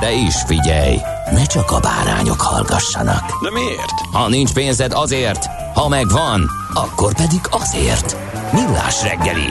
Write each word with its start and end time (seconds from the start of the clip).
De 0.00 0.12
is 0.12 0.34
figyelj, 0.46 0.96
ne 1.32 1.44
csak 1.44 1.70
a 1.70 1.80
bárányok 1.80 2.40
hallgassanak. 2.40 3.42
De 3.42 3.50
miért? 3.50 4.00
Ha 4.12 4.28
nincs 4.28 4.52
pénzed 4.52 4.92
azért, 4.92 5.46
ha 5.74 5.88
megvan, 5.88 6.50
akkor 6.74 7.14
pedig 7.14 7.40
azért. 7.50 8.16
Millás 8.52 9.02
reggeli. 9.02 9.48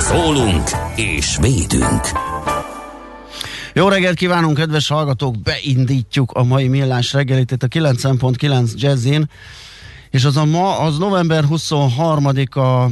Szólunk 0.00 0.70
és 0.96 1.36
védünk. 1.40 2.08
Jó 3.74 3.88
reggelt 3.88 4.16
kívánunk, 4.16 4.56
kedves 4.56 4.88
hallgatók! 4.88 5.38
Beindítjuk 5.38 6.32
a 6.32 6.42
mai 6.42 6.68
millás 6.68 7.12
reggelit 7.12 7.50
itt 7.50 7.62
a 7.62 7.68
9.9 7.68 8.74
Jazzin, 8.74 9.30
és 10.10 10.24
az 10.24 10.36
a 10.36 10.44
ma, 10.44 10.78
az 10.78 10.98
november 10.98 11.44
23-a 11.50 12.90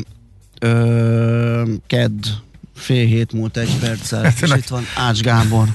ö, 0.60 1.72
kedd, 1.86 2.24
fél 2.74 3.06
hét 3.06 3.32
múlt 3.32 3.56
egy 3.56 3.78
perccel, 3.80 4.24
és 4.40 4.50
itt 4.56 4.68
van 4.68 4.82
Ács 4.96 5.20
Gábor. 5.20 5.68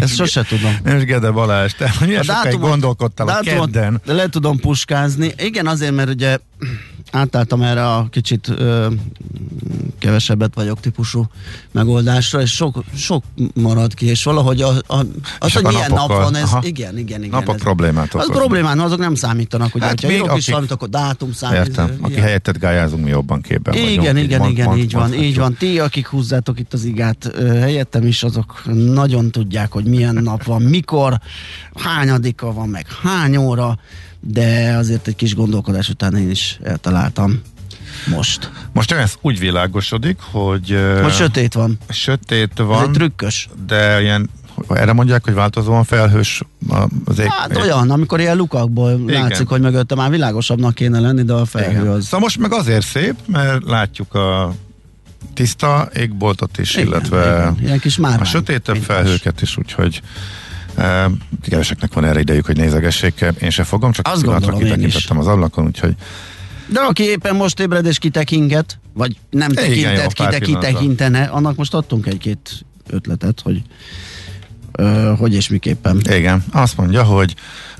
Ezt 0.00 0.14
sose 0.14 0.42
tudom. 0.42 0.98
Is 0.98 1.04
Gede 1.04 1.30
Balázs, 1.30 1.72
te 1.72 1.92
milyen 2.00 2.22
sokáig 2.22 2.58
gondolkodtál 2.58 3.28
a 3.28 3.40
kedden. 3.40 4.00
Le 4.04 4.28
tudom 4.28 4.58
puskázni. 4.58 5.34
Igen, 5.38 5.66
azért, 5.66 5.94
mert 5.94 6.08
ugye 6.08 6.38
átálltam 7.16 7.62
erre 7.62 7.86
a 7.94 8.06
kicsit 8.10 8.48
ö, 8.48 8.86
kevesebbet 9.98 10.54
vagyok 10.54 10.80
típusú 10.80 11.26
megoldásra, 11.72 12.40
és 12.40 12.50
sok, 12.50 12.84
sok 12.94 13.24
marad 13.54 13.94
ki, 13.94 14.06
és 14.06 14.24
valahogy 14.24 14.62
a, 14.62 14.68
a, 14.68 14.96
az, 15.38 15.46
És 15.46 15.54
hogy 15.54 15.64
milyen 15.64 15.90
nap 15.90 16.08
van, 16.08 16.34
ez, 16.36 16.42
aha. 16.42 16.60
igen, 16.64 16.98
igen, 16.98 17.18
igen. 17.22 17.38
Napok 17.38 17.54
ez, 17.54 17.60
problémát 17.60 18.14
Az 18.14 18.24
okoz. 18.24 18.36
problémán, 18.36 18.80
azok 18.80 18.98
nem 18.98 19.14
számítanak, 19.14 19.74
ugye, 19.74 19.84
Hát 19.86 20.00
ha 20.00 20.36
is 20.36 20.48
valamit, 20.48 20.70
akkor 20.70 20.88
dátum 20.88 21.32
számít. 21.32 21.58
Értem, 21.58 21.96
aki 22.00 22.10
ilyen. 22.12 22.24
helyettet 22.24 22.58
gályázunk, 22.58 23.04
mi 23.04 23.10
jobban 23.10 23.40
képben 23.40 23.74
vagyunk. 23.74 23.90
Igen, 24.02 24.16
így 24.18 24.24
igen, 24.24 24.38
mond- 24.40 24.52
igen, 24.52 24.66
mond- 24.66 24.78
így 24.78 24.92
van, 24.92 25.00
mondhatjuk. 25.00 25.30
így 25.30 25.38
van. 25.38 25.54
Ti, 25.54 25.78
akik 25.78 26.06
húzzátok 26.06 26.58
itt 26.58 26.72
az 26.72 26.84
igát 26.84 27.32
helyettem 27.38 28.06
is, 28.06 28.22
azok 28.22 28.62
nagyon 28.74 29.30
tudják, 29.30 29.72
hogy 29.72 29.84
milyen 29.84 30.14
nap 30.14 30.44
van, 30.44 30.62
mikor, 30.62 31.20
hányadika 31.74 32.52
van, 32.52 32.68
meg 32.68 32.86
hány 33.02 33.36
óra, 33.36 33.78
de 34.26 34.74
azért 34.76 35.06
egy 35.06 35.16
kis 35.16 35.34
gondolkodás 35.34 35.88
után 35.88 36.16
én 36.16 36.30
is 36.30 36.58
eltaláltam 36.62 37.40
most. 38.06 38.50
Most 38.72 38.92
ez 38.92 39.14
úgy 39.20 39.38
világosodik, 39.38 40.18
hogy 40.20 40.78
Most 41.02 41.16
sötét 41.16 41.54
van. 41.54 41.78
sötét 41.88 42.52
Ez 42.56 42.64
van, 42.64 42.82
egy 42.84 42.90
trükkös. 42.90 43.48
de 43.66 44.00
ilyen, 44.00 44.30
erre 44.68 44.92
mondják, 44.92 45.24
hogy 45.24 45.34
változóan 45.34 45.84
felhős 45.84 46.42
az 47.04 47.18
ég. 47.18 47.30
Hát 47.30 47.56
olyan, 47.56 47.90
amikor 47.90 48.20
ilyen 48.20 48.36
lukakból 48.36 49.00
Igen. 49.08 49.22
látszik, 49.22 49.48
hogy 49.48 49.60
mögötte 49.60 49.94
már 49.94 50.10
világosabbnak 50.10 50.74
kéne 50.74 51.00
lenni, 51.00 51.22
de 51.22 51.32
a 51.32 51.44
felhő 51.44 51.70
Igen. 51.70 51.86
az... 51.86 52.04
Szóval 52.04 52.20
most 52.20 52.38
meg 52.38 52.52
azért 52.52 52.86
szép, 52.86 53.14
mert 53.26 53.64
látjuk 53.64 54.14
a 54.14 54.54
tiszta 55.34 55.88
égboltot 55.94 56.58
is, 56.58 56.74
Igen, 56.74 56.86
illetve 56.86 57.22
igen. 57.22 57.56
Ilyen 57.62 57.78
kis 57.78 57.98
a 57.98 58.24
sötétebb 58.24 58.76
felhőket 58.76 59.42
is, 59.42 59.56
úgyhogy 59.56 60.02
e, 60.76 61.10
keveseknek 61.42 61.92
van 61.92 62.04
erre 62.04 62.20
idejük, 62.20 62.46
hogy 62.46 62.56
nézegessék. 62.56 63.24
Én 63.40 63.50
se 63.50 63.64
fogom, 63.64 63.92
csak 63.92 64.08
Azt 64.08 64.22
gondolom 64.22 64.58
kitekintettem 64.58 65.18
az 65.18 65.26
ablakon, 65.26 65.66
úgyhogy 65.66 65.94
De 66.72 66.80
aki 66.80 67.02
éppen 67.02 67.36
most 67.36 67.60
ébred 67.60 67.86
és 67.86 67.98
kitekinget, 67.98 68.78
vagy 68.92 69.16
nem 69.30 69.52
tekintett, 69.52 70.12
kitekintene, 70.42 71.24
annak 71.24 71.56
most 71.56 71.74
adtunk 71.74 72.06
egy-két 72.06 72.64
ötletet, 72.90 73.40
hogy 73.40 73.62
ö, 74.72 75.12
hogy 75.18 75.34
és 75.34 75.48
miképpen. 75.48 76.00
Igen, 76.10 76.44
azt 76.52 76.76
mondja, 76.76 77.02
hogy 77.02 77.34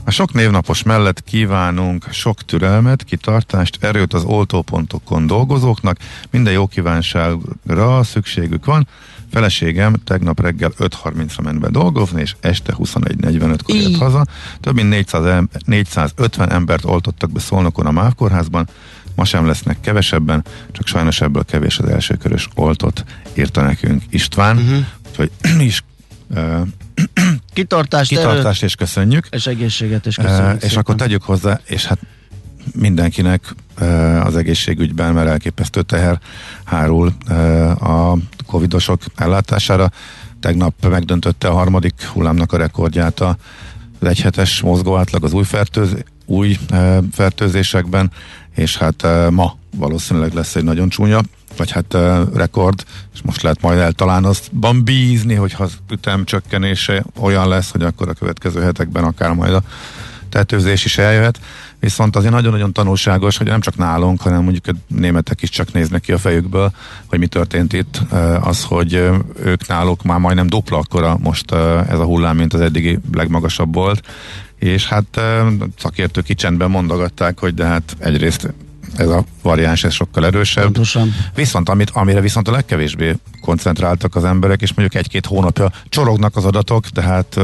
a 0.04 0.10
sok 0.10 0.32
névnapos 0.32 0.82
mellett 0.82 1.24
kívánunk 1.24 2.04
sok 2.12 2.42
türelmet, 2.44 3.04
kitartást, 3.04 3.84
erőt 3.84 4.14
az 4.14 4.24
oltópontokon 4.24 5.26
dolgozóknak, 5.26 5.96
minden 6.30 6.52
jó 6.52 6.66
kívánságra 6.66 8.02
szükségük 8.02 8.64
van. 8.64 8.88
Feleségem 9.36 9.94
tegnap 10.04 10.40
reggel 10.40 10.72
5.30-ra 10.78 11.42
ment 11.42 11.60
be 11.60 11.68
dolgozni, 11.68 12.20
és 12.20 12.34
este 12.40 12.74
21.45-kor 12.78 13.76
ért 13.76 13.88
Így. 13.88 13.98
haza. 13.98 14.26
Több 14.60 14.74
mint 14.74 14.88
400 14.88 15.24
em- 15.24 15.48
450 15.66 16.50
embert 16.52 16.84
oltottak 16.84 17.30
be 17.32 17.40
Szolnokon 17.40 17.86
a 17.86 17.90
MÁV 17.90 18.14
kórházban, 18.14 18.68
ma 19.14 19.24
sem 19.24 19.46
lesznek 19.46 19.80
kevesebben, 19.80 20.44
csak 20.72 20.86
sajnos 20.86 21.20
ebből 21.20 21.44
kevés 21.44 21.78
az 21.78 21.88
elsőkörös 21.88 22.48
oltott, 22.54 23.04
írta 23.34 23.62
nekünk 23.62 24.02
István. 24.10 24.56
Uh-huh. 24.56 24.84
Úgyhogy 25.08 25.30
is 25.68 25.84
uh, 26.30 26.60
Kitartást, 27.52 28.08
kitartást 28.08 28.62
és 28.62 28.74
köszönjük. 28.74 29.26
és 29.30 29.46
egészséget, 29.46 30.06
és 30.06 30.18
Uh, 30.18 30.24
köszönjük 30.24 30.54
és 30.54 30.60
szépen. 30.62 30.78
akkor 30.78 30.94
tegyük 30.94 31.22
hozzá, 31.22 31.60
és 31.64 31.84
hát 31.84 31.98
mindenkinek 32.74 33.54
uh, 33.80 34.26
az 34.26 34.36
egészségügyben, 34.36 35.14
mert 35.14 35.28
elképesztő 35.28 35.82
teher 35.82 36.20
hárul 36.64 37.12
uh, 37.28 38.10
a 38.10 38.18
covidosok 38.46 39.02
ellátására. 39.16 39.90
Tegnap 40.40 40.86
megdöntötte 40.88 41.48
a 41.48 41.54
harmadik 41.54 42.02
hullámnak 42.02 42.52
a 42.52 42.56
rekordját 42.56 43.20
a 43.20 43.36
az 44.00 44.06
egyhetes 44.08 44.60
mozgó 44.60 44.96
átlag 44.96 45.24
az 45.24 45.32
új, 45.32 45.44
fertőz, 45.44 45.96
új 46.26 46.58
uh, 46.72 46.96
fertőzésekben, 47.12 48.10
és 48.54 48.76
hát 48.76 49.02
uh, 49.02 49.30
ma 49.30 49.56
valószínűleg 49.76 50.32
lesz 50.32 50.56
egy 50.56 50.64
nagyon 50.64 50.88
csúnya, 50.88 51.20
vagy 51.56 51.70
hát 51.70 51.94
uh, 51.94 52.34
rekord, 52.34 52.84
és 53.14 53.20
most 53.24 53.42
lehet 53.42 53.60
majd 53.60 53.78
eltalálnozban 53.78 54.84
bízni, 54.84 55.34
hogyha 55.34 55.64
az 55.64 55.72
ütem 55.90 56.24
csökkenése 56.24 57.04
olyan 57.20 57.48
lesz, 57.48 57.70
hogy 57.70 57.82
akkor 57.82 58.08
a 58.08 58.12
következő 58.12 58.60
hetekben 58.60 59.04
akár 59.04 59.32
majd 59.32 59.52
a 59.52 59.62
tetőzés 60.36 60.84
is 60.84 60.98
eljöhet. 60.98 61.40
Viszont 61.80 62.16
azért 62.16 62.32
nagyon-nagyon 62.32 62.72
tanulságos, 62.72 63.36
hogy 63.36 63.46
nem 63.46 63.60
csak 63.60 63.76
nálunk, 63.76 64.20
hanem 64.20 64.42
mondjuk 64.42 64.66
a 64.66 64.94
németek 64.94 65.42
is 65.42 65.50
csak 65.50 65.72
néznek 65.72 66.00
ki 66.00 66.12
a 66.12 66.18
fejükből, 66.18 66.72
hogy 67.06 67.18
mi 67.18 67.26
történt 67.26 67.72
itt. 67.72 68.00
Az, 68.40 68.64
hogy 68.64 68.92
ők 69.42 69.66
náluk 69.66 70.02
már 70.02 70.18
majdnem 70.18 70.46
dupla 70.46 70.78
akkora 70.78 71.16
most 71.20 71.52
ez 71.88 71.98
a 71.98 72.04
hullám, 72.04 72.36
mint 72.36 72.54
az 72.54 72.60
eddigi 72.60 72.98
legmagasabb 73.12 73.74
volt. 73.74 74.02
És 74.58 74.86
hát 74.86 75.20
szakértők 75.78 76.28
itt 76.28 76.38
csendben 76.38 76.70
mondogatták, 76.70 77.38
hogy 77.38 77.54
de 77.54 77.64
hát 77.64 77.96
egyrészt 77.98 78.54
ez 78.96 79.08
a 79.08 79.24
variáns, 79.42 79.84
ez 79.84 79.92
sokkal 79.92 80.26
erősebb. 80.26 80.64
Pontosan. 80.64 81.14
Viszont 81.34 81.68
amit, 81.68 81.90
amire 81.90 82.20
viszont 82.20 82.48
a 82.48 82.50
legkevésbé 82.50 83.16
koncentráltak 83.40 84.14
az 84.14 84.24
emberek, 84.24 84.62
és 84.62 84.74
mondjuk 84.74 85.02
egy-két 85.04 85.26
hónapja 85.26 85.72
csorognak 85.88 86.36
az 86.36 86.44
adatok, 86.44 86.88
tehát 86.88 87.40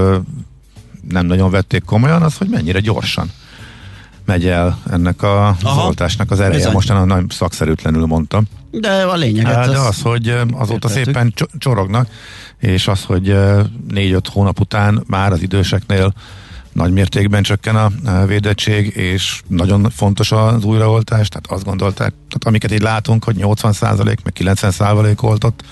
nem 1.10 1.26
nagyon 1.26 1.50
vették 1.50 1.84
komolyan, 1.84 2.22
az, 2.22 2.36
hogy 2.36 2.48
mennyire 2.48 2.80
gyorsan 2.80 3.30
megy 4.24 4.46
el 4.46 4.78
ennek 4.90 5.22
a, 5.22 5.56
Aha. 5.62 5.86
oltásnak 5.86 6.30
az 6.30 6.40
ereje. 6.40 6.56
Bizony. 6.56 6.72
Mostan 6.72 7.06
nagyon 7.06 7.26
szakszerűtlenül 7.30 8.06
mondtam. 8.06 8.44
De 8.70 9.02
a 9.02 9.14
lényeget 9.16 9.54
Hát, 9.54 9.70
de 9.70 9.78
az- 9.78 9.86
az, 9.86 10.00
hogy 10.02 10.28
azóta 10.28 10.72
értettük. 10.74 11.04
szépen 11.04 11.32
cso- 11.34 11.50
csorognak, 11.58 12.08
és 12.58 12.88
az, 12.88 13.04
hogy 13.04 13.36
négy-öt 13.88 14.28
hónap 14.28 14.60
után 14.60 15.04
már 15.06 15.32
az 15.32 15.42
időseknél 15.42 16.12
nagy 16.72 16.92
mértékben 16.92 17.42
csökken 17.42 17.76
a 17.76 17.90
védettség, 18.26 18.96
és 18.96 19.42
nagyon 19.46 19.90
fontos 19.90 20.32
az 20.32 20.64
újraoltás, 20.64 21.28
tehát 21.28 21.46
azt 21.46 21.64
gondolták, 21.64 22.10
tehát 22.10 22.44
amiket 22.44 22.72
így 22.72 22.82
látunk, 22.82 23.24
hogy 23.24 23.36
80% 23.38 24.22
meg 24.22 24.32
90% 24.32 25.22
oltott, 25.22 25.64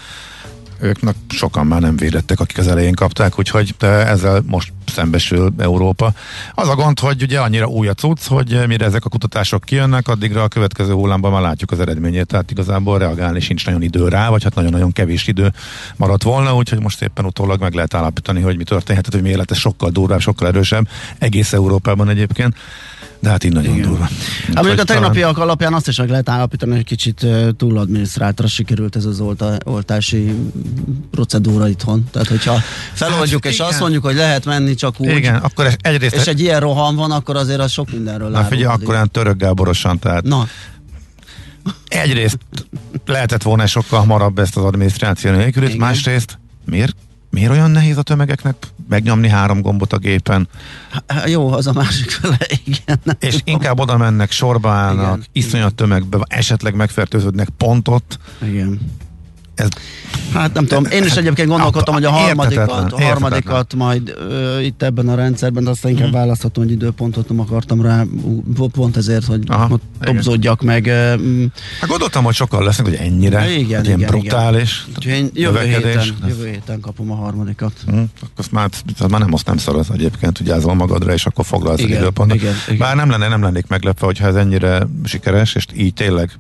őknek 0.81 1.15
sokan 1.29 1.67
már 1.67 1.81
nem 1.81 1.97
védettek, 1.97 2.41
akik 2.41 2.59
az 2.59 2.69
elején 2.69 2.94
kapták, 2.94 3.38
úgyhogy 3.38 3.75
ezzel 3.81 4.43
most 4.47 4.73
szembesül 4.87 5.53
Európa. 5.59 6.12
Az 6.55 6.69
a 6.69 6.75
gond, 6.75 6.99
hogy 6.99 7.23
ugye 7.23 7.41
annyira 7.41 7.67
új 7.67 7.88
a 7.88 7.94
cucc, 7.94 8.27
hogy 8.27 8.67
mire 8.67 8.85
ezek 8.85 9.05
a 9.05 9.09
kutatások 9.09 9.65
kijönnek, 9.65 10.09
addigra 10.09 10.43
a 10.43 10.49
következő 10.49 10.93
hullámban 10.93 11.32
már 11.32 11.41
látjuk 11.41 11.71
az 11.71 11.81
eredményét, 11.81 12.27
tehát 12.27 12.50
igazából 12.50 12.99
reagálni 12.99 13.41
sincs 13.41 13.67
nagyon 13.67 13.82
idő 13.82 14.09
rá, 14.09 14.29
vagy 14.29 14.43
hát 14.43 14.55
nagyon-nagyon 14.55 14.93
kevés 14.93 15.27
idő 15.27 15.53
maradt 15.97 16.23
volna, 16.23 16.55
úgyhogy 16.55 16.81
most 16.81 17.03
éppen 17.03 17.25
utólag 17.25 17.61
meg 17.61 17.75
lehet 17.75 17.94
állapítani, 17.94 18.41
hogy 18.41 18.56
mi 18.56 18.65
történhetett, 18.65 19.12
hogy 19.12 19.23
miért 19.23 19.38
lett 19.38 19.50
ez 19.50 19.59
sokkal 19.59 19.91
durvább, 19.91 20.21
sokkal 20.21 20.49
erősebb, 20.49 20.88
egész 21.19 21.53
Európában 21.53 22.09
egyébként, 22.09 22.55
de 23.21 23.29
hát 23.29 23.45
így 23.45 23.53
nagyon 23.53 23.81
durva. 23.81 24.03
Hát 24.03 24.11
Úgyhogy 24.41 24.55
mondjuk 24.55 24.79
a 24.79 24.85
talán- 24.85 25.03
tegnapiak 25.03 25.39
alapján 25.39 25.75
azt 25.75 25.89
is 25.89 25.99
meg 25.99 26.09
lehet 26.11 26.29
állapítani, 26.29 26.75
hogy 26.75 26.85
kicsit 26.85 27.27
túladminisztráltra 27.57 28.47
sikerült 28.47 28.97
ez 28.97 29.05
az 29.05 29.21
olta, 29.21 29.57
oltási 29.65 30.35
procedúra 31.11 31.69
itthon. 31.69 32.05
Tehát, 32.11 32.29
hogyha 32.29 32.59
feloldjuk 32.93 33.45
Hát, 33.45 33.53
és 33.53 33.59
igen. 33.59 33.71
azt 33.71 33.81
mondjuk, 33.81 34.05
hogy 34.05 34.15
lehet 34.15 34.45
menni 34.45 34.75
csak 34.75 35.01
úgy, 35.01 35.09
Igen, 35.17 35.35
akkor 35.37 35.67
ez 35.67 35.75
egyrészt 35.81 36.15
és 36.15 36.27
egy 36.27 36.41
ilyen 36.41 36.61
roham 36.61 36.97
van, 36.97 37.11
akkor 37.11 37.37
azért 37.37 37.61
az 37.61 37.71
sok 37.71 37.93
mindenről 37.93 38.29
Na 38.29 38.45
figyelj, 38.45 38.65
akkor 38.75 38.95
olyan 38.95 39.11
török 39.11 39.37
Gáborosan, 39.37 39.99
tehát 39.99 40.23
Na, 40.23 40.47
egyrészt 41.89 42.39
lehetett 43.07 43.43
volna 43.43 43.67
sokkal 43.67 43.99
hamarabb 43.99 44.39
ezt 44.39 44.57
az 44.57 44.65
adminisztráció 44.65 45.31
nélkül, 45.31 45.77
másrészt 45.77 46.39
miért 46.65 46.97
Miért 47.31 47.50
olyan 47.50 47.71
nehéz 47.71 47.97
a 47.97 48.03
tömegeknek 48.03 48.56
megnyomni 48.88 49.29
három 49.29 49.61
gombot 49.61 49.93
a 49.93 49.99
gépen? 49.99 50.49
Há, 51.06 51.27
jó, 51.27 51.53
az 51.53 51.67
a 51.67 51.73
másik 51.73 52.11
fele, 52.11 52.38
igen. 52.65 53.17
És 53.19 53.37
tudom. 53.37 53.55
inkább 53.55 53.79
oda 53.79 53.97
mennek, 53.97 54.31
sorba 54.31 54.71
állnak, 54.71 55.17
igen, 55.17 55.27
iszonyat 55.32 55.73
igen. 55.73 55.75
tömegbe, 55.75 56.19
esetleg 56.29 56.75
megfertőződnek 56.75 57.49
pontot. 57.49 58.19
Igen. 58.43 58.81
Ez, 59.61 59.69
hát 60.33 60.55
nem 60.55 60.67
tudom, 60.67 60.85
én 60.85 61.05
is 61.05 61.17
egyébként 61.17 61.49
gondolkodtam, 61.49 61.95
hogy 61.95 62.05
a 62.05 62.11
harmadikat, 62.11 62.93
a 62.93 63.03
harmadikat 63.03 63.75
majd 63.75 64.17
ö, 64.31 64.59
itt 64.61 64.83
ebben 64.83 65.09
a 65.09 65.15
rendszerben, 65.15 65.65
de 65.65 65.71
aztán 65.71 65.91
inkább 65.91 66.09
hmm. 66.09 66.19
választhatom, 66.19 66.65
hogy 66.65 66.73
időpontot 66.73 67.29
nem 67.29 67.41
akartam 67.41 67.83
rá, 67.83 68.05
pont 68.73 68.97
ezért, 68.97 69.25
hogy 69.25 69.43
Aha, 69.47 69.79
topzódjak 70.01 70.62
meg. 70.62 70.87
Ö, 70.87 71.15
hát 71.81 71.89
gondoltam, 71.89 72.25
hogy 72.25 72.35
sokkal 72.35 72.65
lesznek, 72.65 72.87
hogy 72.87 72.97
ennyire, 72.97 73.51
igen, 73.51 73.53
hogy 73.53 73.61
igen, 73.61 73.85
ilyen 73.85 74.11
brutális. 74.11 74.87
Igen. 75.01 75.31
jövő 75.35 75.61
héten, 75.61 76.05
jövő 76.27 76.47
héten 76.47 76.81
kapom 76.81 77.11
a 77.11 77.15
harmadikat. 77.15 77.73
Hmm, 77.87 78.11
akkor 78.17 78.31
azt 78.37 78.53
már, 78.53 78.69
azt 78.99 79.11
már 79.11 79.21
nem 79.21 79.33
azt 79.33 79.47
nem 79.47 79.57
szoroz 79.57 79.91
egyébként, 79.93 80.39
vigyázol 80.39 80.75
magadra, 80.75 81.12
és 81.12 81.27
akkor 81.27 81.45
foglalsz 81.45 81.81
igen, 81.81 81.97
az 81.97 82.03
időpontot. 82.03 82.37
Igen, 82.37 82.55
igen. 82.67 82.79
Bár 82.79 82.97
nem 82.97 83.11
lenne, 83.11 83.29
nem 83.29 83.43
lennék 83.43 83.67
meglepve, 83.67 84.07
hogyha 84.07 84.27
ez 84.27 84.35
ennyire 84.35 84.87
sikeres, 85.05 85.55
és 85.55 85.65
így 85.75 85.95
tényleg 85.95 86.31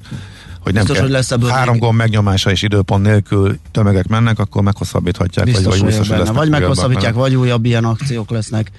hogy 0.60 0.72
nem 0.72 0.82
Biztos, 0.82 0.96
kell, 0.96 1.04
hogy 1.04 1.14
lesz 1.14 1.30
ebből 1.30 1.50
három 1.50 1.78
gomb 1.78 1.96
megnyomása 1.96 2.50
és 2.50 2.62
időpont 2.62 3.04
nélkül 3.04 3.58
tömegek 3.70 4.06
mennek, 4.06 4.38
akkor 4.38 4.62
meghosszabbíthatják. 4.62 5.44
Biztos, 5.44 5.64
vagy, 5.64 5.78
vagy, 5.78 5.86
biztos, 5.86 6.08
hogy 6.08 6.18
benne. 6.18 6.32
vagy 6.32 6.48
meghosszabbítják, 6.48 7.14
vagy 7.14 7.34
újabb 7.34 7.64
ilyen 7.64 7.84
akciók 7.84 8.30
lesznek. 8.30 8.70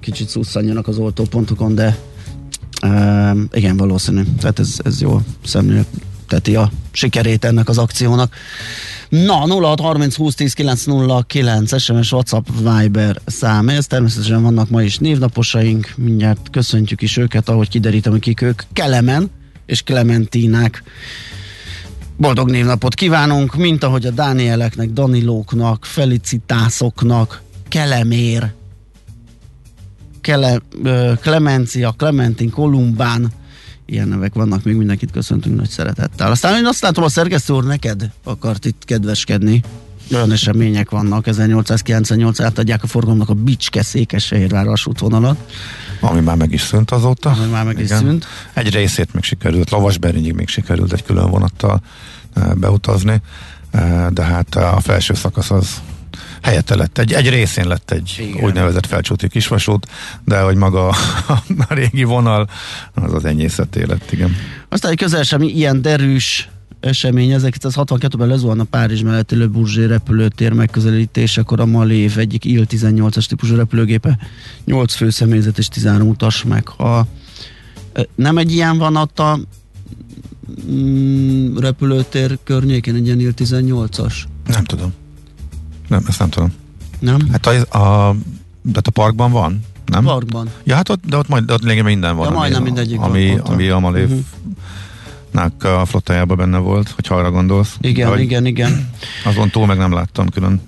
Kicsit 0.00 0.28
szusszanjanak 0.28 0.88
az 0.88 0.98
oltópontokon, 0.98 1.74
de 1.74 1.98
igen, 3.52 3.76
valószínű. 3.76 4.22
Tehát 4.40 4.58
ez, 4.58 4.76
ez 4.84 5.00
jó 5.00 5.20
szemlélet 5.44 5.86
teti 6.28 6.56
a 6.56 6.70
sikerét 6.92 7.44
ennek 7.44 7.68
az 7.68 7.78
akciónak. 7.78 8.34
Na, 9.08 9.34
0630 9.34 10.16
20 10.16 10.34
10 10.34 10.52
909 10.52 11.80
SMS, 11.80 12.12
WhatsApp, 12.12 12.46
Viber 12.58 13.20
szám. 13.26 13.68
Ez 13.68 13.86
természetesen 13.86 14.42
vannak 14.42 14.70
ma 14.70 14.82
is 14.82 14.98
névnaposaink, 14.98 15.92
mindjárt 15.96 16.50
köszöntjük 16.50 17.02
is 17.02 17.16
őket, 17.16 17.48
ahogy 17.48 17.68
kiderítem, 17.68 18.12
hogy 18.12 18.20
kik 18.20 18.42
ők. 18.42 18.62
Kelemen, 18.72 19.30
és 19.66 19.82
Clementinák. 19.82 20.82
Boldog 22.16 22.50
névnapot 22.50 22.94
kívánunk, 22.94 23.56
mint 23.56 23.84
ahogy 23.84 24.06
a 24.06 24.10
Dánieleknek, 24.10 24.90
Danilóknak, 24.90 25.84
Felicitászoknak, 25.84 27.42
Kelemér, 27.68 28.52
Kele, 30.20 30.60
Clemencia, 31.20 31.94
Clementin, 31.96 32.50
Kolumbán, 32.50 33.32
ilyen 33.86 34.08
nevek 34.08 34.34
vannak, 34.34 34.64
még 34.64 34.74
mindenkit 34.74 35.10
köszöntünk 35.10 35.56
nagy 35.56 35.68
szeretettel. 35.68 36.30
Aztán 36.30 36.56
én 36.56 36.66
azt 36.66 36.82
látom, 36.82 37.04
a 37.04 37.08
szerkesztő 37.08 37.52
úr 37.52 37.64
neked 37.64 38.10
akart 38.24 38.64
itt 38.64 38.82
kedveskedni. 38.84 39.62
Olyan 40.12 40.32
események 40.32 40.90
vannak, 40.90 41.26
1898 41.26 42.40
átadják 42.40 42.82
a 42.82 42.86
forgalomnak 42.86 43.28
a 43.28 43.34
Bicske 43.34 43.82
Székesfehérvár 43.82 44.66
vasútvonalat. 44.66 45.36
Ami 46.08 46.20
már 46.20 46.36
meg 46.36 46.52
is 46.52 46.60
szűnt 46.60 46.90
azóta. 46.90 47.30
Ami 47.30 47.50
már 47.50 47.64
meg 47.64 47.78
Igen. 47.78 47.84
is 47.84 48.06
szűnt. 48.06 48.26
Egy 48.52 48.70
részét 48.70 49.12
még 49.12 49.22
sikerült, 49.22 49.70
Lovasberényig 49.70 50.32
még 50.32 50.48
sikerült 50.48 50.92
egy 50.92 51.02
külön 51.02 51.30
vonattal 51.30 51.82
e, 52.34 52.54
beutazni, 52.54 53.20
e, 53.70 54.08
de 54.10 54.22
hát 54.22 54.54
a 54.54 54.80
felső 54.80 55.14
szakasz 55.14 55.50
az 55.50 55.80
helyette 56.42 56.76
lett, 56.76 56.98
egy, 56.98 57.12
egy 57.12 57.28
részén 57.28 57.68
lett 57.68 57.90
egy 57.90 58.16
Igen. 58.18 58.44
úgynevezett 58.44 58.86
felcsúti 58.86 59.28
kisvasút, 59.28 59.86
de 60.24 60.40
hogy 60.40 60.56
maga 60.56 60.88
a, 60.88 60.94
a 61.68 61.74
régi 61.74 62.04
vonal, 62.04 62.48
az 62.94 63.12
az 63.12 63.24
enyészet 63.24 63.76
élet, 63.76 64.12
igen. 64.12 64.36
Aztán 64.68 64.90
egy 64.90 64.96
közel 64.96 65.22
sem 65.22 65.42
ilyen 65.42 65.82
derűs 65.82 66.48
esemény 66.84 67.34
1962-ben 67.38 68.28
lezuhan 68.28 68.60
a 68.60 68.64
Párizs 68.64 69.02
melletti 69.02 69.36
Le 69.36 69.46
Bourget 69.46 69.88
repülőtér 69.88 70.52
megközelítésekor 70.52 71.60
a 71.60 71.66
Malév 71.66 72.18
egyik 72.18 72.44
Il-18-as 72.44 73.26
típusú 73.26 73.54
repülőgépe 73.54 74.18
8 74.64 74.94
főszemélyzet 74.94 75.58
és 75.58 75.68
13 75.68 76.08
utas 76.08 76.44
meg. 76.44 76.68
Ha 76.68 77.06
nem 78.14 78.38
egy 78.38 78.52
ilyen 78.52 78.78
van 78.78 78.96
ott 78.96 79.18
a 79.18 79.38
mm, 80.70 81.56
repülőtér 81.58 82.38
környékén, 82.44 82.94
egy 82.94 83.06
ilyen 83.06 83.20
Il-18-as? 83.20 84.14
Nem 84.46 84.64
tudom. 84.64 84.92
Nem, 85.88 86.04
ezt 86.08 86.18
nem 86.18 86.28
tudom. 86.28 86.52
Nem? 86.98 87.28
Hát 87.30 87.46
a, 87.46 87.78
a, 87.78 88.16
de 88.62 88.80
a 88.84 88.90
parkban 88.90 89.30
van, 89.30 89.60
nem? 89.86 90.04
Parkban. 90.04 90.48
Ja, 90.64 90.74
hát 90.74 90.88
ott, 90.88 91.06
de 91.06 91.16
ott, 91.16 91.28
majd, 91.28 91.50
ott 91.50 91.60
lényegében 91.60 91.90
minden 91.90 92.16
van. 92.16 92.28
De 92.28 92.34
majdnem 92.34 92.62
mindegyik 92.62 93.00
ami, 93.00 93.30
van. 93.30 93.52
Ami 93.52 93.68
a 93.68 93.78
Malév 93.78 94.04
uh-huh 94.04 94.24
a 95.62 95.84
flottájában 95.84 96.36
benne 96.36 96.58
volt, 96.58 96.88
hogy 96.88 97.06
arra 97.08 97.30
gondolsz. 97.30 97.76
Igen, 97.80 98.08
vagy 98.08 98.20
igen, 98.20 98.46
igen. 98.46 98.90
Azon 99.24 99.50
túl 99.50 99.66
meg 99.66 99.78
nem 99.78 99.92
láttam 99.92 100.28
külön. 100.28 100.60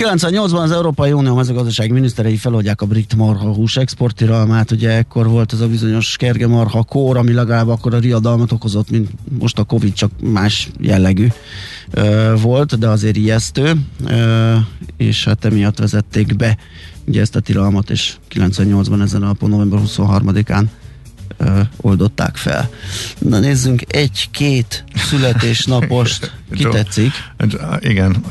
98-ban 0.00 0.62
az 0.62 0.70
Európai 0.70 1.12
Unió 1.12 1.34
mezőgazdasági 1.34 1.92
miniszterei 1.92 2.36
feloldják 2.36 2.82
a 2.82 2.86
brit 2.86 3.16
marha 3.16 3.52
hús 3.52 3.76
exportiralmát, 3.76 4.70
ugye 4.70 4.90
ekkor 4.90 5.28
volt 5.28 5.52
az 5.52 5.60
a 5.60 5.68
bizonyos 5.68 6.16
kerge 6.16 6.46
marha 6.46 6.82
kór, 6.82 7.16
ami 7.16 7.32
legalább 7.32 7.68
akkor 7.68 7.94
a 7.94 7.98
riadalmat 7.98 8.52
okozott, 8.52 8.90
mint 8.90 9.10
most 9.38 9.58
a 9.58 9.64
Covid, 9.64 9.92
csak 9.92 10.10
más 10.22 10.70
jellegű 10.78 11.26
ö, 11.90 12.34
volt, 12.42 12.78
de 12.78 12.88
azért 12.88 13.16
ijesztő, 13.16 13.74
ö, 14.06 14.54
és 14.96 15.24
hát 15.24 15.44
emiatt 15.44 15.78
vezették 15.78 16.36
be 16.36 16.56
ugye 17.06 17.20
ezt 17.20 17.36
a 17.36 17.40
tilalmat, 17.40 17.90
és 17.90 18.16
98-ban 18.34 19.02
ezen 19.02 19.22
a 19.22 19.26
napon, 19.26 19.50
november 19.50 19.80
23-án 19.86 20.64
ö, 21.40 21.60
oldották 21.76 22.36
fel. 22.36 22.70
Na 23.18 23.38
nézzünk 23.38 23.82
egy-két 23.88 24.84
születésnapost, 24.94 26.32
ki 26.56 26.64
tetszik? 26.64 27.12
Igen, 27.78 28.24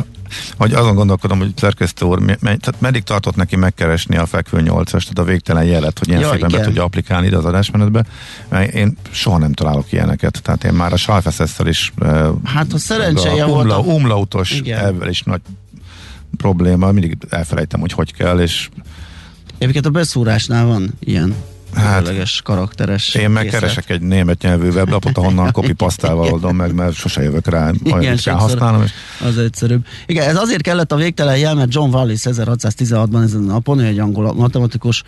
hogy 0.58 0.74
azon 0.74 0.96
gondolkodom, 0.96 1.38
hogy 1.38 1.52
szerkesztő 1.56 2.06
úr, 2.06 2.20
me, 2.20 2.38
tehát 2.38 2.76
meddig 2.78 3.04
tartott 3.04 3.36
neki 3.36 3.56
megkeresni 3.56 4.18
a 4.18 4.26
fekvő 4.26 4.62
nyolcas, 4.62 5.04
tehát 5.04 5.20
a 5.20 5.32
végtelen 5.32 5.64
jelet, 5.64 6.00
hogy 6.00 6.08
ilyen 6.08 6.20
ja, 6.20 6.32
szépen 6.32 6.50
igen. 6.50 6.60
be 6.62 6.66
tudja 6.66 6.84
applikálni 6.84 7.28
ide 7.28 7.38
az 7.38 7.46
adásmenetbe, 7.46 8.06
mert 8.50 8.74
én 8.74 8.98
soha 9.12 9.38
nem 9.38 9.54
találok 9.54 9.92
ilyeneket, 9.92 10.42
tehát 10.44 10.64
én 10.64 10.74
már 10.74 10.94
a 10.94 10.98
Salfeszesszel 10.98 11.68
is 11.68 11.94
hát 12.44 12.74
a 12.74 12.78
szerencséje 12.78 13.44
a 13.44 13.48
umla, 13.48 13.76
volt 13.76 13.88
a... 13.88 13.92
umlautos 13.92 14.60
ebben 14.60 15.10
is 15.10 15.22
nagy 15.22 15.42
probléma, 16.38 16.92
mindig 16.92 17.18
elfelejtem, 17.30 17.80
hogy 17.80 17.92
hogy 17.92 18.14
kell, 18.14 18.40
és 18.40 18.70
Egyébként 19.58 19.86
a 19.86 19.90
beszúrásnál 19.90 20.66
van 20.66 20.94
ilyen 21.00 21.36
hát, 21.74 22.12
karakteres. 22.44 23.16
Én 23.16 23.30
meg 23.30 23.46
keresek 23.46 23.90
egy 23.90 24.02
német 24.02 24.42
nyelvű 24.42 24.70
weblapot, 24.70 25.18
ahonnan 25.18 25.52
copy 25.52 25.74
pasztával 25.74 26.32
oldom 26.32 26.56
meg, 26.56 26.74
mert 26.74 26.94
sose 26.94 27.22
jövök 27.24 27.48
rá, 27.48 27.72
Igen, 27.84 28.18
kell 28.18 28.36
használnom. 28.36 28.84
És... 28.84 28.92
Az 29.26 29.38
egyszerűbb. 29.38 29.86
Igen, 30.06 30.30
ez 30.30 30.36
azért 30.36 30.62
kellett 30.62 30.92
a 30.92 30.96
végtelen 30.96 31.38
jel, 31.38 31.56
mert 31.56 31.74
John 31.74 31.94
Wallis 31.94 32.22
1616-ban 32.24 33.24
ezen 33.24 33.50
a 33.50 33.52
napon, 33.52 33.80
egy 33.80 34.00
angol 34.00 34.34
matematikus, 34.34 35.04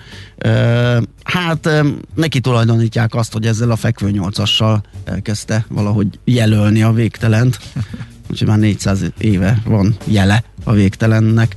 hát 1.23 1.69
neki 2.15 2.39
tulajdonítják 2.39 3.15
azt, 3.15 3.33
hogy 3.33 3.45
ezzel 3.45 3.71
a 3.71 3.75
fekvő 3.75 4.11
nyolcassal 4.11 4.83
elkezdte 5.03 5.65
valahogy 5.69 6.07
jelölni 6.23 6.83
a 6.83 6.91
végtelent 6.91 7.59
úgyhogy 8.31 8.47
már 8.47 8.57
400 8.57 9.03
éve 9.17 9.61
van 9.65 9.95
jele 10.05 10.43
a 10.63 10.71
végtelennek. 10.71 11.55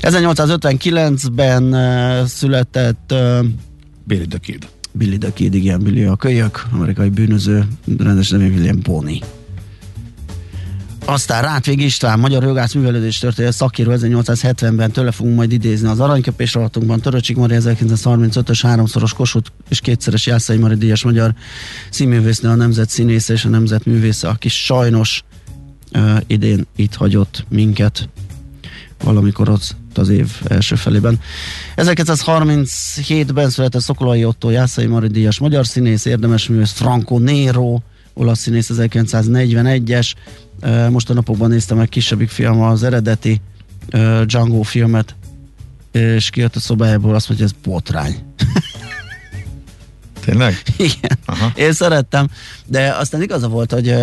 1859-ben 0.00 1.62
uh, 1.62 2.26
született 2.26 3.14
Billy 4.06 4.26
the 4.26 4.38
Kid. 4.38 4.68
Billy 4.92 5.18
the 5.18 5.32
Kid, 5.32 5.54
igen, 5.54 5.82
Billy 5.82 6.04
a 6.04 6.16
kölyök, 6.16 6.66
amerikai 6.72 7.08
bűnöző, 7.08 7.64
rendes 7.98 8.30
nevű 8.30 8.50
William 8.50 8.80
Bonney. 8.82 9.18
Aztán 11.04 11.42
Rátvég 11.42 11.80
István, 11.80 12.18
magyar 12.18 12.42
jogász 12.42 12.72
művelődés 12.72 13.18
történet 13.18 13.52
szakíró 13.52 13.92
1870-ben 13.94 14.90
tőle 14.90 15.10
fogunk 15.10 15.36
majd 15.36 15.52
idézni 15.52 15.88
az 15.88 16.00
aranyköpés 16.00 16.54
rovatunkban. 16.54 17.00
Töröcsik 17.00 17.36
Mari 17.36 17.54
1935-ös 17.58 18.58
háromszoros 18.62 19.12
Kossuth 19.12 19.50
és 19.68 19.80
kétszeres 19.80 20.26
Jászai 20.26 20.56
Mari 20.56 20.74
díjas 20.74 21.04
magyar 21.04 21.34
színművésznő, 21.90 22.48
a 22.48 22.54
nemzet 22.54 22.88
színésze 22.88 23.32
és 23.32 23.44
a 23.44 23.48
nemzet 23.48 23.84
művésze, 23.84 24.28
aki 24.28 24.48
sajnos 24.48 25.24
uh, 25.92 26.20
idén 26.26 26.66
itt 26.76 26.94
hagyott 26.94 27.44
minket 27.48 28.08
valamikor 29.02 29.48
az 29.98 30.08
az 30.08 30.14
év 30.14 30.30
első 30.48 30.74
felében. 30.74 31.20
1937-ben 31.76 33.50
született 33.50 33.80
Szokolai 33.80 34.24
Otto, 34.24 34.50
Jászai 34.50 34.86
Mari 34.86 35.06
Díjas, 35.06 35.38
magyar 35.38 35.66
színész, 35.66 36.04
érdemes 36.04 36.48
művész, 36.48 36.70
Franco 36.70 37.18
Nero, 37.18 37.78
olasz 38.14 38.38
színész 38.38 38.70
1941-es. 38.72 40.12
Most 40.90 41.10
a 41.10 41.14
napokban 41.14 41.50
néztem 41.50 41.76
meg 41.76 41.88
kisebbik 41.88 42.28
film 42.28 42.62
az 42.62 42.82
eredeti 42.82 43.40
Django 44.24 44.62
filmet, 44.62 45.14
és 45.92 46.30
kijött 46.30 46.56
a 46.56 46.60
szobájából 46.60 47.14
azt 47.14 47.26
hogy 47.26 47.42
ez 47.42 47.52
botrány. 47.62 48.16
Tényleg? 50.24 50.62
Igen. 50.76 51.18
Aha. 51.24 51.52
Én 51.56 51.72
szerettem, 51.72 52.28
de 52.66 52.94
aztán 52.98 53.22
igaza 53.22 53.48
volt, 53.48 53.72
hogy 53.72 53.94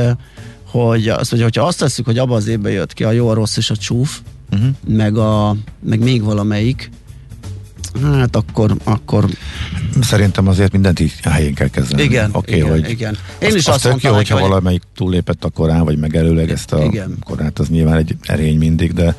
hogy 0.66 1.08
azt 1.08 1.32
mondja, 1.32 1.44
hogyha 1.44 1.68
azt 1.68 1.80
tesszük, 1.80 2.06
hogy 2.06 2.18
abban 2.18 2.36
az 2.36 2.48
évben 2.48 2.72
jött 2.72 2.94
ki 2.94 3.04
a 3.04 3.12
jó, 3.12 3.30
a 3.30 3.34
rossz 3.34 3.58
és 3.58 3.70
a 3.70 3.76
csúf, 3.76 4.20
uh-huh. 4.54 4.98
meg, 4.98 5.18
a, 5.18 5.56
meg 5.80 6.00
még 6.00 6.24
valamelyik, 6.24 6.90
hát 8.02 8.36
akkor, 8.36 8.76
akkor 8.84 9.26
Szerintem 10.02 10.48
azért 10.48 10.72
mindent 10.72 11.00
így 11.00 11.14
a 11.24 11.30
helyén 11.30 11.54
kell 11.54 11.68
kezelni. 11.68 12.04
igen, 12.04 12.30
Oké, 12.34 12.56
igen, 12.56 12.70
hogy 12.70 12.90
igen. 12.90 13.18
Én 13.40 13.48
az, 13.48 13.56
is 13.56 13.68
az 13.68 13.74
azt 13.74 13.84
mondtam 13.84 14.12
jó, 14.12 14.18
hogyha 14.18 14.40
hogy 14.40 14.50
valamelyik 14.50 14.82
túllépett 14.96 15.44
a 15.44 15.50
korán, 15.50 15.84
vagy 15.84 15.98
megelőlegezte 15.98 16.84
Igen. 16.84 17.18
a 17.20 17.26
korát, 17.26 17.60
az 17.60 17.68
nyilván 17.68 17.98
egy 17.98 18.16
erény 18.22 18.58
mindig, 18.58 18.94
de 18.94 19.16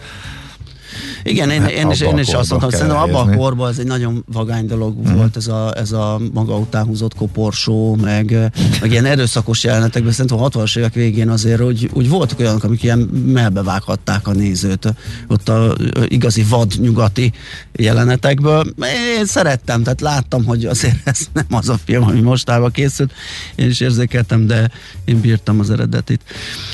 Igen, 1.23 1.51
én, 1.51 1.61
Hát 1.61 1.71
én, 1.71 1.91
is, 1.91 2.01
én 2.01 2.19
is 2.19 2.33
azt 2.33 2.51
mondtam, 2.51 2.61
hogy 2.61 2.73
szerintem 2.73 3.03
abban 3.03 3.29
a 3.29 3.37
korban 3.37 3.71
ez 3.71 3.79
egy 3.79 3.87
nagyon 3.87 4.25
vagány 4.33 4.67
dolog 4.67 5.09
mm. 5.09 5.15
volt 5.15 5.37
ez 5.37 5.47
a, 5.47 5.73
ez 5.77 5.93
a 5.93 6.21
maga 6.33 6.57
után 6.57 6.85
húzott 6.85 7.15
koporsó, 7.15 7.95
meg, 7.95 8.53
meg 8.81 8.91
ilyen 8.91 9.05
erőszakos 9.05 9.65
jelenetekben, 9.65 10.13
szerintem 10.13 10.39
a 10.39 10.49
60-as 10.49 10.79
évek 10.79 10.95
végén 10.95 11.29
azért 11.29 11.63
úgy, 11.63 11.91
úgy 11.93 12.09
voltak 12.09 12.39
olyanok, 12.39 12.65
amik 12.65 12.83
ilyen 12.83 12.99
melbevághatták 13.27 14.29
a 14.29 14.33
nézőt 14.33 14.95
ott 15.29 15.49
a, 15.49 15.71
a 15.71 15.77
igazi 16.09 16.43
vad 16.43 16.73
nyugati 16.79 17.33
jelenetekből. 17.73 18.75
Én 19.19 19.27
szerettem, 19.27 19.83
tehát 19.83 20.01
láttam, 20.01 20.45
hogy 20.45 20.65
azért 20.65 21.09
ez 21.09 21.19
nem 21.33 21.47
az 21.49 21.69
a 21.69 21.79
film, 21.85 22.03
ami 22.03 22.21
mostában 22.21 22.71
készült. 22.71 23.13
Én 23.55 23.69
is 23.69 23.81
érzékeltem, 23.81 24.47
de 24.47 24.71
én 25.05 25.21
bírtam 25.21 25.61
az 25.61 25.71
eredetit. 25.71 26.21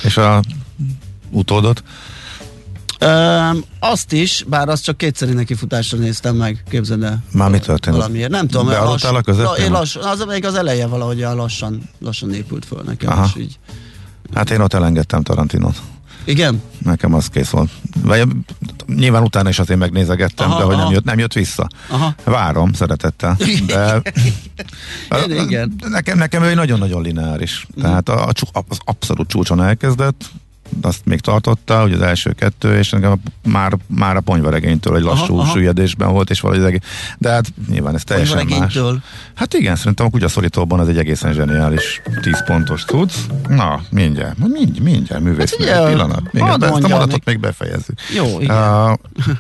és 0.05 0.17
a 0.17 0.43
utódot, 1.31 1.83
Öm, 3.03 3.65
azt 3.79 4.13
is, 4.13 4.45
bár 4.49 4.69
azt 4.69 4.85
csak 4.85 4.97
kétszeri 4.97 5.33
neki 5.33 5.55
futásra 5.55 5.99
néztem 5.99 6.37
meg, 6.37 6.63
képzeld 6.69 7.03
el. 7.03 7.23
Már 7.33 7.51
mi 7.51 7.59
történt? 7.59 7.97
Valamiért, 7.97 8.31
nem 8.31 8.47
tudom. 8.47 8.67
Bealudtál 8.67 9.15
a 9.15 9.21
közepén? 9.21 9.51
La, 9.51 9.59
én 9.59 9.71
lass, 9.71 9.97
az 9.97 10.25
még 10.29 10.45
az 10.45 10.55
eleje 10.55 10.87
valahogy 10.87 11.19
lassan, 11.19 11.83
lassan 11.99 12.35
épült 12.35 12.65
föl 12.65 12.83
nekem. 12.87 13.11
Aha. 13.11 13.25
És 13.35 13.43
így. 13.43 13.59
hát 14.35 14.51
én 14.51 14.61
ott 14.61 14.73
elengedtem 14.73 15.23
Tarantinot. 15.23 15.77
Igen? 16.25 16.63
Nekem 16.79 17.15
az 17.15 17.27
kész 17.27 17.51
volt. 17.51 17.71
Vagy 18.03 18.27
nyilván 18.87 19.23
utána 19.23 19.49
is 19.49 19.59
azért 19.59 19.79
megnézegettem, 19.79 20.51
Aha, 20.51 20.59
de 20.59 20.65
hogy 20.65 20.77
nem 20.77 20.85
aha. 20.85 20.93
jött, 20.93 21.05
nem 21.05 21.19
jött 21.19 21.33
vissza. 21.33 21.69
Aha. 21.89 22.15
Várom 22.25 22.73
szeretettel. 22.73 23.37
De 23.67 24.03
Igen, 25.25 25.45
igen. 25.47 25.75
Nekem, 25.89 26.19
nekem 26.19 26.43
ő 26.43 26.55
nagyon-nagyon 26.55 27.03
lineáris. 27.03 27.67
Tehát 27.81 28.09
a, 28.09 28.29
a, 28.29 28.65
az 28.69 28.79
abszolút 28.85 29.29
csúcson 29.29 29.63
elkezdett, 29.63 30.31
azt 30.83 31.05
még 31.05 31.21
tartotta, 31.21 31.81
hogy 31.81 31.93
az 31.93 32.01
első 32.01 32.33
kettő, 32.33 32.79
és 32.79 32.91
nekem 32.91 33.21
már, 33.43 33.77
már 33.87 34.17
a 34.17 34.21
ponyvaregénytől 34.21 34.97
egy 34.97 35.03
lassú 35.03 35.35
Aha, 35.35 35.43
aha. 35.43 35.53
süllyedésben 35.53 36.13
volt, 36.13 36.31
és 36.31 36.41
valahogy 36.41 36.63
az 36.63 36.69
egész. 36.69 36.81
De 37.19 37.31
hát 37.31 37.53
nyilván 37.69 37.95
ez 37.95 38.05
teljesen 38.05 38.47
más. 38.47 38.79
Hát 39.35 39.55
igen, 39.55 39.77
szerintem 39.77 40.07
a 40.07 40.11
kutyaszorítóban 40.11 40.81
ez 40.81 40.89
egy 40.89 40.99
egészen 40.99 41.33
zseniális 41.33 42.03
10 42.23 42.45
pontos 42.45 42.85
cucc. 42.85 43.13
Na, 43.49 43.81
mindjárt, 43.91 44.39
mindjárt, 44.39 44.81
mindjárt 44.81 45.23
művész. 45.23 45.51
Hát 45.51 45.61
ugye, 45.61 45.89
pillanat. 45.89 46.33
Még 46.33 46.43
ezt 46.43 46.63
a 46.63 46.71
mondatot 46.71 47.09
még. 47.09 47.23
még 47.25 47.41
befejezzük. 47.41 48.01
Jó, 48.15 48.41
igen. 48.41 48.57
Uh, 48.57 48.93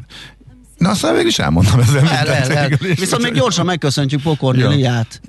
na, 0.80 0.88
aztán 0.88 1.12
végül 1.12 1.28
is 1.28 1.38
elmondtam 1.38 1.80
ezzel 1.80 2.08
El, 2.08 2.28
el, 2.28 2.52
el. 2.52 2.68
Viszont 2.94 3.22
még 3.22 3.32
gyorsan 3.32 3.64
megköszöntjük 3.64 4.22
Pokorni. 4.22 4.62
Liát, 4.62 5.20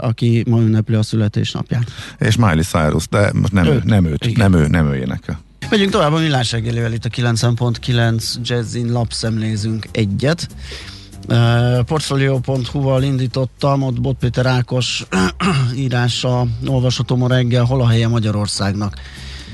aki 0.00 0.44
ma 0.46 0.60
ünnepli 0.60 0.94
a 0.94 1.02
születésnapját. 1.02 1.92
És 2.18 2.36
Miley 2.36 2.62
Cyrus, 2.62 3.08
de 3.08 3.30
most 3.32 3.52
nem 3.52 3.66
ő, 3.66 3.82
nem 3.84 4.04
őt, 4.04 4.26
Igen. 4.26 4.50
nem 4.50 4.60
ő, 4.60 4.66
nem 4.66 4.92
ő 4.92 4.96
énekel. 4.96 5.40
Megyünk 5.70 5.90
tovább 5.90 6.12
a 6.12 6.18
millás 6.18 6.52
reggelivel 6.52 6.92
itt 6.92 7.04
a 7.04 7.08
90.9 7.08 8.34
Jazzin 8.42 8.92
lapszemlézünk 8.92 9.86
egyet. 9.92 10.48
Uh, 11.28 11.80
Portfolio.hu-val 11.80 13.02
indítottam, 13.02 13.82
ott 13.82 14.00
Bot 14.00 14.16
Péter 14.18 14.46
Ákos 14.46 15.06
írása 15.76 16.46
olvasható 16.66 17.16
ma 17.16 17.28
reggel, 17.28 17.64
hol 17.64 17.80
a 17.80 17.88
helye 17.88 18.08
Magyarországnak. 18.08 18.94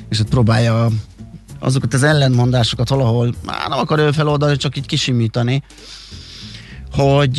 És 0.09 0.21
ott 0.21 0.29
próbálja 0.29 0.89
azokat 1.61 1.95
az 1.95 2.03
ellentmondásokat 2.03 2.89
valahol, 2.89 3.35
már 3.45 3.69
nem 3.69 3.79
akar 3.79 3.99
ő 3.99 4.11
feloldani, 4.11 4.57
csak 4.57 4.77
így 4.77 4.87
kisimítani, 4.87 5.63
hogy 6.93 7.37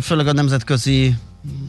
főleg 0.00 0.26
a 0.26 0.32
nemzetközi 0.32 1.14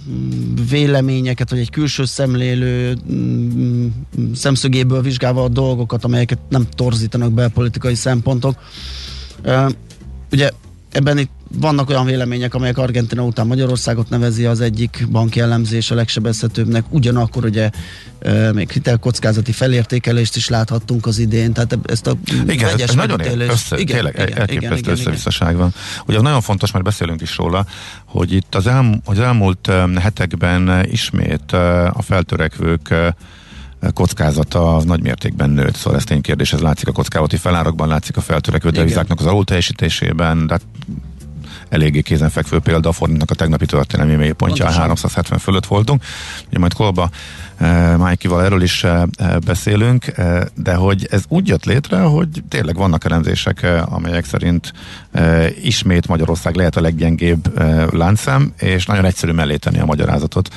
mm, 0.09 0.55
véleményeket, 0.69 1.49
vagy 1.49 1.59
egy 1.59 1.69
külső 1.69 2.05
szemlélő 2.05 2.97
mm, 3.11 3.87
szemszögéből 4.33 5.01
vizsgálva 5.01 5.43
a 5.43 5.49
dolgokat, 5.49 6.03
amelyeket 6.03 6.39
nem 6.49 6.67
torzítanak 6.75 7.31
be 7.31 7.43
a 7.43 7.49
politikai 7.49 7.95
szempontok. 7.95 8.55
Ugye 10.31 10.49
ebben 10.91 11.17
itt 11.17 11.31
vannak 11.59 11.89
olyan 11.89 12.05
vélemények, 12.05 12.53
amelyek 12.53 12.77
Argentina 12.77 13.23
után 13.23 13.47
Magyarországot 13.47 14.09
nevezi 14.09 14.45
az 14.45 14.61
egyik 14.61 15.07
banki 15.11 15.39
elemzés 15.39 15.91
a 15.91 15.95
legsebezhetőbbnek, 15.95 16.83
ugyanakkor 16.89 17.45
ugye 17.45 17.69
ö, 18.19 18.51
még 18.51 18.71
hitelkockázati 18.71 19.51
felértékelést 19.51 20.35
is 20.35 20.49
láthattunk 20.49 21.05
az 21.05 21.17
idén, 21.17 21.53
tehát 21.53 21.77
ezt 21.85 22.07
a 22.07 22.15
Igen, 22.47 22.65
ez, 22.65 22.71
vegyes 22.71 22.89
ez 22.89 22.95
nagyon 22.95 23.17
megítélést- 23.17 23.51
össze, 23.51 23.77
igen, 23.77 23.95
tényleg 23.95 24.13
igen, 24.13 24.39
elképesztő 24.39 24.77
igen, 24.77 24.93
összevisszaság 24.93 25.55
van. 25.55 25.73
Ugye 26.07 26.21
nagyon 26.21 26.41
fontos, 26.41 26.71
mert 26.71 26.85
beszélünk 26.85 27.21
is 27.21 27.37
róla, 27.37 27.65
hogy 28.05 28.31
itt 28.31 28.55
az, 28.55 28.67
elm, 28.67 29.01
az 29.05 29.19
elmúlt 29.19 29.71
hetekben 29.99 30.85
ismét 30.91 31.51
a 31.91 32.01
feltörekvők 32.01 32.93
kockázata 33.93 34.75
az 34.75 34.83
nagy 34.83 35.01
mértékben 35.01 35.49
nőtt, 35.49 35.75
szóval 35.75 35.99
ez 35.99 36.03
ténykérdés, 36.03 36.53
ez 36.53 36.59
látszik 36.59 36.87
a 36.87 36.91
kockázati 36.91 37.37
felárakban, 37.37 37.87
látszik 37.87 38.17
a 38.17 38.21
feltörekvő 38.21 38.69
devizáknak 38.69 39.19
az 39.19 39.25
alulteljesítésében, 39.25 40.47
de 40.47 40.53
hát 40.53 40.61
eléggé 41.71 42.01
kézenfekvő 42.01 42.59
példa 42.59 42.89
a 42.89 42.91
forintnak 42.91 43.31
a 43.31 43.35
tegnapi 43.35 43.65
történelmi 43.65 44.15
mélypontja, 44.15 44.63
Pontosan. 44.63 44.81
370 44.81 45.39
fölött 45.39 45.65
voltunk. 45.65 46.03
Ugye 46.47 46.59
majd 46.59 46.73
Kolba 46.73 47.09
eh, 47.57 47.97
Májkival 47.97 48.43
erről 48.43 48.61
is 48.61 48.83
eh, 48.83 49.01
eh, 49.01 49.35
beszélünk, 49.45 50.05
de 50.55 50.73
hogy 50.73 51.07
ez 51.11 51.23
úgy 51.27 51.47
jött 51.47 51.65
létre, 51.65 51.99
hogy 51.99 52.27
tényleg 52.49 52.75
vannak 52.75 53.05
elemzések, 53.05 53.67
amelyek 53.85 54.25
szerint 54.25 54.73
ismét 55.61 56.07
Magyarország 56.07 56.55
lehet 56.55 56.75
a 56.75 56.81
leggyengébb 56.81 57.59
eh, 57.59 57.87
láncszem, 57.87 58.53
és 58.57 58.85
nagyon 58.85 59.05
egyszerű 59.05 59.31
mellé 59.31 59.55
tenni 59.55 59.79
a 59.79 59.85
magyarázatot. 59.85 60.49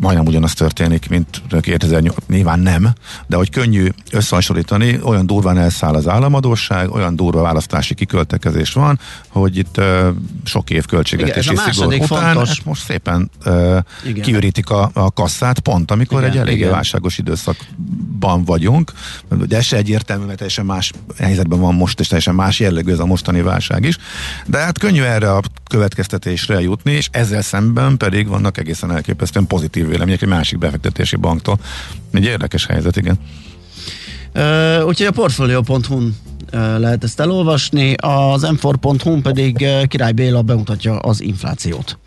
Majdnem 0.00 0.26
ugyanaz 0.26 0.54
történik, 0.54 1.08
mint 1.08 1.42
2008, 1.60 2.14
nyilván 2.28 2.60
nem, 2.60 2.92
de 3.26 3.36
hogy 3.36 3.50
könnyű 3.50 3.88
összehasonlítani, 4.10 4.98
olyan 5.02 5.26
durván 5.26 5.58
elszáll 5.58 5.94
az 5.94 6.08
államadóság, 6.08 6.90
olyan 6.90 7.16
durva 7.16 7.42
választási 7.42 7.94
kiköltekezés 7.94 8.72
van, 8.72 8.98
hogy 9.28 9.56
itt 9.56 9.78
uh, 9.78 10.08
sok 10.44 10.70
év 10.70 10.86
költségvetési 10.86 11.56
szigor 11.56 11.94
után 11.94 12.34
fontos. 12.34 12.62
most 12.62 12.84
szépen 12.84 13.30
uh, 13.44 13.78
Igen. 14.06 14.22
kiürítik 14.22 14.70
a, 14.70 14.90
a 14.92 15.10
kasszát, 15.12 15.58
pont 15.58 15.90
amikor 15.90 16.18
Igen, 16.18 16.30
egy 16.30 16.38
eléggé 16.38 16.56
igen. 16.56 16.70
válságos 16.70 17.18
időszakban 17.18 18.44
vagyunk, 18.44 18.92
de 19.46 19.56
ez 19.56 19.64
se 19.64 19.76
egyértelmű, 19.76 20.24
mert 20.24 20.36
teljesen 20.36 20.64
más 20.64 20.92
helyzetben 21.18 21.60
van 21.60 21.74
most, 21.74 22.00
és 22.00 22.06
teljesen 22.06 22.34
más 22.34 22.60
jellegű 22.60 22.92
ez 22.92 22.98
a 22.98 23.06
mostani 23.06 23.42
válság 23.42 23.84
is, 23.84 23.96
de 24.46 24.58
hát 24.58 24.78
könnyű 24.78 25.02
erre 25.02 25.32
a 25.32 25.42
következtetésre 25.68 26.60
jutni, 26.60 26.92
és 26.92 27.08
ezzel 27.10 27.42
szemben 27.42 27.96
pedig 27.96 28.28
vannak 28.28 28.58
egészen 28.58 28.92
elképesztően 28.92 29.46
pozitív 29.48 29.88
vélemények 29.88 30.22
egy 30.22 30.28
másik 30.28 30.58
befektetési 30.58 31.16
banktól. 31.16 31.58
Egy 32.12 32.24
érdekes 32.24 32.66
helyzet, 32.66 32.96
igen. 32.96 33.18
Ö, 34.32 34.82
úgyhogy 34.82 35.06
a 35.06 35.10
portfolio.hu-n 35.10 36.16
lehet 36.52 37.04
ezt 37.04 37.20
elolvasni, 37.20 37.94
az 37.94 38.46
m4.hu 38.46 39.20
pedig 39.20 39.66
Király 39.88 40.12
Béla 40.12 40.42
bemutatja 40.42 40.98
az 40.98 41.22
inflációt. 41.22 41.98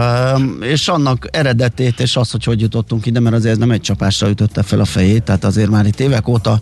És 0.74 0.88
annak 0.88 1.28
eredetét, 1.30 2.00
és 2.00 2.16
az, 2.16 2.30
hogy 2.30 2.44
hogy 2.44 2.60
jutottunk 2.60 3.06
ide, 3.06 3.20
mert 3.20 3.34
azért 3.34 3.52
ez 3.52 3.58
nem 3.58 3.70
egy 3.70 3.80
csapásra 3.80 4.28
ütötte 4.28 4.62
fel 4.62 4.80
a 4.80 4.84
fejét, 4.84 5.22
tehát 5.22 5.44
azért 5.44 5.70
már 5.70 5.86
itt 5.86 6.00
évek 6.00 6.28
óta 6.28 6.60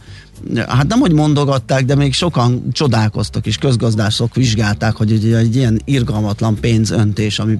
hát 0.66 0.87
nem, 0.87 1.00
hogy 1.00 1.12
mondogatták, 1.12 1.85
de 1.85 1.95
még 1.95 2.12
sokan 2.12 2.73
csodálkoztak, 2.73 3.47
és 3.47 3.57
közgazdászok 3.57 4.35
vizsgálták, 4.35 4.97
hogy 4.97 5.12
egy, 5.12 5.33
egy 5.33 5.57
ilyen 5.57 5.80
irgalmatlan 5.85 6.54
pénzöntés, 6.61 7.38
ami 7.38 7.59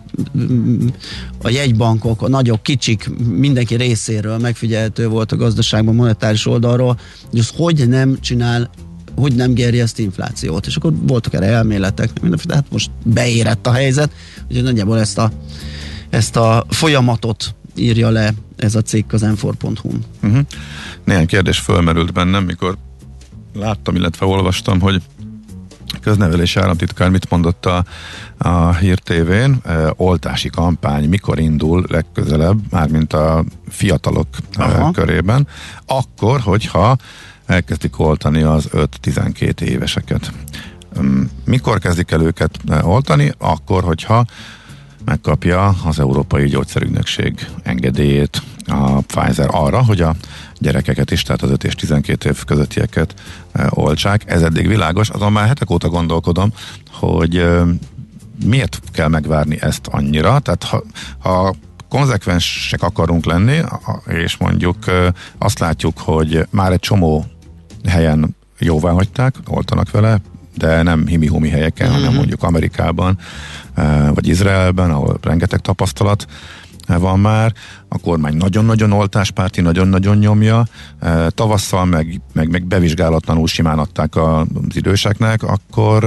a 1.43 1.49
jegybankok, 1.49 2.23
a 2.23 2.29
nagyok, 2.29 2.63
kicsik, 2.63 3.11
mindenki 3.29 3.75
részéről 3.75 4.39
megfigyelhető 4.39 5.09
volt 5.09 5.33
a 5.33 5.37
gazdaságban, 5.37 5.95
monetáris 5.95 6.47
oldalról, 6.47 6.99
hogy 7.31 7.49
hogy 7.57 7.89
nem 7.89 8.21
csinál 8.21 8.71
hogy 9.21 9.35
nem 9.35 9.55
gerjeszt 9.55 9.99
inflációt. 9.99 10.67
És 10.67 10.77
akkor 10.77 10.93
voltak 11.03 11.35
erre 11.35 11.47
elméletek, 11.47 12.21
mindenféle, 12.21 12.55
hát 12.55 12.67
most 12.71 12.91
beérett 13.05 13.67
a 13.67 13.73
helyzet, 13.73 14.11
úgyhogy 14.49 14.63
nagyjából 14.63 14.99
ezt 14.99 15.19
a, 15.19 15.31
ezt 16.11 16.37
a 16.37 16.65
folyamatot 16.69 17.55
írja 17.77 18.11
le 18.11 18.35
ez 18.57 18.75
a 18.75 18.83
cég 18.83 19.05
az 19.11 19.23
m4.hu-n. 19.25 20.05
Uh-huh. 20.23 20.41
Néhány 21.05 21.27
kérdés 21.27 21.59
fölmerült 21.59 22.13
bennem, 22.13 22.45
mikor 22.45 22.77
láttam, 23.55 23.95
illetve 23.95 24.27
olvastam, 24.27 24.81
hogy 24.81 25.03
köznevelési 26.01 26.59
államtitkár 26.59 27.11
mit 27.11 27.31
mondott 27.31 27.67
a, 27.67 27.85
a 28.39 28.75
Hír 28.75 28.99
TV-n, 28.99 29.53
e, 29.65 29.93
oltási 29.97 30.49
kampány 30.49 31.09
mikor 31.09 31.39
indul 31.39 31.85
legközelebb, 31.89 32.59
mármint 32.71 33.13
a 33.13 33.45
fiatalok 33.69 34.27
e, 34.53 34.63
Aha. 34.65 34.91
körében, 34.91 35.47
akkor, 35.87 36.41
hogyha 36.41 36.97
elkezdik 37.51 37.99
oltani 37.99 38.43
az 38.43 38.69
5-12 38.73 39.61
éveseket. 39.61 40.33
Mikor 41.45 41.79
kezdik 41.79 42.11
el 42.11 42.23
őket 42.23 42.59
e, 42.69 42.85
oltani? 42.85 43.33
Akkor, 43.39 43.83
hogyha 43.85 44.25
megkapja 45.05 45.75
az 45.85 45.99
Európai 45.99 46.47
Gyógyszerügynökség 46.47 47.47
engedélyét 47.63 48.43
a 48.67 49.01
Pfizer 49.01 49.49
arra, 49.51 49.85
hogy 49.85 50.01
a 50.01 50.15
gyerekeket 50.59 51.11
is, 51.11 51.23
tehát 51.23 51.43
az 51.43 51.51
5 51.51 51.65
és 51.65 51.75
12 51.75 52.29
év 52.29 52.45
közöttieket 52.45 53.15
e, 53.53 53.67
oltsák. 53.71 54.23
Ez 54.31 54.43
eddig 54.43 54.67
világos, 54.67 55.09
azon 55.09 55.33
már 55.33 55.47
hetek 55.47 55.71
óta 55.71 55.89
gondolkodom, 55.89 56.53
hogy 56.91 57.37
e, 57.37 57.65
miért 58.45 58.81
kell 58.93 59.09
megvárni 59.09 59.59
ezt 59.61 59.87
annyira, 59.87 60.39
tehát 60.39 60.63
ha, 60.65 60.83
ha 61.19 61.55
konzekvensek 61.89 62.83
akarunk 62.83 63.25
lenni, 63.25 63.61
és 64.07 64.37
mondjuk 64.37 64.77
azt 65.39 65.59
látjuk, 65.59 65.99
hogy 65.99 66.47
már 66.51 66.73
egy 66.73 66.81
csomó 66.81 67.27
helyen 67.89 68.37
jóvá 68.59 68.91
hagyták, 68.91 69.35
oltanak 69.47 69.91
vele, 69.91 70.21
de 70.57 70.83
nem 70.83 71.07
himi-humi 71.07 71.49
helyeken, 71.49 71.87
uh-huh. 71.87 72.03
hanem 72.03 72.17
mondjuk 72.17 72.43
Amerikában, 72.43 73.19
vagy 74.15 74.29
Izraelben, 74.29 74.91
ahol 74.91 75.19
rengeteg 75.23 75.61
tapasztalat 75.61 76.27
van 76.87 77.21
már, 77.21 77.53
a 77.89 77.99
kormány 77.99 78.37
nagyon-nagyon 78.37 78.93
oltáspárti, 78.93 79.61
nagyon-nagyon 79.61 80.17
nyomja, 80.17 80.67
tavasszal 81.29 81.85
meg, 81.85 82.21
meg, 82.33 82.51
meg 82.51 82.67
bevizsgálatlanul 82.67 83.47
simán 83.47 83.79
adták 83.79 84.17
az 84.17 84.47
időseknek, 84.73 85.43
akkor 85.43 86.05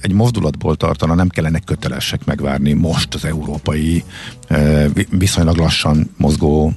egy 0.00 0.12
mozdulatból 0.12 0.76
tartana, 0.76 1.14
nem 1.14 1.28
kellene 1.28 1.58
kötelesek 1.58 2.24
megvárni 2.24 2.72
most 2.72 3.14
az 3.14 3.24
európai 3.24 4.04
viszonylag 5.10 5.56
lassan 5.56 6.10
mozgó 6.16 6.72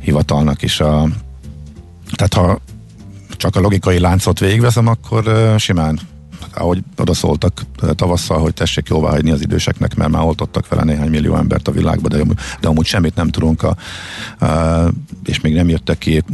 hivatalnak 0.00 0.62
is 0.62 0.80
a 0.80 1.08
tehát 2.16 2.34
ha 2.34 2.60
csak 3.36 3.56
a 3.56 3.60
logikai 3.60 3.98
láncot 3.98 4.38
végigveszem, 4.38 4.86
akkor 4.86 5.54
simán 5.58 6.00
ahogy 6.54 6.82
odaszóltak 6.96 7.62
tavasszal, 7.94 8.38
hogy 8.38 8.54
tessék 8.54 8.88
jóvá 8.88 9.10
hagyni 9.10 9.30
az 9.30 9.40
időseknek, 9.40 9.94
mert 9.94 10.10
már 10.10 10.22
oltottak 10.22 10.68
vele 10.68 10.84
néhány 10.84 11.10
millió 11.10 11.36
embert 11.36 11.68
a 11.68 11.72
világba, 11.72 12.08
de, 12.08 12.22
de 12.60 12.68
amúgy 12.68 12.86
semmit 12.86 13.14
nem 13.14 13.28
tudunk, 13.28 13.62
a, 13.62 13.76
a, 14.44 14.90
és 15.24 15.40
még 15.40 15.54
nem 15.54 15.68
jöttek 15.68 15.98
ki 15.98 16.24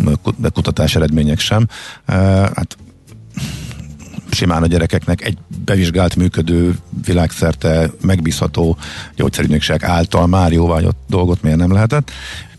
kutatás 0.52 0.96
eredmények 0.96 1.38
sem. 1.38 1.66
A, 2.06 2.12
hát 2.54 2.76
simán 4.30 4.62
a 4.62 4.66
gyerekeknek 4.66 5.24
egy 5.24 5.38
bevizsgált, 5.64 6.16
működő, 6.16 6.78
világszerte 7.04 7.90
megbízható 8.00 8.76
gyógyszerügynökség 9.16 9.84
által 9.84 10.26
már 10.26 10.52
jóvágyott 10.52 10.98
dolgot 11.08 11.42
miért 11.42 11.58
nem 11.58 11.72
lehetett. 11.72 12.10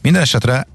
Minden 0.01 0.21
esetre 0.21 0.67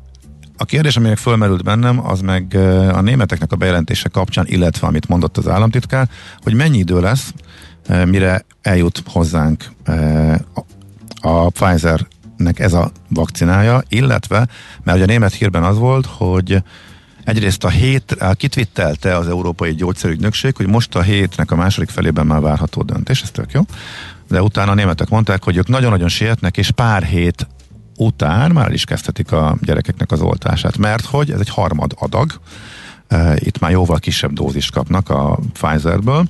a 0.60 0.64
kérdés, 0.64 0.96
amelyek 0.96 1.16
fölmerült 1.16 1.64
bennem, 1.64 2.06
az 2.06 2.20
meg 2.20 2.54
a 2.92 3.00
németeknek 3.00 3.52
a 3.52 3.56
bejelentése 3.56 4.08
kapcsán, 4.08 4.46
illetve 4.48 4.86
amit 4.86 5.08
mondott 5.08 5.36
az 5.36 5.48
államtitkár, 5.48 6.08
hogy 6.42 6.54
mennyi 6.54 6.78
idő 6.78 7.00
lesz, 7.00 7.32
mire 8.04 8.44
eljut 8.62 9.02
hozzánk 9.06 9.64
a 11.20 11.50
Pfizernek 11.50 12.58
ez 12.58 12.72
a 12.72 12.90
vakcinája, 13.08 13.82
illetve, 13.88 14.48
mert 14.82 14.96
ugye 14.96 15.06
a 15.06 15.10
német 15.10 15.32
hírben 15.32 15.62
az 15.62 15.78
volt, 15.78 16.06
hogy 16.06 16.62
egyrészt 17.24 17.64
a 17.64 17.68
hét, 17.68 18.16
kitvittelte 18.32 19.16
az 19.16 19.28
Európai 19.28 19.74
Gyógyszerügynökség, 19.74 20.56
hogy 20.56 20.66
most 20.66 20.94
a 20.94 21.02
hétnek 21.02 21.50
a 21.50 21.56
második 21.56 21.88
felében 21.88 22.26
már 22.26 22.40
várható 22.40 22.82
döntés, 22.82 23.22
ez 23.22 23.30
tök 23.30 23.52
jó, 23.52 23.62
de 24.28 24.42
utána 24.42 24.70
a 24.70 24.74
németek 24.74 25.08
mondták, 25.08 25.44
hogy 25.44 25.56
ők 25.56 25.68
nagyon-nagyon 25.68 26.08
sietnek, 26.08 26.56
és 26.56 26.70
pár 26.70 27.02
hét 27.02 27.46
után 27.98 28.50
már 28.50 28.72
is 28.72 28.84
kezdhetik 28.84 29.32
a 29.32 29.56
gyerekeknek 29.60 30.12
az 30.12 30.20
oltását, 30.20 30.76
mert 30.76 31.04
hogy 31.04 31.30
ez 31.30 31.40
egy 31.40 31.48
harmad 31.48 31.94
adag, 31.98 32.40
e, 33.08 33.36
itt 33.38 33.58
már 33.58 33.70
jóval 33.70 33.98
kisebb 33.98 34.32
dózist 34.32 34.72
kapnak 34.72 35.10
a 35.10 35.38
Pfizerből, 35.52 36.24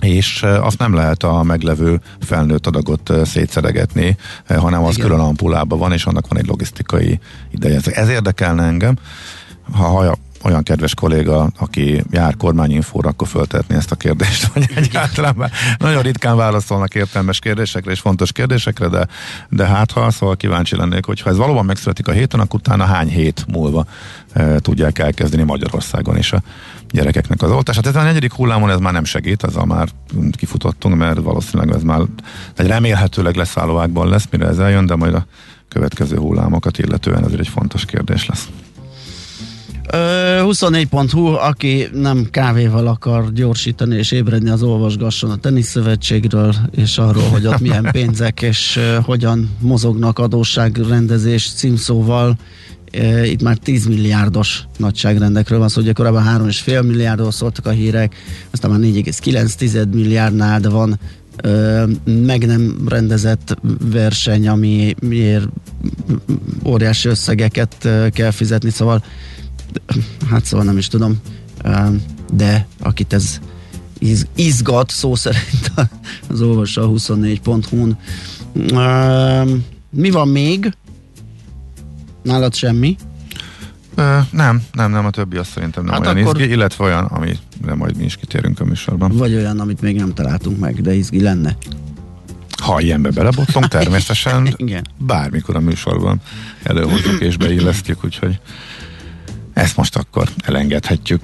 és 0.00 0.42
e, 0.42 0.62
azt 0.62 0.78
nem 0.78 0.94
lehet 0.94 1.22
a 1.22 1.42
meglevő 1.42 2.00
felnőtt 2.20 2.66
adagot 2.66 3.10
e, 3.10 3.24
szétszeregetni, 3.24 4.16
hanem 4.48 4.84
az 4.84 4.96
Igen. 4.96 5.08
külön 5.08 5.24
ampulában 5.24 5.78
van, 5.78 5.92
és 5.92 6.04
annak 6.04 6.28
van 6.28 6.38
egy 6.38 6.46
logisztikai 6.46 7.18
ideje. 7.50 7.80
Ez 7.84 8.08
érdekelne 8.08 8.62
engem, 8.62 8.98
ha 9.72 10.16
olyan 10.42 10.62
kedves 10.62 10.94
kolléga, 10.94 11.50
aki 11.58 12.04
jár 12.10 12.36
kormányinfóra, 12.36 13.08
akkor 13.08 13.28
föltetni 13.28 13.74
ezt 13.74 13.90
a 13.90 13.96
kérdést, 13.96 14.44
hogy 14.52 14.70
egyáltalán 14.74 15.50
nagyon 15.78 16.02
ritkán 16.02 16.36
válaszolnak 16.36 16.94
értelmes 16.94 17.38
kérdésekre 17.38 17.90
és 17.90 18.00
fontos 18.00 18.32
kérdésekre, 18.32 18.88
de, 18.88 19.06
de 19.48 19.66
hát 19.66 19.90
ha 19.90 20.10
szóval 20.10 20.36
kíváncsi 20.36 20.76
lennék, 20.76 21.04
hogy 21.04 21.20
ha 21.20 21.30
ez 21.30 21.36
valóban 21.36 21.64
megszületik 21.64 22.08
a 22.08 22.12
héten, 22.12 22.40
akkor 22.40 22.60
utána 22.60 22.84
hány 22.84 23.08
hét 23.08 23.44
múlva 23.48 23.86
e, 24.32 24.58
tudják 24.58 24.98
elkezdeni 24.98 25.42
Magyarországon 25.42 26.16
is 26.16 26.32
a 26.32 26.42
gyerekeknek 26.90 27.42
az 27.42 27.50
oltását. 27.50 27.86
Ez 27.86 27.96
a 27.96 28.02
negyedik 28.02 28.32
hullámon 28.32 28.70
ez 28.70 28.78
már 28.78 28.92
nem 28.92 29.04
segít, 29.04 29.42
azzal 29.42 29.66
már 29.66 29.88
kifutottunk, 30.32 30.96
mert 30.96 31.18
valószínűleg 31.18 31.74
ez 31.74 31.82
már 31.82 32.00
egy 32.56 32.66
remélhetőleg 32.66 33.34
leszállóákban 33.34 34.08
lesz, 34.08 34.26
mire 34.30 34.46
ez 34.46 34.58
eljön, 34.58 34.86
de 34.86 34.94
majd 34.94 35.14
a 35.14 35.26
következő 35.68 36.16
hullámokat 36.16 36.78
illetően 36.78 37.24
ez 37.24 37.32
egy 37.32 37.48
fontos 37.48 37.84
kérdés 37.84 38.26
lesz. 38.26 38.48
24.hu, 39.90 41.26
aki 41.26 41.88
nem 41.92 42.26
kávéval 42.30 42.86
akar 42.86 43.32
gyorsítani 43.32 43.96
és 43.96 44.10
ébredni, 44.10 44.50
az 44.50 44.62
olvasgasson 44.62 45.30
a 45.30 45.36
teniszszövetségről, 45.36 46.54
és 46.70 46.98
arról, 46.98 47.28
hogy 47.28 47.46
ott 47.46 47.60
milyen 47.60 47.88
pénzek 47.92 48.42
és 48.42 48.80
hogyan 49.02 49.50
mozognak 49.60 50.18
adósságrendezés 50.18 51.52
címszóval. 51.52 52.38
Itt 53.24 53.42
már 53.42 53.56
10 53.56 53.86
milliárdos 53.86 54.64
nagyságrendekről 54.76 55.58
van 55.58 55.68
szó, 55.68 55.80
ugye 55.80 55.92
korábban 55.92 56.42
3,5 56.46 56.86
milliárdról 56.86 57.30
szóltak 57.30 57.66
a 57.66 57.70
hírek, 57.70 58.14
aztán 58.50 58.70
már 58.70 58.80
4,9 58.80 59.90
milliárdnál, 59.92 60.60
de 60.60 60.68
van 60.68 60.98
meg 62.04 62.46
nem 62.46 62.76
rendezett 62.88 63.56
verseny, 63.90 64.48
ami 64.48 64.94
miért 65.00 65.48
óriási 66.64 67.08
összegeket 67.08 67.88
kell 68.12 68.30
fizetni, 68.30 68.70
szóval 68.70 69.02
hát 70.30 70.44
szóval 70.44 70.66
nem 70.66 70.78
is 70.78 70.88
tudom, 70.88 71.20
de 72.32 72.66
akit 72.78 73.12
ez 73.12 73.40
izgat 74.34 74.90
szó 74.90 75.14
szerint 75.14 75.72
az 76.28 76.42
olvassa 76.42 76.82
a 76.82 76.88
24.hu-n. 76.88 77.98
Mi 79.90 80.10
van 80.10 80.28
még? 80.28 80.72
Nálad 82.22 82.54
semmi? 82.54 82.96
Ö, 83.94 84.18
nem, 84.30 84.62
nem, 84.72 84.90
nem, 84.90 85.06
a 85.06 85.10
többi 85.10 85.36
azt 85.36 85.50
szerintem 85.50 85.84
nem 85.84 85.92
hát 85.92 86.06
olyan 86.06 86.16
akkor... 86.16 86.40
izgi, 86.40 86.52
illetve 86.52 86.84
olyan, 86.84 87.04
amire 87.04 87.74
majd 87.74 87.96
mi 87.96 88.04
is 88.04 88.16
kitérünk 88.16 88.60
a 88.60 88.64
műsorban. 88.64 89.16
Vagy 89.16 89.34
olyan, 89.34 89.60
amit 89.60 89.80
még 89.80 89.96
nem 89.96 90.14
találtunk 90.14 90.58
meg, 90.58 90.80
de 90.80 90.94
izgi 90.94 91.20
lenne. 91.20 91.56
Ha 92.62 92.80
ilyenbe 92.80 93.10
belebotlunk, 93.10 93.68
természetesen 93.78 94.54
Igen. 94.56 94.86
bármikor 94.98 95.56
a 95.56 95.60
műsorban 95.60 96.20
előhozzuk 96.62 97.20
és 97.20 97.36
beillesztjük, 97.36 98.04
úgyhogy 98.04 98.40
ezt 99.60 99.76
most 99.76 99.96
akkor 99.96 100.28
elengedhetjük. 100.44 101.20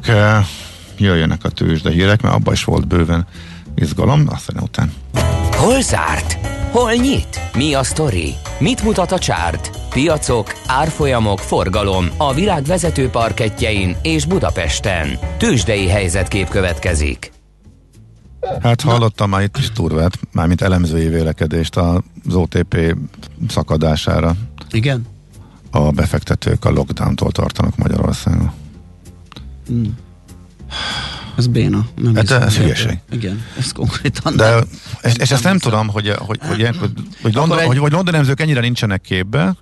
Jöjjenek 0.98 1.44
a 1.44 1.48
tőzsde 1.48 1.90
hírek, 1.90 2.22
mert 2.22 2.34
abban 2.34 2.54
is 2.54 2.64
volt 2.64 2.86
bőven 2.86 3.26
izgalom, 3.74 4.26
aztán 4.30 4.62
után. 4.62 4.92
Hol 5.52 5.80
zárt? 5.80 6.38
Hol 6.70 6.92
nyit? 6.92 7.40
Mi 7.54 7.74
a 7.74 7.82
sztori? 7.82 8.34
Mit 8.58 8.82
mutat 8.82 9.12
a 9.12 9.18
csárt? 9.18 9.70
Piacok, 9.90 10.52
árfolyamok, 10.66 11.38
forgalom 11.38 12.08
a 12.16 12.34
világ 12.34 12.64
vezető 12.64 13.08
parketjein 13.08 13.96
és 14.02 14.24
Budapesten. 14.24 15.18
Tőzsdei 15.38 15.88
helyzetkép 15.88 16.48
következik. 16.48 17.32
Hát 18.62 18.80
hallottam 18.80 19.30
már 19.30 19.42
itt 19.42 19.56
is 19.56 19.70
turvát, 19.70 20.18
mármint 20.32 20.62
elemzői 20.62 21.08
vélekedést 21.08 21.76
az 21.76 22.34
OTP 22.34 22.96
szakadására. 23.48 24.34
Igen? 24.70 25.06
A 25.76 25.90
befektetők 25.90 26.64
a 26.64 26.70
lockdown-tól 26.70 27.32
tartanak 27.32 27.76
Magyarországon. 27.76 28.52
Mm. 29.72 29.84
Ez 31.36 31.46
béna. 31.46 31.86
Nem 31.94 32.14
hát 32.14 32.30
ez 32.30 32.56
hülyeség. 32.56 32.98
Igen, 33.10 33.44
ez 33.58 33.72
konkrétan. 33.72 34.36
De, 34.36 34.64
és, 35.02 35.14
és 35.16 35.30
ezt 35.30 35.44
nem 35.44 35.58
tudom, 35.58 35.88
hogy, 35.88 36.08
hogy, 36.18 36.38
hogy, 36.42 36.68
hogy, 36.78 36.92
hogy, 37.22 37.34
London, 37.34 37.58
egy... 37.58 37.66
hogy, 37.66 37.78
hogy 37.78 37.92
London 37.92 38.26
ennyire 38.36 38.60
nincsenek 38.60 39.00
képbe, 39.00 39.56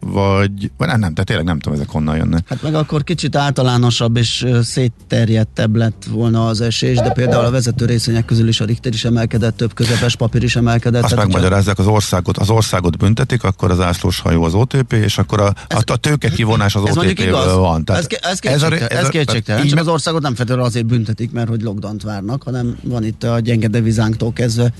vagy, 0.00 0.70
vagy 0.76 0.88
nem, 0.88 1.00
nem, 1.00 1.12
tehát 1.12 1.24
tényleg 1.24 1.44
nem 1.44 1.58
tudom, 1.58 1.78
ezek 1.78 1.90
honnan 1.90 2.16
jönnek. 2.16 2.48
Hát 2.48 2.62
meg 2.62 2.74
akkor 2.74 3.04
kicsit 3.04 3.36
általánosabb 3.36 4.16
és 4.16 4.46
szétterjedtebb 4.62 5.76
lett 5.76 6.04
volna 6.10 6.46
az 6.46 6.60
esés, 6.60 6.96
de 6.96 7.10
például 7.10 7.44
a 7.44 7.50
vezető 7.50 7.84
részvények 7.84 8.24
közül 8.24 8.48
is 8.48 8.60
a 8.60 8.64
Richter 8.64 8.92
is 8.92 9.04
emelkedett, 9.04 9.56
több 9.56 9.74
közepes 9.74 10.16
papír 10.16 10.42
is 10.42 10.56
emelkedett. 10.56 11.02
Azt 11.02 11.16
megmagyarázzák, 11.16 11.78
az 11.78 11.86
országot, 11.86 12.38
az 12.38 12.50
országot 12.50 12.98
büntetik, 12.98 13.44
akkor 13.44 13.70
az 13.70 13.80
ászlós 13.80 14.20
hajó 14.20 14.42
az 14.42 14.54
OTP, 14.54 14.92
és 14.92 15.18
akkor 15.18 15.40
a, 15.40 15.54
ez, 15.66 15.78
a, 15.86 15.92
a 15.92 15.96
tőke 15.96 16.28
kivonás 16.28 16.74
az 16.74 16.96
OTP-ből 16.96 17.56
van. 17.56 17.84
Tehát 17.84 18.16
ez, 18.20 18.38
ez, 18.40 18.62
ez, 18.62 18.72
ez 18.88 19.08
kétségtelen. 19.08 19.66
Csak 19.66 19.78
az 19.78 19.88
országot 19.88 20.22
nem 20.22 20.34
feltétlenül 20.34 20.68
azért 20.68 20.86
büntetik, 20.86 21.32
mert 21.32 21.48
hogy 21.48 21.62
lockdown 21.62 22.00
várnak, 22.04 22.42
hanem 22.42 22.78
van 22.82 23.04
itt 23.04 23.24
a 23.24 23.40
gyenge 23.40 23.68
devizánktól 23.68 24.32
kezdve 24.32 24.72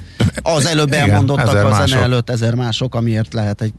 az 0.42 0.66
előbb 0.66 0.92
elmondottak 0.92 1.64
a 1.64 1.86
zene 1.86 2.02
előtt 2.02 2.30
ezer 2.30 2.54
mások, 2.54 2.94
amiért 2.94 3.32
lehet 3.32 3.62
egy 3.62 3.72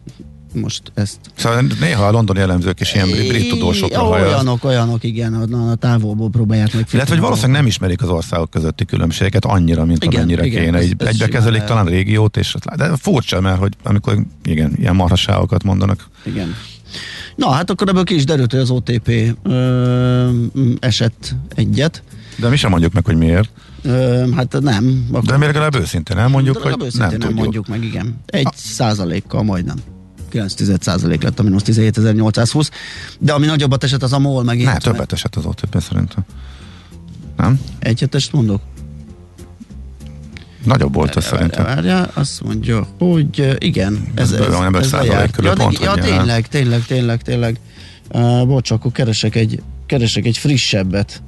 most 0.54 0.92
ezt... 0.94 1.18
Szóval 1.36 1.66
néha 1.80 2.04
a 2.06 2.12
londoni 2.12 2.40
elemzők 2.40 2.80
is 2.80 2.94
ilyen 2.94 3.10
brit 3.10 3.50
tudósokra 3.50 4.08
Olyanok, 4.08 4.64
olyanok, 4.64 5.04
igen, 5.04 5.34
a 5.34 5.76
távolból 5.76 6.30
próbálják 6.30 6.74
meg. 6.74 6.88
Illetve, 6.92 7.14
hogy 7.14 7.24
valószínűleg 7.24 7.58
nem 7.58 7.70
ismerik 7.70 8.02
az 8.02 8.10
országok 8.10 8.50
közötti 8.50 8.86
különbségeket 8.86 9.46
annyira, 9.46 9.86
mint 9.86 10.04
igen, 10.04 10.16
amennyire 10.16 10.46
igen, 10.46 10.64
kéne. 10.64 10.78
Ez 10.78 10.90
Egybe 10.98 11.28
kezelik 11.28 11.64
talán 11.64 11.86
régiót, 11.86 12.38
és 12.38 12.56
de 12.76 12.96
furcsa, 12.98 13.42
mert 13.42 13.58
hogy 13.58 13.74
amikor 13.84 14.26
igen, 14.44 14.74
ilyen 14.78 14.96
marhaságokat 14.96 15.64
mondanak. 15.64 16.08
Igen. 16.26 16.56
Na, 17.36 17.50
hát 17.50 17.70
akkor 17.70 17.90
ebből 17.90 18.04
ki 18.04 18.16
is 18.16 18.24
derült, 18.24 18.52
hogy 18.52 18.60
az 18.60 18.70
OTP 18.70 19.12
ö, 19.44 20.30
esett 20.80 21.36
egyet. 21.56 22.04
De 22.38 22.50
mi 22.50 22.56
sem 22.56 22.70
mondjuk 22.70 22.94
meg, 22.94 23.06
hogy 23.06 23.18
miért. 23.18 23.50
Ö, 23.82 24.26
hát 24.36 24.60
nem. 24.62 25.06
Akkor 25.12 25.24
De 25.24 25.38
mi 25.38 25.46
legalább 25.46 25.76
őszintén 25.76 26.18
elmondjuk, 26.18 26.56
de 26.56 26.62
hogy 26.62 26.72
legalább 26.72 26.94
nem, 26.94 27.08
őszintén 27.08 27.20
tudjuk. 27.20 27.36
nem 27.36 27.44
mondjuk 27.44 27.68
meg, 27.68 27.84
igen. 27.84 28.22
Egy 28.26 28.48
százalékkal 28.56 29.44
majdnem. 29.44 29.78
9 30.30 30.84
százalék 30.84 31.24
lett 31.24 31.40
a 31.40 31.44
mínusz 31.44 31.64
17.820, 31.66 32.70
de 33.20 33.34
ami 33.34 33.46
nagyobbat 33.46 33.84
esett 33.84 34.04
az 34.04 34.14
a 34.14 34.20
MOL 34.20 34.44
megint. 34.44 34.68
Ne, 34.68 34.78
többet 34.78 35.12
esett 35.12 35.36
az 35.36 35.46
OTP 35.46 35.82
szerintem. 35.82 36.24
Nem? 37.38 37.60
Egy 37.80 38.00
hetest 38.00 38.32
mondok? 38.32 38.62
Nagyobb 40.64 40.94
volt 40.94 41.16
ez 41.16 41.24
Várjál, 41.24 41.50
szerintem. 41.50 41.76
Várjál, 41.76 42.12
azt 42.14 42.44
mondja, 42.44 42.88
hogy 42.98 43.56
igen, 43.58 44.08
ez, 44.16 44.32
ez, 44.32 44.40
ez 44.40 44.88
százalék 44.88 45.10
lejárt. 45.10 45.42
ja, 45.44 45.54
pont, 45.54 45.80
ja, 45.80 45.94
tényleg, 45.94 46.48
tényleg, 46.48 46.86
tényleg, 46.86 47.22
tényleg. 47.22 47.60
Uh, 48.12 48.48
bocs, 48.48 48.72
akkor 48.72 48.92
keresek 48.92 49.36
egy, 49.36 49.62
keresek 49.86 50.26
egy 50.26 50.38
frissebbet. 50.38 51.22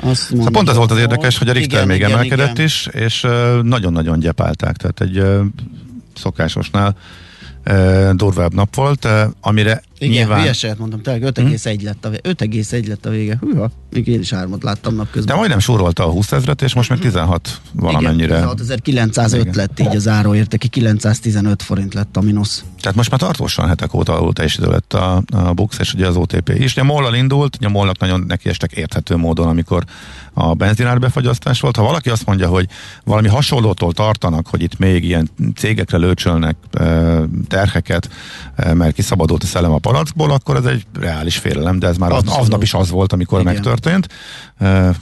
Azt 0.00 0.22
Szóval 0.22 0.50
pont 0.50 0.68
az 0.68 0.76
volt 0.76 0.90
az 0.90 0.98
érdekes, 0.98 1.38
hogy 1.38 1.48
a 1.48 1.52
Richter 1.52 1.72
igen, 1.72 1.86
még 1.86 1.96
igen, 1.96 2.10
emelkedett 2.10 2.52
igen. 2.52 2.64
is, 2.64 2.88
és 2.92 3.26
nagyon-nagyon 3.62 4.18
gyepálták, 4.18 4.76
tehát 4.76 5.00
egy 5.00 5.22
szokásosnál 6.14 6.96
durvább 8.12 8.54
nap 8.54 8.74
volt, 8.74 9.08
amire 9.40 9.82
Igen, 10.04 10.16
nyilván... 10.16 10.40
hülyeséget 10.40 10.78
mondtam, 10.78 11.02
tényleg 11.02 11.32
5,1 11.34 11.82
lett 11.82 12.04
a 12.04 12.08
vége. 12.08 12.20
5,1 12.22 12.88
lett 12.88 13.06
a 13.06 13.10
vége. 13.10 13.38
Hűha, 13.40 13.70
még 13.90 14.06
én 14.06 14.20
is 14.20 14.32
hármat 14.32 14.62
láttam 14.62 14.92
De 14.92 14.98
napközben. 14.98 15.36
majdnem 15.36 15.58
sorolta 15.58 16.06
a 16.06 16.10
20 16.10 16.32
ezret, 16.32 16.62
és 16.62 16.74
most 16.74 16.88
meg 16.88 16.98
16 16.98 17.60
valamennyire. 17.72 18.34
Igen, 18.36 18.46
6905 18.46 19.42
Igen. 19.42 19.54
lett 19.56 19.80
így 19.80 19.96
a 19.96 19.98
záró 19.98 20.34
értéki, 20.34 20.68
915 20.68 21.62
forint 21.62 21.94
lett 21.94 22.16
a 22.16 22.20
mínusz. 22.20 22.64
Tehát 22.80 22.96
most 22.96 23.10
már 23.10 23.20
tartósan 23.20 23.68
hetek 23.68 23.94
óta 23.94 24.18
alul 24.18 24.32
teljesítő 24.32 24.70
lett 24.70 24.92
a, 24.92 25.22
a 25.32 25.52
Bux, 25.52 25.78
és 25.78 25.94
ugye 25.94 26.06
az 26.06 26.16
OTP 26.16 26.48
is. 26.48 26.72
Ugye 26.72 26.80
a 26.80 26.84
moll 26.84 27.14
indult, 27.14 27.56
ugye 27.56 27.68
mollnak 27.68 27.98
nagyon 27.98 28.24
nekiestek 28.26 28.72
érthető 28.72 29.16
módon, 29.16 29.48
amikor 29.48 29.84
a 30.32 30.54
benzinár 30.54 30.98
befagyasztás 30.98 31.60
volt. 31.60 31.76
Ha 31.76 31.82
valaki 31.82 32.10
azt 32.10 32.26
mondja, 32.26 32.48
hogy 32.48 32.68
valami 33.04 33.28
hasonlótól 33.28 33.92
tartanak, 33.92 34.46
hogy 34.46 34.62
itt 34.62 34.78
még 34.78 35.04
ilyen 35.04 35.30
cégekre 35.56 35.96
lőcsölnek 35.96 36.56
e, 36.72 37.18
terheket, 37.48 38.08
e, 38.56 38.74
mert 38.74 38.94
kiszabadult 38.94 39.42
a 39.42 39.46
szellem 39.46 39.72
a 39.72 39.78
palackból, 39.94 40.30
akkor 40.30 40.56
ez 40.56 40.64
egy 40.64 40.86
reális 41.00 41.36
félelem, 41.38 41.78
de 41.78 41.86
ez 41.86 41.96
már 41.96 42.10
az, 42.10 42.18
Abszolút. 42.18 42.40
aznap 42.40 42.62
is 42.62 42.74
az 42.74 42.90
volt, 42.90 43.12
amikor 43.12 43.40
Igen. 43.40 43.52
megtörtént. 43.52 44.08
E, 44.58 44.94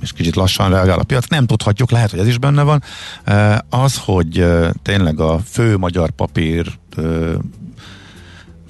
és 0.00 0.12
kicsit 0.12 0.36
lassan 0.36 0.70
reagál 0.70 0.98
a 0.98 1.02
piac. 1.02 1.26
Nem 1.28 1.46
tudhatjuk, 1.46 1.90
lehet, 1.90 2.10
hogy 2.10 2.18
ez 2.18 2.26
is 2.26 2.38
benne 2.38 2.62
van. 2.62 2.82
Eh, 3.24 3.58
Az, 3.70 3.96
hogy 4.04 4.38
eh, 4.38 4.70
tényleg 4.82 5.20
a 5.20 5.40
fő 5.50 5.76
magyar 5.76 6.10
papír 6.10 6.78
eh, 6.96 7.04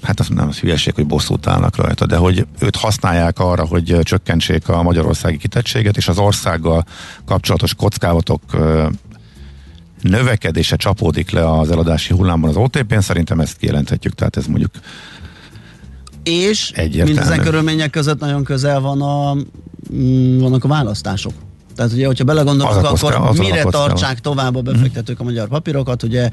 hát 0.01 0.19
az 0.19 0.27
nem 0.27 0.47
az 0.47 0.59
hülyeség, 0.59 0.93
hogy 0.93 1.05
bosszút 1.05 1.47
állnak 1.47 1.75
rajta, 1.75 2.05
de 2.05 2.15
hogy 2.15 2.47
őt 2.59 2.75
használják 2.75 3.39
arra, 3.39 3.65
hogy 3.65 3.99
csökkentsék 4.03 4.69
a 4.69 4.81
magyarországi 4.83 5.37
kitettséget, 5.37 5.97
és 5.97 6.07
az 6.07 6.17
országgal 6.17 6.85
kapcsolatos 7.25 7.73
kockázatok 7.73 8.41
növekedése 10.01 10.75
csapódik 10.75 11.31
le 11.31 11.59
az 11.59 11.71
eladási 11.71 12.13
hullámban 12.13 12.49
az 12.49 12.55
OTP-n, 12.55 12.99
szerintem 12.99 13.39
ezt 13.39 13.57
kijelenthetjük, 13.57 14.13
tehát 14.13 14.37
ez 14.37 14.45
mondjuk 14.45 14.71
És 16.23 16.71
Egyértelmű. 16.75 17.11
mindezen 17.13 17.41
körülmények 17.41 17.89
között 17.89 18.19
nagyon 18.19 18.43
közel 18.43 18.79
van 18.79 19.01
a, 19.01 19.35
mm, 19.93 20.39
vannak 20.39 20.63
a 20.63 20.67
választások. 20.67 21.33
Tehát 21.75 21.91
ugye, 21.91 22.05
hogyha 22.05 22.23
belegondolunk, 22.23 22.75
Az 22.75 23.03
akkor 23.03 23.27
az 23.29 23.37
mire 23.37 23.63
tartsák 23.63 24.19
tovább 24.19 24.55
a 24.55 24.61
befektetők 24.61 25.19
a 25.19 25.23
magyar 25.23 25.47
papírokat, 25.47 26.03
ugye 26.03 26.29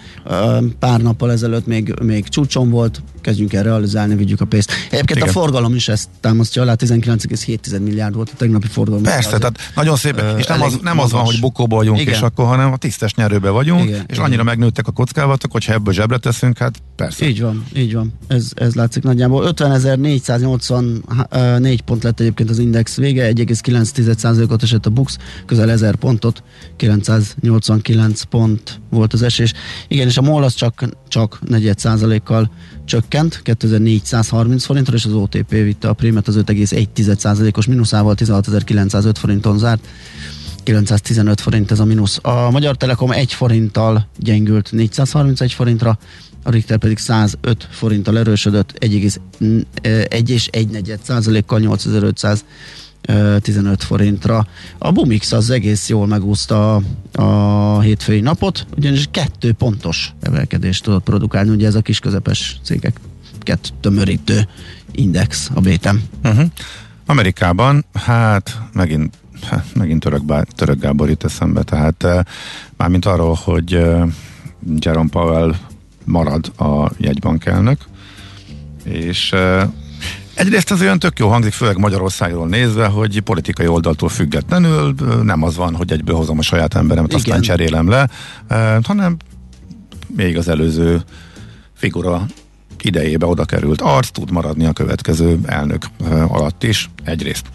pár 0.78 1.00
nappal 1.00 1.32
ezelőtt 1.32 1.66
még, 1.66 1.94
még 2.02 2.28
csúcson 2.28 2.70
volt, 2.70 3.02
kezdjünk 3.28 3.52
el 3.52 3.62
realizálni, 3.62 4.14
vigyük 4.14 4.40
a 4.40 4.44
pénzt. 4.44 4.70
Egyébként 4.90 5.18
Igen. 5.18 5.28
a 5.28 5.32
forgalom 5.32 5.74
is 5.74 5.88
ezt 5.88 6.08
támasztja 6.20 6.62
alá, 6.62 6.74
19,7 6.78 7.82
milliárd 7.82 8.14
volt 8.14 8.30
a 8.32 8.36
tegnapi 8.36 8.66
forgalom. 8.66 9.02
Persze, 9.02 9.18
Azért 9.18 9.38
tehát 9.38 9.58
nagyon 9.74 9.96
szépen, 9.96 10.24
ö, 10.24 10.38
és 10.38 10.46
nem 10.46 10.62
az, 10.62 10.78
nem 10.82 10.98
az 10.98 11.12
van, 11.12 11.24
hogy 11.24 11.40
bukóba 11.40 11.76
vagyunk, 11.76 12.00
Igen. 12.00 12.14
és 12.14 12.20
akkor, 12.20 12.46
hanem 12.46 12.72
a 12.72 12.76
tisztes 12.76 13.14
nyerőbe 13.14 13.50
vagyunk, 13.50 13.84
Igen, 13.84 14.04
és 14.06 14.14
igen. 14.14 14.24
annyira 14.24 14.42
megnőttek 14.42 14.86
a 14.86 14.90
kockázatok, 14.90 15.52
hogyha 15.52 15.72
ebből 15.72 15.94
zsebre 15.94 16.18
teszünk, 16.18 16.58
hát 16.58 16.82
persze. 16.96 17.26
Így 17.26 17.40
van, 17.40 17.64
így 17.74 17.94
van. 17.94 18.12
Ez, 18.26 18.50
ez 18.54 18.74
látszik 18.74 19.02
nagyjából. 19.02 19.52
50.484 19.56 21.78
pont 21.84 22.02
lett 22.02 22.20
egyébként 22.20 22.50
az 22.50 22.58
index 22.58 22.96
vége, 22.96 23.32
1,9%-ot 23.32 24.62
esett 24.62 24.86
a 24.86 24.90
Bux, 24.90 25.16
közel 25.46 25.70
1000 25.70 25.94
pontot, 25.94 26.42
989 26.76 28.22
pont 28.22 28.80
volt 28.90 29.12
az 29.12 29.22
esés. 29.22 29.52
Igen, 29.88 30.06
és 30.06 30.16
a 30.16 30.22
MOL 30.22 30.42
az 30.42 30.54
csak, 30.54 30.84
csak 31.08 31.38
4 31.48 31.78
százalékkal 31.78 32.50
csökkent, 32.88 33.40
2430 33.42 34.64
forintra, 34.64 34.94
és 34.94 35.04
az 35.04 35.12
OTP 35.12 35.50
vitte 35.50 35.88
a 35.88 35.92
prémet 35.92 36.28
az 36.28 36.36
5,1%-os 36.36 37.66
mínuszával, 37.66 38.14
16.905 38.18 39.14
forinton 39.18 39.58
zárt. 39.58 39.86
915 40.62 41.40
forint 41.40 41.70
ez 41.70 41.80
a 41.80 41.84
mínusz. 41.84 42.18
A 42.22 42.50
Magyar 42.50 42.76
Telekom 42.76 43.10
1 43.10 43.32
forinttal 43.32 44.08
gyengült 44.16 44.72
431 44.72 45.52
forintra, 45.52 45.98
a 46.42 46.50
Richter 46.50 46.78
pedig 46.78 46.98
105 46.98 47.68
forinttal 47.70 48.18
erősödött 48.18 48.72
1,1 48.80 50.28
és 50.28 50.48
1 50.52 50.68
negyed 50.68 51.00
százalékkal 51.02 51.58
8515 53.08 53.84
forintra. 53.84 54.46
A 54.78 54.92
Bumix 54.92 55.32
az 55.32 55.50
egész 55.50 55.88
jól 55.88 56.06
megúszta 56.06 56.74
a, 56.74 57.22
a 57.22 57.80
hétfői 57.80 58.20
napot, 58.20 58.66
ugyanis 58.76 59.08
kettő 59.10 59.52
pontos 59.52 60.12
emelkedést 60.20 60.82
tudott 60.82 61.02
produkálni, 61.02 61.50
ugye 61.50 61.66
ez 61.66 61.74
a 61.74 61.80
kis 61.80 61.98
közepes 61.98 62.60
cégek 62.62 63.00
kettő 63.38 63.70
tömörítő 63.80 64.48
index 64.92 65.50
a 65.54 65.60
bétem. 65.60 66.02
Uh-huh. 66.24 66.46
Amerikában, 67.06 67.84
hát 67.92 68.60
megint, 68.72 69.18
megint 69.74 70.02
török, 70.02 70.24
bá, 70.24 70.42
török 70.42 70.80
Gábor 70.80 71.08
jut 71.08 71.24
eszembe, 71.24 71.62
tehát 71.62 72.04
eh, 72.04 72.20
mármint 72.76 73.04
arról, 73.04 73.38
hogy 73.44 73.70
Jerome 74.78 75.08
Powell 75.10 75.54
marad 76.04 76.52
a 76.56 76.90
jegybankelnök, 76.96 77.78
és 78.84 79.34
Egyrészt 80.38 80.70
ez 80.70 80.80
olyan 80.80 80.98
tök 80.98 81.18
jó 81.18 81.28
hangzik, 81.28 81.52
főleg 81.52 81.78
Magyarországról 81.78 82.48
nézve, 82.48 82.86
hogy 82.86 83.20
politikai 83.20 83.66
oldaltól 83.66 84.08
függetlenül 84.08 84.94
nem 85.22 85.42
az 85.42 85.56
van, 85.56 85.74
hogy 85.74 85.92
egyből 85.92 86.16
hozom 86.16 86.38
a 86.38 86.42
saját 86.42 86.74
emberemet, 86.74 87.12
Igen. 87.12 87.22
aztán 87.24 87.40
cserélem 87.40 87.88
le, 87.88 88.08
hanem 88.82 89.16
még 90.16 90.36
az 90.36 90.48
előző 90.48 91.02
figura 91.74 92.26
idejébe 92.80 93.26
oda 93.26 93.44
került 93.44 93.80
arc 93.80 94.08
tud 94.08 94.30
maradni 94.30 94.64
a 94.64 94.72
következő 94.72 95.38
elnök 95.46 95.84
alatt 96.28 96.62
is, 96.62 96.90
egyrészt. 97.04 97.46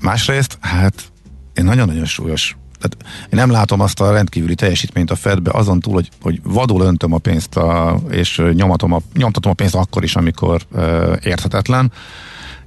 Másrészt, 0.00 0.58
hát 0.60 0.94
én 1.54 1.64
nagyon-nagyon 1.64 2.04
súlyos 2.04 2.56
tehát 2.80 2.96
én 3.22 3.38
nem 3.38 3.50
látom 3.50 3.80
azt 3.80 4.00
a 4.00 4.12
rendkívüli 4.12 4.54
teljesítményt 4.54 5.10
a 5.10 5.16
Fedbe, 5.16 5.50
azon 5.54 5.80
túl, 5.80 5.94
hogy, 5.94 6.08
hogy 6.20 6.40
vadul 6.42 6.82
öntöm 6.82 7.12
a 7.12 7.18
pénzt, 7.18 7.56
a, 7.56 8.00
és 8.10 8.42
nyomatom 8.52 8.92
a, 8.92 9.00
nyomtatom 9.14 9.50
a 9.50 9.54
pénzt 9.54 9.74
akkor 9.74 10.04
is, 10.04 10.16
amikor 10.16 10.62
uh, 10.72 11.16
érthetetlen, 11.22 11.92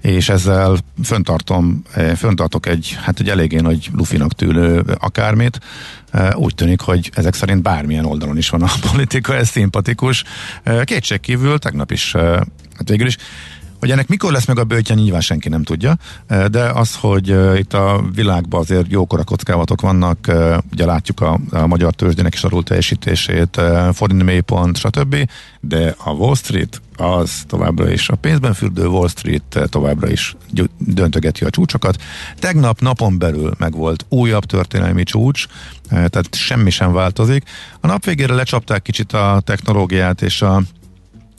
és 0.01 0.29
ezzel 0.29 0.77
föntartom, 1.03 1.81
eh, 1.93 2.15
föntartok 2.15 2.65
egy, 2.65 2.97
hát 3.01 3.19
egy 3.19 3.29
eléggé 3.29 3.59
nagy 3.59 3.89
lufinak 3.93 4.33
tűlő 4.33 4.83
akármit. 4.99 5.59
Eh, 6.11 6.37
Úgy 6.37 6.55
tűnik, 6.55 6.81
hogy 6.81 7.11
ezek 7.13 7.33
szerint 7.33 7.61
bármilyen 7.61 8.05
oldalon 8.05 8.37
is 8.37 8.49
van 8.49 8.61
a 8.61 8.71
politika, 8.91 9.35
ez 9.35 9.49
szimpatikus. 9.49 10.23
Eh, 10.63 10.83
Kétségkívül 10.83 11.59
tegnap 11.59 11.91
is, 11.91 12.15
eh, 12.15 12.21
hát 12.75 12.89
végül 12.89 13.07
is 13.07 13.17
hogy 13.81 13.91
ennek 13.91 14.07
mikor 14.07 14.31
lesz 14.31 14.45
meg 14.45 14.59
a 14.59 14.63
bőtje, 14.63 14.95
nyilván 14.95 15.21
senki 15.21 15.49
nem 15.49 15.63
tudja, 15.63 15.97
de 16.27 16.63
az, 16.63 16.95
hogy 16.95 17.35
itt 17.57 17.73
a 17.73 18.03
világban 18.15 18.59
azért 18.59 18.91
jókora 18.91 19.23
kockávatok 19.23 19.81
vannak, 19.81 20.17
ugye 20.71 20.85
látjuk 20.85 21.21
a, 21.21 21.39
a 21.51 21.67
magyar 21.67 21.93
tőzsdének 21.93 22.33
is 22.33 22.43
alul 22.43 22.63
teljesítését, 22.63 23.61
forint 23.93 24.23
mélypont, 24.23 24.77
stb., 24.77 25.29
de 25.59 25.95
a 26.03 26.11
Wall 26.11 26.35
Street 26.35 26.81
az 26.97 27.43
továbbra 27.47 27.91
is, 27.91 28.09
a 28.09 28.15
pénzben 28.15 28.53
fürdő 28.53 28.87
Wall 28.87 29.07
Street 29.07 29.59
továbbra 29.69 30.09
is 30.09 30.35
döntögeti 30.77 31.43
a 31.43 31.49
csúcsokat. 31.49 32.01
Tegnap 32.39 32.79
napon 32.79 33.17
belül 33.17 33.53
megvolt 33.57 34.05
újabb 34.09 34.45
történelmi 34.45 35.03
csúcs, 35.03 35.45
eh, 35.89 36.05
tehát 36.07 36.35
semmi 36.35 36.69
sem 36.69 36.91
változik. 36.91 37.43
A 37.79 37.87
nap 37.87 38.05
végére 38.05 38.33
lecsapták 38.33 38.81
kicsit 38.81 39.13
a 39.13 39.41
technológiát 39.43 40.21
és 40.21 40.41
a 40.41 40.61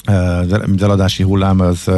az 0.04 1.16
hullám 1.16 1.60
az 1.60 1.90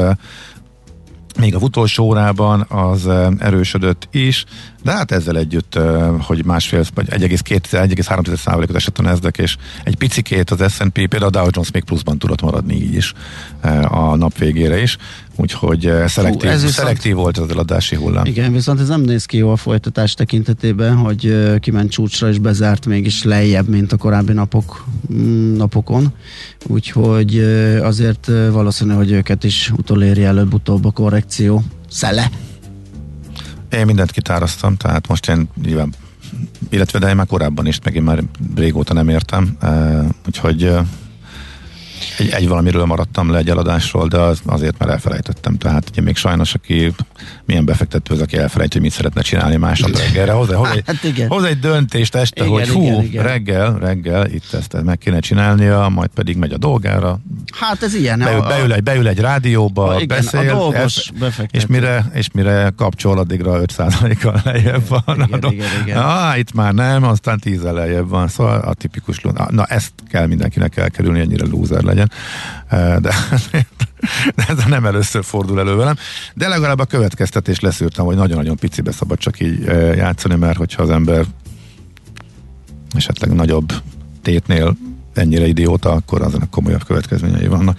még 1.39 1.55
a 1.55 1.59
utolsó 1.59 2.05
órában 2.05 2.67
az 2.69 3.09
erősödött 3.39 4.09
is, 4.11 4.45
de 4.83 4.93
hát 4.93 5.11
ezzel 5.11 5.37
együtt, 5.37 5.79
hogy 6.21 6.45
másfél, 6.45 6.85
vagy 6.95 7.09
1,2 7.09 8.37
százalékot 8.37 8.77
esett 8.77 8.99
a 8.99 9.03
Nasdaq, 9.03 9.43
és 9.43 9.57
egy 9.85 9.97
picikét 9.97 10.51
az 10.51 10.73
S&P, 10.73 10.93
például 10.93 11.25
a 11.25 11.31
Dow 11.31 11.49
Jones 11.51 11.71
még 11.71 11.85
pluszban 11.85 12.19
tudott 12.19 12.43
maradni 12.43 12.75
így 12.75 12.95
is 12.95 13.13
a 13.89 14.17
nap 14.17 14.39
végére 14.39 14.83
is. 14.83 14.97
Úgyhogy 15.37 15.87
eh, 15.87 16.09
szelektív, 16.09 16.51
ez 16.51 16.55
viszont- 16.55 16.73
szelektív 16.73 17.15
volt 17.15 17.39
az 17.39 17.51
eladási 17.51 17.97
hullám. 17.97 18.25
Igen, 18.25 18.53
viszont 18.53 18.81
ez 18.81 18.89
nem 18.89 19.01
néz 19.01 19.25
ki 19.25 19.37
jó 19.37 19.51
a 19.51 19.57
folytatás 19.57 20.15
tekintetében, 20.15 20.97
hogy 20.97 21.27
ö, 21.27 21.57
kiment 21.59 21.91
csúcsra 21.91 22.29
és 22.29 22.39
bezárt 22.39 22.87
mégis 22.87 23.23
lejjebb, 23.23 23.69
mint 23.69 23.93
a 23.93 23.97
korábbi 23.97 24.33
napok, 24.33 24.85
mm, 25.13 25.57
napokon. 25.57 26.13
Úgyhogy 26.67 27.37
ö, 27.37 27.83
azért 27.83 28.31
valószínű, 28.51 28.93
hogy 28.93 29.11
őket 29.11 29.45
is 29.45 29.73
utoléri 29.77 30.25
előbb-utóbb 30.25 30.85
a 30.85 30.91
korrekció 30.91 31.63
szele. 31.91 32.31
Én 33.73 33.87
mindent 33.87 34.11
kitároztam, 34.11 34.77
tehát 34.77 35.09
most 35.09 35.29
én 35.29 35.49
nyilván, 35.65 35.95
illetve 36.71 36.99
de 36.99 37.09
én 37.09 37.17
már 37.17 37.27
korábban 37.27 37.67
is, 37.67 37.79
meg 37.85 37.95
én 37.95 38.03
már 38.03 38.23
régóta 38.57 38.95
nem 38.95 39.09
értem, 39.09 39.57
eh, 39.61 40.05
úgyhogy 40.27 40.65
eh, 40.65 40.85
egy, 42.19 42.29
egy 42.31 42.49
valamiről 42.49 42.85
maradtam 42.85 43.31
le 43.31 43.39
egy 43.39 43.49
eladásról, 43.49 44.09
de 44.09 44.19
az, 44.19 44.41
azért, 44.47 44.79
mert 44.79 44.91
elfelejtettem. 44.91 45.57
Tehát 45.57 45.89
ugye 45.91 46.03
még 46.03 46.17
sajnos, 46.17 46.55
aki 46.55 46.93
milyen 47.45 47.65
befektető 47.65 48.15
az, 48.15 48.21
aki 48.21 48.37
elfelejt, 48.37 48.73
hogy 48.73 48.83
mit 48.83 48.93
szeretne 48.93 49.21
csinálni 49.23 49.57
másnap 49.57 49.97
reggelre. 49.97 50.33
Hoz, 50.33 50.53
hoz, 50.53 50.69
egy, 50.75 50.83
Hát 50.87 51.03
igen. 51.05 51.29
hoz 51.29 51.45
egy 51.45 51.59
döntést 51.59 52.15
este, 52.15 52.45
Igen, 52.45 52.59
hogy 52.59 52.69
hú, 52.69 52.83
igen, 52.83 53.03
igen. 53.03 53.23
reggel, 53.25 53.79
reggel, 53.79 54.27
itt 54.31 54.53
ezt 54.53 54.77
meg 54.85 54.99
kéne 54.99 55.21
csinálnia, 55.21 55.89
majd 55.89 56.11
pedig 56.15 56.37
megy 56.37 56.53
a 56.53 56.59
dolgára, 56.59 57.19
Hát 57.61 57.83
ez 57.83 57.95
ilyen. 57.95 58.19
beül, 58.19 58.41
a- 58.41 58.47
beül, 58.49 58.73
egy, 58.73 58.83
beül 58.83 59.09
egy 59.09 59.19
rádióba, 59.19 59.89
A- 59.89 60.01
igen, 60.01 60.07
beszél, 60.23 60.41
a 60.51 60.57
dolgos 60.57 61.11
ez- 61.21 61.35
és 61.51 61.67
mire, 61.67 62.11
és 62.15 62.29
mire 62.33 62.73
kapcsol, 62.77 63.19
addigra 63.19 63.61
5%-kal 63.63 64.41
lejjebb 64.45 64.83
van. 64.89 65.03
Igen, 65.27 65.39
a 65.43 65.51
igen, 65.53 65.69
igen. 65.85 65.99
Ah, 66.03 66.39
itt 66.39 66.53
már 66.53 66.73
nem, 66.75 67.03
aztán 67.05 67.39
10 67.39 67.63
lejjebb 67.63 68.09
van. 68.09 68.29
Szóval 68.29 68.59
a 68.61 68.75
tipikus 68.75 69.21
Na, 69.21 69.47
na, 69.51 69.65
ezt 69.65 69.93
kell 70.11 70.27
mindenkinek 70.27 70.77
elkerülni, 70.77 71.21
ennyire 71.21 71.47
lúzer 71.47 71.83
legyen. 71.83 72.04
Eh, 72.69 72.97
De, 72.97 73.15
de 74.37 74.45
ez 74.49 74.65
nem 74.69 74.85
először 74.85 75.25
fordul 75.25 75.59
elő 75.61 75.75
velem. 75.75 75.97
De 76.35 76.49
legalább 76.49 76.79
a 76.79 76.85
következtetés 76.85 77.61
leszűrtem, 77.61 78.05
hogy 78.05 78.17
nagyon-nagyon 78.17 78.57
picibe 78.57 78.93
szabad 78.93 79.19
csak 79.19 79.41
így 79.41 79.63
játszani, 79.97 80.35
mert 80.35 80.57
hogyha 80.57 80.83
az 80.83 80.91
ember 80.91 81.25
esetleg 82.97 83.33
nagyobb 83.35 83.73
tétnél 84.23 84.77
ennyire 85.15 85.47
idióta, 85.47 85.91
akkor 85.93 86.23
azon 86.23 86.49
komolyabb 86.51 86.85
következményei 86.85 87.47
vannak. 87.47 87.79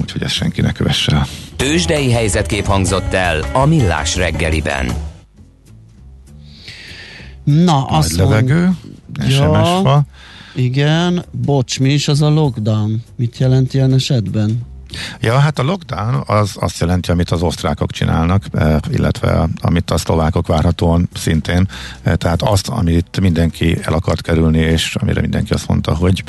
Úgyhogy 0.00 0.22
ezt 0.22 0.34
senki 0.34 0.60
ne 0.60 0.72
kövesse 0.72 1.12
el. 1.16 1.26
Tőzsdei 1.56 2.10
helyzetkép 2.12 2.64
hangzott 2.66 3.12
el 3.12 3.44
a 3.52 3.64
Millás 3.66 4.16
reggeliben. 4.16 4.86
Na, 7.44 7.62
Nagy 7.64 7.86
azt 7.88 8.12
levegő, 8.16 8.70
mondja- 9.18 9.36
SMS 9.36 9.68
fa. 9.82 10.02
Igen, 10.54 11.24
bocs, 11.30 11.80
mi 11.80 11.92
is 11.92 12.08
az 12.08 12.22
a 12.22 12.28
lockdown? 12.28 13.02
Mit 13.16 13.38
jelent 13.38 13.74
ilyen 13.74 13.92
esetben? 13.92 14.70
Ja, 15.20 15.38
hát 15.38 15.58
a 15.58 15.62
lockdown 15.62 16.22
az 16.26 16.56
azt 16.60 16.80
jelenti, 16.80 17.10
amit 17.10 17.30
az 17.30 17.42
osztrákok 17.42 17.90
csinálnak, 17.90 18.44
eh, 18.52 18.76
illetve 18.90 19.48
amit 19.60 19.90
a 19.90 19.96
szlovákok 19.96 20.46
várhatóan 20.46 21.08
szintén. 21.14 21.68
Eh, 22.02 22.14
Tehát 22.14 22.42
azt, 22.42 22.68
amit 22.68 23.20
mindenki 23.20 23.78
el 23.82 23.92
akart 23.92 24.20
kerülni, 24.20 24.58
és 24.58 24.94
amire 24.94 25.20
mindenki 25.20 25.52
azt 25.52 25.68
mondta, 25.68 25.94
hogy 25.94 26.24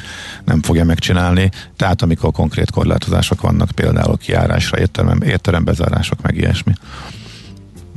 nem 0.46 0.62
fogja 0.62 0.84
megcsinálni. 0.84 1.50
Tehát 1.78 2.02
amikor 2.02 2.32
konkrét 2.32 2.72
korlátozások 2.72 3.42
vannak, 3.42 3.72
például 3.72 4.18
kiárásra, 4.18 4.80
étterem, 4.80 5.22
étterembezárások, 5.22 6.22
meg 6.22 6.38
ilyesmi. 6.38 6.74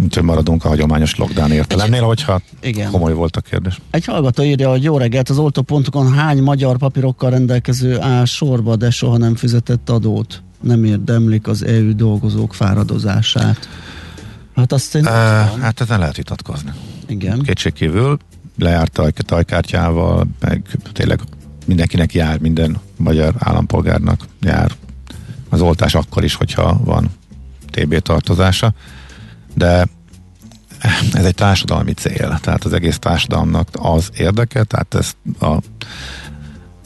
Úgyhogy 0.04 0.22
maradunk 0.22 0.64
a 0.64 0.68
hagyományos 0.68 1.16
lockdown 1.16 1.50
értelemnél, 1.50 2.02
hogyha 2.02 2.40
Igen. 2.60 2.90
komoly 2.90 3.12
volt 3.12 3.36
a 3.36 3.40
kérdés. 3.40 3.80
Egy 3.90 4.04
hallgató 4.04 4.42
írja, 4.42 4.70
hogy 4.70 4.82
jó 4.82 4.98
reggelt, 4.98 5.28
az 5.28 5.38
oltópontokon 5.38 6.12
hány 6.12 6.42
magyar 6.42 6.76
papírokkal 6.76 7.30
rendelkező 7.30 8.00
áll 8.00 8.24
sorba, 8.24 8.76
de 8.76 8.90
soha 8.90 9.16
nem 9.16 9.34
fizetett 9.34 9.90
adót. 9.90 10.42
Nem 10.60 10.84
érdemlik 10.84 11.48
az 11.48 11.64
EU 11.64 11.94
dolgozók 11.94 12.54
fáradozását. 12.54 13.68
Hát 14.54 14.72
azt 14.72 14.94
én... 14.94 15.02
Uh, 15.02 15.10
hát 15.60 15.80
ezen 15.80 15.98
lehet 15.98 16.16
vitatkozni. 16.16 16.70
Igen. 17.06 17.42
kétségkívül 17.42 18.18
lejárt 18.58 18.92
taj, 18.92 19.10
tajkártyával, 19.10 20.26
meg 20.40 20.62
tényleg 20.92 21.20
mindenkinek 21.66 22.14
jár, 22.14 22.38
minden 22.38 22.80
magyar 22.96 23.34
állampolgárnak 23.38 24.24
jár 24.40 24.70
az 25.48 25.60
oltás 25.60 25.94
akkor 25.94 26.24
is, 26.24 26.34
hogyha 26.34 26.80
van 26.84 27.10
TB 27.70 27.98
tartozása, 27.98 28.72
de 29.56 29.86
ez 31.12 31.24
egy 31.24 31.34
társadalmi 31.34 31.92
cél, 31.92 32.38
tehát 32.42 32.64
az 32.64 32.72
egész 32.72 32.98
társadalomnak 32.98 33.68
az 33.72 34.10
érdeke, 34.16 34.64
tehát 34.64 34.94
ezt 34.94 35.16
a 35.40 35.56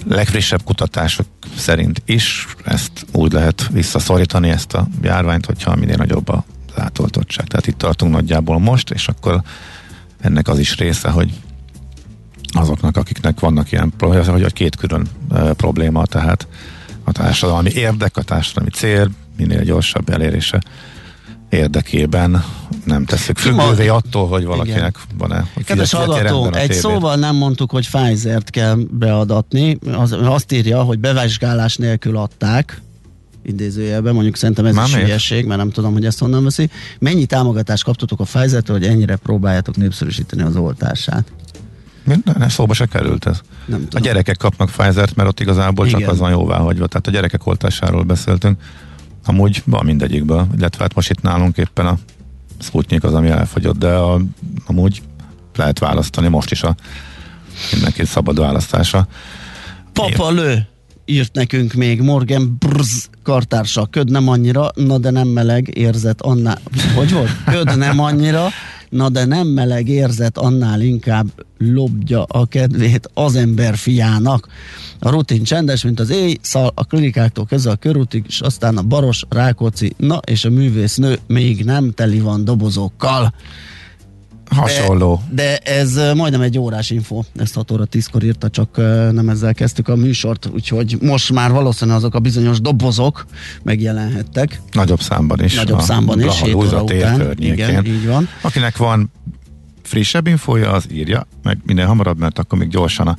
legfrissebb 0.07 0.63
kutatások 0.65 1.27
szerint 1.57 2.03
is 2.05 2.47
ezt 2.65 3.07
úgy 3.13 3.33
lehet 3.33 3.69
visszaszorítani 3.73 4.51
ezt 4.51 4.75
a 4.75 4.89
járványt, 5.03 5.47
hogyha 5.47 5.77
minél 5.77 5.97
nagyobb 5.97 6.29
az 6.29 6.43
átoltottság. 6.75 7.47
Tehát 7.47 7.67
itt 7.67 7.79
tartunk 7.79 8.13
nagyjából 8.13 8.59
most, 8.59 8.91
és 8.91 9.09
akkor 9.09 9.43
ennek 10.21 10.49
az 10.49 10.59
is 10.59 10.77
része, 10.77 11.09
hogy 11.09 11.33
azoknak, 12.53 12.97
akiknek 12.97 13.41
vannak 13.41 13.73
ilyen 13.73 13.93
problémák, 13.97 14.29
hogy 14.29 14.43
hogy 14.43 14.53
két 14.53 14.77
külön 14.77 15.09
e, 15.35 15.53
probléma, 15.53 16.07
tehát 16.07 16.49
a 17.05 17.13
társadalmi 17.13 17.71
érdek, 17.71 18.17
a 18.17 18.23
társadalmi 18.23 18.71
cél 18.71 19.11
minél 19.37 19.63
gyorsabb 19.63 20.09
elérése 20.09 20.61
érdekében 21.51 22.45
nem 22.85 23.05
tesszük 23.05 23.39
függővé 23.39 23.89
attól, 23.89 24.29
hogy 24.29 24.45
valakinek 24.45 24.99
van-e 25.19 25.47
Kedves 25.65 25.93
hallgató, 25.93 26.43
a 26.43 26.57
egy 26.57 26.73
szóval 26.73 27.17
nem 27.17 27.37
mondtuk, 27.37 27.71
hogy 27.71 27.89
Pfizer-t 27.89 28.51
kell 28.51 28.79
beadatni. 28.91 29.79
Az, 29.93 30.13
azt 30.13 30.53
írja, 30.53 30.83
hogy 30.83 30.99
bevizsgálás 30.99 31.77
nélkül 31.77 32.17
adták, 32.17 32.83
idézőjelben, 33.43 34.15
mondjuk 34.15 34.37
szerintem 34.37 34.65
ez 34.65 34.75
Már 34.75 34.87
is 34.87 34.95
hülyeség, 34.95 35.47
mert 35.47 35.59
nem 35.61 35.71
tudom, 35.71 35.93
hogy 35.93 36.05
ezt 36.05 36.19
honnan 36.19 36.45
veszi. 36.45 36.71
Mennyi 36.99 37.27
támogatást 37.27 37.85
kaptatok 37.85 38.21
a 38.21 38.25
Pfizer-től, 38.25 38.79
hogy 38.79 38.87
ennyire 38.87 39.17
próbáljátok 39.17 39.77
népszerűsíteni 39.77 40.43
az 40.43 40.57
oltását? 40.57 41.33
Minden, 42.05 42.49
szóba 42.49 42.75
se 42.75 42.87
került 42.87 43.27
ez. 43.27 43.41
Nem 43.67 43.81
A 43.81 43.85
tudom. 43.85 44.03
gyerekek 44.03 44.37
kapnak 44.37 44.71
Pfizer-t, 44.71 45.17
mert 45.17 45.29
ott 45.29 45.41
igazából 45.41 45.87
csak 45.87 46.01
Igen. 46.01 46.11
az 46.11 46.19
van 46.19 46.31
jóvá 46.31 46.59
hagyva. 46.59 46.87
Tehát 46.87 47.07
a 47.07 47.11
gyerekek 47.11 47.47
oltásáról 47.47 48.03
beszéltünk. 48.03 48.61
Amúgy 49.25 49.63
van 49.67 49.85
mindegyikből, 49.85 50.47
illetve 50.57 50.83
hát 50.83 50.95
most 50.95 51.11
itt 51.11 51.23
nálunk 51.23 51.57
éppen 51.57 51.87
a 51.87 51.99
Sputnik 52.59 53.05
az, 53.05 53.15
ami 53.15 53.29
elfogyott, 53.29 53.79
de 53.79 53.93
a, 53.93 54.21
amúgy 54.67 55.03
lehet 55.57 55.79
választani 55.79 56.29
most 56.29 56.51
is 56.51 56.63
a 56.63 56.75
mindenki 57.73 58.05
szabad 58.05 58.39
választása. 58.39 59.07
Papa 59.93 60.31
lő! 60.31 60.67
írt 61.11 61.35
nekünk 61.35 61.73
még 61.73 62.01
Morgan 62.01 62.57
Brz 62.59 63.09
kartársa. 63.23 63.87
Köd 63.87 64.11
nem 64.11 64.29
annyira, 64.29 64.71
na 64.75 64.99
de 64.99 65.11
nem 65.11 65.29
meleg, 65.29 65.77
érzet 65.77 66.23
annál... 66.23 66.59
Hogy 66.95 67.13
volt? 67.13 67.31
Köd 67.45 67.79
nem 67.79 68.01
annyira, 68.01 68.49
na 68.91 69.09
de 69.09 69.25
nem 69.25 69.47
meleg, 69.47 69.89
érzet 69.89 70.39
annál 70.39 70.81
inkább 70.81 71.27
lobja 71.59 72.23
a 72.23 72.47
kedvét 72.47 73.11
az 73.15 73.37
ember 73.37 73.77
fiának. 73.77 74.49
A 74.99 75.11
rutin 75.11 75.43
csendes, 75.43 75.85
mint 75.85 76.01
az 76.01 76.11
éj, 76.11 76.37
szal 76.41 76.73
a 76.75 76.85
klinikáktól 76.85 77.47
kezdve 77.47 77.71
a 77.71 77.77
körútig, 77.77 78.25
és 78.29 78.41
aztán 78.41 78.77
a 78.77 78.83
baros, 78.83 79.25
Rákóczi, 79.29 79.93
na 79.97 80.21
és 80.27 80.45
a 80.45 80.51
művésznő 80.51 81.19
még 81.27 81.65
nem 81.65 81.93
teli 81.93 82.21
van 82.21 82.45
dobozokkal. 82.45 83.35
Hasonló. 84.51 85.23
De, 85.31 85.43
de 85.43 85.57
ez 85.57 86.15
majdnem 86.15 86.41
egy 86.41 86.59
órás 86.59 86.91
info, 86.91 87.23
ezt 87.37 87.55
6 87.55 87.71
óra 87.71 87.85
10-kor 87.93 88.23
írta, 88.23 88.51
csak 88.51 88.77
nem 89.13 89.29
ezzel 89.29 89.55
kezdtük 89.55 89.89
a 89.89 89.97
műsort, 89.97 90.49
úgyhogy 90.53 90.97
most 91.01 91.33
már 91.33 91.53
valószínűleg 91.53 91.99
azok 91.99 92.15
a 92.15 92.19
bizonyos 92.19 92.61
dobozok 92.61 93.27
megjelenhettek. 93.63 94.61
Nagyobb 94.73 95.01
számban 95.01 95.45
is. 95.45 95.55
Nagyobb 95.55 95.81
számban 95.81 96.19
is, 96.19 96.25
Blaha 96.25 96.45
7 96.45 96.55
Lúza 96.55 96.83
óra 96.83 96.95
után. 96.95 97.35
Igen, 97.39 97.87
így 97.87 98.07
van. 98.07 98.29
Akinek 98.41 98.77
van 98.77 99.13
frissebb 99.83 100.27
infója, 100.27 100.71
az 100.73 100.85
írja, 100.93 101.27
meg 101.43 101.59
minél 101.67 101.87
hamarabb, 101.87 102.19
mert 102.19 102.39
akkor 102.39 102.59
még 102.59 102.69
gyorsan 102.69 103.07
a 103.07 103.17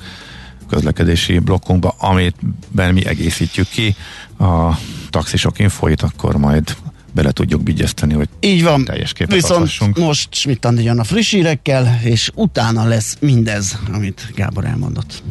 közlekedési 0.70 1.40
blokkunkba, 1.40 1.96
amit 1.98 2.36
mi 2.72 3.06
egészítjük 3.06 3.68
ki 3.68 3.96
a 4.40 4.78
taxisok 5.10 5.60
infóit, 5.60 6.02
akkor 6.02 6.36
majd 6.38 6.76
bele 7.14 7.32
tudjuk 7.32 7.62
vigyeszteni, 7.64 8.14
hogy 8.14 8.30
Így 8.40 8.64
van. 8.64 8.86
teljes 8.86 9.14
képet 9.14 9.34
Viszont 9.34 9.54
adhassunk. 9.54 9.98
most 9.98 10.34
Schmidt 10.36 10.66
Andi 10.66 10.84
jön 10.84 11.00
a 11.00 11.04
friss 11.04 11.32
hírekkel, 11.32 12.00
és 12.04 12.32
utána 12.36 12.84
lesz 12.88 13.18
mindez, 13.20 13.78
amit 13.94 14.32
Gábor 14.36 14.66
elmondott. 14.66 15.24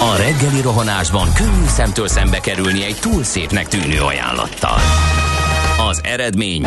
A 0.00 0.16
reggeli 0.16 0.60
rohanásban 0.60 1.32
könnyű 1.32 1.66
szemtől 1.66 2.08
szembe 2.08 2.38
kerülni 2.40 2.84
egy 2.84 2.96
túl 3.00 3.22
szépnek 3.24 3.68
tűnő 3.68 4.00
ajánlattal. 4.00 4.78
Az 5.88 6.00
eredmény 6.02 6.66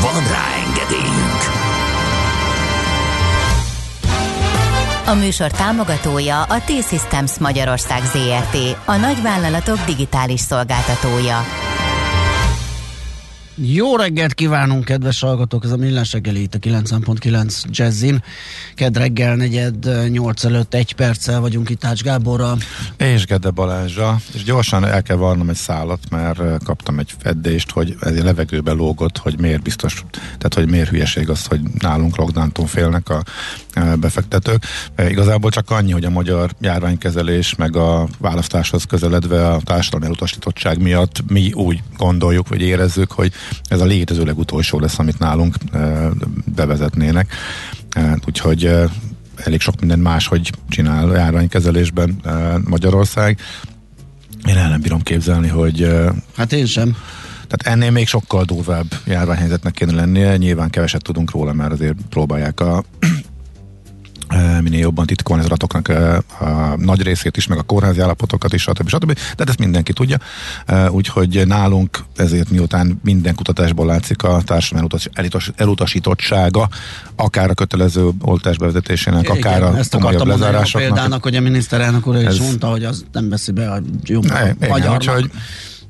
Van 0.00 0.22
rá 0.28 0.46
engedélyünk! 0.66 1.40
A 5.06 5.14
műsor 5.14 5.50
támogatója 5.50 6.42
a 6.42 6.60
T-Systems 6.60 7.38
Magyarország 7.38 8.02
ZRT, 8.04 8.76
a 8.84 8.96
nagyvállalatok 8.96 9.78
digitális 9.84 10.40
szolgáltatója. 10.40 11.38
Jó 13.62 13.96
reggelt 13.96 14.34
kívánunk, 14.34 14.84
kedves 14.84 15.20
hallgatók! 15.20 15.64
Ez 15.64 15.70
a 15.70 15.76
Millás 15.76 16.12
reggeli 16.12 16.42
itt 16.42 16.54
a 16.54 16.58
90.9 16.58 17.62
Jazzin. 17.70 18.22
Ked 18.74 18.96
reggel 18.96 19.36
negyed 19.36 20.08
8 20.10 20.44
előtt 20.44 20.74
egy 20.74 20.92
perccel 20.92 21.40
vagyunk 21.40 21.70
itt 21.70 21.84
Ács 21.84 22.02
Gáborral. 22.02 22.58
És 22.96 23.26
Gede 23.26 23.50
Balázsa, 23.50 24.20
és 24.34 24.42
gyorsan 24.42 24.84
el 24.84 25.02
kell 25.02 25.16
varnom 25.16 25.48
egy 25.48 25.56
szálat, 25.56 25.98
mert 26.10 26.64
kaptam 26.64 26.98
egy 26.98 27.14
feddést, 27.18 27.70
hogy 27.70 27.96
ez 28.00 28.16
a 28.16 28.24
levegőbe 28.24 28.72
lógott, 28.72 29.18
hogy 29.18 29.38
miért 29.38 29.62
biztos, 29.62 30.04
tehát 30.10 30.54
hogy 30.54 30.70
miért 30.70 30.88
hülyeség 30.88 31.28
az, 31.28 31.46
hogy 31.46 31.60
nálunk 31.78 32.16
lockdowntól 32.16 32.66
félnek 32.66 33.08
a 33.08 33.22
befektetők. 33.96 34.64
Igazából 35.08 35.50
csak 35.50 35.70
annyi, 35.70 35.92
hogy 35.92 36.04
a 36.04 36.10
magyar 36.10 36.50
járványkezelés 36.60 37.54
meg 37.54 37.76
a 37.76 38.08
választáshoz 38.18 38.84
közeledve 38.84 39.48
a 39.48 39.60
társadalmi 39.64 40.06
elutasítottság 40.06 40.80
miatt 40.82 41.22
mi 41.28 41.52
úgy 41.52 41.82
gondoljuk, 41.96 42.48
vagy 42.48 42.60
érezzük, 42.60 43.12
hogy 43.12 43.32
ez 43.68 43.80
a 43.80 43.84
létező 43.84 44.24
legutolsó 44.24 44.78
lesz, 44.78 44.98
amit 44.98 45.18
nálunk 45.18 45.54
bevezetnének. 46.54 47.34
Úgyhogy 48.26 48.74
elég 49.36 49.60
sok 49.60 49.80
minden 49.80 49.98
más, 49.98 50.26
hogy 50.26 50.50
csinál 50.68 51.12
járványkezelésben 51.12 52.20
Magyarország. 52.64 53.38
Én 54.46 54.56
el 54.56 54.68
nem 54.68 54.80
bírom 54.80 55.02
képzelni, 55.02 55.48
hogy... 55.48 55.88
Hát 56.36 56.52
én 56.52 56.66
sem. 56.66 56.96
Tehát 57.48 57.76
ennél 57.76 57.90
még 57.90 58.06
sokkal 58.06 58.44
durvább 58.44 58.86
járványhelyzetnek 59.06 59.72
kéne 59.72 59.92
lennie. 59.92 60.36
Nyilván 60.36 60.70
keveset 60.70 61.02
tudunk 61.02 61.30
róla, 61.30 61.52
mert 61.52 61.72
azért 61.72 61.96
próbálják 62.10 62.60
a 62.60 62.84
minél 64.62 64.80
jobban 64.80 65.06
titkolni 65.06 65.42
az 65.42 65.48
adatoknak 65.48 65.88
a 65.88 66.76
nagy 66.76 67.02
részét 67.02 67.36
is, 67.36 67.46
meg 67.46 67.58
a 67.58 67.62
kórházi 67.62 68.00
állapotokat 68.00 68.52
is, 68.52 68.62
stb. 68.62 68.88
stb. 68.88 69.18
De 69.36 69.44
ezt 69.46 69.58
mindenki 69.58 69.92
tudja. 69.92 70.16
Úgyhogy 70.90 71.46
nálunk 71.46 72.04
ezért 72.16 72.50
miután 72.50 73.00
minden 73.04 73.34
kutatásból 73.34 73.86
látszik 73.86 74.22
a 74.22 74.42
társadalmi 74.44 74.88
elutas, 75.12 75.50
elutasítottsága, 75.56 76.68
akár 77.16 77.50
a 77.50 77.54
kötelező 77.54 78.08
oltás 78.20 78.58
bevezetésének, 78.58 79.22
Igen, 79.22 79.36
akár 79.36 79.62
a 79.62 79.76
ezt 79.76 79.94
akartam 79.94 80.28
lezárásoknak. 80.28 80.90
A 80.90 80.94
példának, 80.94 81.22
hogy 81.22 81.36
a 81.36 81.40
miniszterelnök 81.40 82.06
úr 82.06 82.16
is 82.16 82.40
mondta, 82.40 82.66
hogy 82.66 82.84
az 82.84 83.04
nem 83.12 83.28
veszi 83.28 83.52
be 83.52 83.70
a 83.70 83.80
jobb 84.02 84.32
magyarnak. 84.68 85.30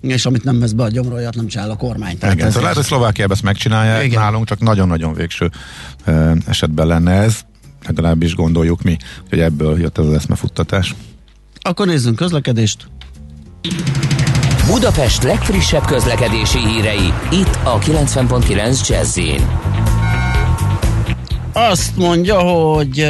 és 0.01 0.27
amit 0.27 0.45
nem 0.45 0.59
vesz 0.59 0.73
be 0.73 0.83
a 0.83 0.89
gyomroljat, 0.89 1.35
nem 1.35 1.47
csinál 1.47 1.71
a 1.71 1.77
kormány. 1.77 2.19
Tehát 2.19 2.35
Igen, 2.35 2.47
szóval 2.47 2.63
lehet, 2.63 2.77
hogy 2.77 2.87
Szlovákiában 2.87 3.37
ezt 3.37 3.45
megcsinálják, 3.45 4.05
Igen. 4.05 4.21
nálunk 4.21 4.47
csak 4.47 4.61
nagyon-nagyon 4.61 5.15
végső 5.15 5.51
esetben 6.47 6.87
lenne 6.87 7.13
ez 7.13 7.41
legalábbis 7.87 8.35
gondoljuk 8.35 8.83
mi, 8.83 8.97
hogy 9.29 9.41
ebből 9.41 9.81
jött 9.81 9.99
ez 9.99 10.07
az 10.07 10.13
eszmefuttatás. 10.13 10.95
Akkor 11.61 11.87
nézzünk 11.87 12.17
közlekedést. 12.17 12.89
Budapest 14.67 15.23
legfrissebb 15.23 15.85
közlekedési 15.85 16.59
hírei, 16.59 17.13
itt 17.31 17.59
a 17.65 17.79
90.9 17.79 18.89
jazz 18.89 19.19
Azt 21.53 21.97
mondja, 21.97 22.41
hogy 22.41 23.07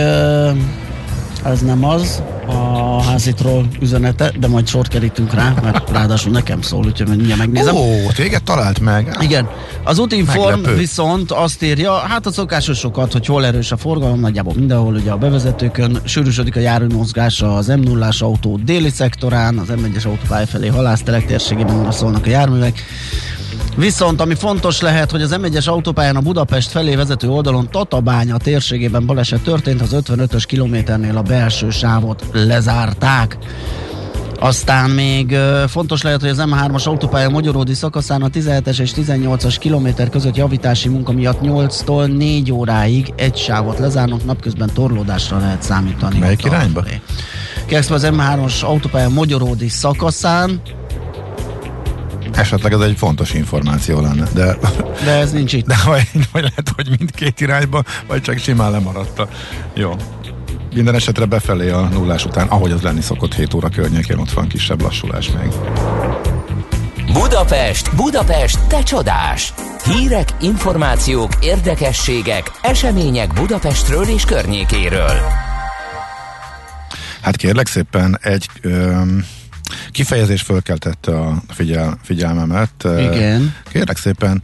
ez 1.44 1.60
nem 1.60 1.84
az, 1.84 2.22
a 2.46 3.02
házitról 3.02 3.66
üzenete, 3.80 4.32
de 4.40 4.48
majd 4.48 4.68
sort 4.68 4.88
kerítünk 4.88 5.34
rá, 5.34 5.54
mert 5.62 5.90
ráadásul 5.90 6.32
nekem 6.32 6.62
szól, 6.62 6.84
úgyhogy 6.86 7.08
mindjárt 7.08 7.38
megnézem. 7.38 7.76
Ó, 7.76 8.10
téged 8.14 8.42
talált 8.42 8.80
meg. 8.80 9.16
Igen. 9.20 9.48
Az 9.84 9.98
útinform 9.98 10.60
Meglepő. 10.60 10.76
viszont 10.76 11.32
azt 11.32 11.62
írja, 11.62 11.92
hát 11.92 12.26
a 12.26 12.32
szokásosokat, 12.32 13.12
hogy 13.12 13.26
hol 13.26 13.46
erős 13.46 13.72
a 13.72 13.76
forgalom, 13.76 14.20
nagyjából 14.20 14.54
mindenhol, 14.56 14.94
ugye 14.94 15.10
a 15.10 15.16
bevezetőkön 15.16 15.98
sűrűsödik 16.04 16.56
a 16.56 16.60
járműmozgása 16.60 17.56
az 17.56 17.66
m 17.66 17.80
0 17.80 18.08
autó 18.18 18.56
déli 18.64 18.90
szektorán, 18.90 19.58
az 19.58 19.68
M1-es 19.70 20.06
autópálya 20.06 20.46
felé 20.46 20.68
halásztelek 20.68 21.26
térségében 21.26 21.92
szólnak 21.92 22.26
a 22.26 22.30
járművek. 22.30 22.84
Viszont 23.76 24.20
ami 24.20 24.34
fontos 24.34 24.80
lehet, 24.80 25.10
hogy 25.10 25.22
az 25.22 25.36
M1-es 25.42 25.68
autópályán 25.68 26.16
a 26.16 26.20
Budapest 26.20 26.70
felé 26.70 26.94
vezető 26.94 27.28
oldalon 27.28 27.68
Tatabánya 27.70 28.36
térségében 28.36 29.06
baleset 29.06 29.40
történt, 29.40 29.80
az 29.80 29.96
55-ös 30.06 30.44
kilométernél 30.46 31.16
a 31.16 31.22
belső 31.22 31.70
sávot 31.70 32.24
lezárták. 32.32 33.38
Aztán 34.42 34.90
még 34.90 35.36
fontos 35.68 36.02
lehet, 36.02 36.20
hogy 36.20 36.30
az 36.30 36.42
M3-as 36.46 36.84
autópálya 36.84 37.28
Magyaródi 37.28 37.74
szakaszán 37.74 38.22
a 38.22 38.28
17-es 38.28 38.78
és 38.78 38.92
18-as 38.96 39.56
kilométer 39.58 40.08
között 40.08 40.36
javítási 40.36 40.88
munka 40.88 41.12
miatt 41.12 41.38
8-tól 41.42 42.16
4 42.16 42.52
óráig 42.52 43.12
egy 43.16 43.36
sávot 43.36 43.78
lezárnak, 43.78 44.24
napközben 44.24 44.70
torlódásra 44.74 45.38
lehet 45.38 45.62
számítani. 45.62 46.18
Melyik 46.18 46.44
irányba? 46.44 46.84
Kezdve 47.66 47.94
az 47.94 48.08
M3-as 48.10 48.64
autópálya 48.64 49.08
Magyaródi 49.08 49.68
szakaszán, 49.68 50.60
Esetleg 52.34 52.72
ez 52.72 52.80
egy 52.80 52.96
fontos 52.96 53.34
információ 53.34 54.00
lenne, 54.00 54.26
de... 54.34 54.56
De 55.04 55.10
ez 55.10 55.32
nincs 55.32 55.52
itt. 55.52 55.66
De 55.66 55.76
vagy, 55.84 56.08
vagy 56.32 56.42
lehet, 56.42 56.72
hogy 56.74 56.88
mindkét 56.98 57.40
irányba, 57.40 57.82
vagy 58.06 58.22
csak 58.22 58.38
simán 58.38 58.70
lemaradta. 58.70 59.28
Jó. 59.74 59.96
Minden 60.74 60.94
esetre 60.94 61.24
befelé 61.24 61.70
a 61.70 61.80
nullás 61.80 62.24
után, 62.24 62.46
ahogy 62.46 62.70
az 62.70 62.82
lenni 62.82 63.00
szokott 63.00 63.34
7 63.34 63.54
óra 63.54 63.68
környékén, 63.68 64.18
ott 64.18 64.30
van 64.32 64.48
kisebb 64.48 64.80
lassulás 64.80 65.30
még. 65.30 65.52
Budapest, 67.12 67.94
Budapest, 67.96 68.66
te 68.66 68.82
csodás! 68.82 69.52
Hírek, 69.84 70.28
információk, 70.40 71.32
érdekességek, 71.40 72.50
események 72.62 73.32
Budapestről 73.32 74.04
és 74.04 74.24
környékéről. 74.24 75.20
Hát 77.20 77.36
kérlek 77.36 77.66
szépen 77.66 78.18
egy... 78.22 78.46
Öm, 78.60 79.24
kifejezés 79.90 80.42
fölkeltette 80.42 81.18
a 81.18 81.42
figyel, 81.48 81.98
figyelmemet. 82.02 82.84
Igen. 82.84 83.54
Kérlek 83.72 83.96
szépen, 83.96 84.42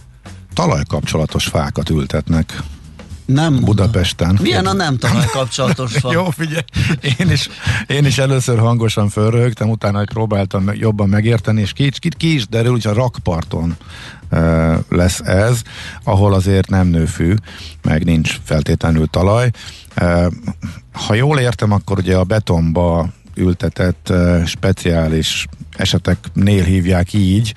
talajkapcsolatos 0.55 1.45
fákat 1.47 1.91
ültetnek 1.91 2.63
nem 3.27 3.61
Budapesten. 3.61 4.39
Milyen 4.43 4.67
a 4.67 4.73
nem 4.73 4.99
talajkapcsolatos 4.99 5.93
fa? 5.93 6.13
Jó, 6.17 6.31
figyelj, 6.31 6.65
én 7.19 7.31
is, 7.31 7.49
én 7.87 8.05
is 8.05 8.19
először 8.19 8.59
hangosan 8.59 9.09
fölrögtem, 9.09 9.69
utána 9.71 9.99
hogy 9.99 10.09
próbáltam 10.09 10.71
jobban 10.75 11.09
megérteni, 11.09 11.61
és 11.61 11.73
ki, 11.73 11.91
ki, 11.99 12.09
ki 12.17 12.35
is 12.35 12.47
derül, 12.47 12.71
hogy 12.71 12.87
a 12.87 12.93
rakparton 12.93 13.77
uh, 14.31 14.75
lesz 14.89 15.21
ez, 15.21 15.63
ahol 16.05 16.35
azért 16.35 16.69
nem 16.69 16.87
nőfű, 16.87 17.35
meg 17.83 18.05
nincs 18.05 18.39
feltétlenül 18.45 19.07
talaj. 19.07 19.51
Uh, 20.01 20.27
ha 20.93 21.15
jól 21.15 21.39
értem, 21.39 21.73
akkor 21.73 21.99
ugye 21.99 22.17
a 22.17 22.25
betonba 22.25 23.09
ültetett 23.37 24.13
speciális 24.45 25.47
eseteknél 25.77 26.65
hívják 26.65 27.13
így, 27.13 27.55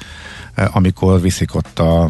amikor 0.55 1.21
viszik 1.21 1.55
ott 1.55 1.79
a 1.79 2.09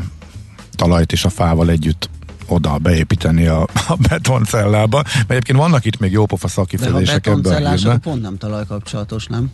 talajt 0.76 1.12
és 1.12 1.26
a 1.26 1.30
fával 1.30 1.70
együtt 1.70 2.10
oda 2.48 2.78
beépíteni 2.78 3.48
a, 3.48 3.62
a 3.88 3.96
betoncellába. 4.10 5.02
Mert 5.04 5.32
egyébként 5.32 5.58
vannak 5.58 5.86
itt 5.86 6.00
még 6.00 6.12
jópofa 6.12 6.48
szakifejezések 6.48 7.28
ebben 7.28 7.66
a 7.66 7.70
hírben. 7.70 8.00
pont 8.00 8.22
nem 8.22 8.38
talajkapcsolatos, 8.38 9.26
nem? 9.26 9.52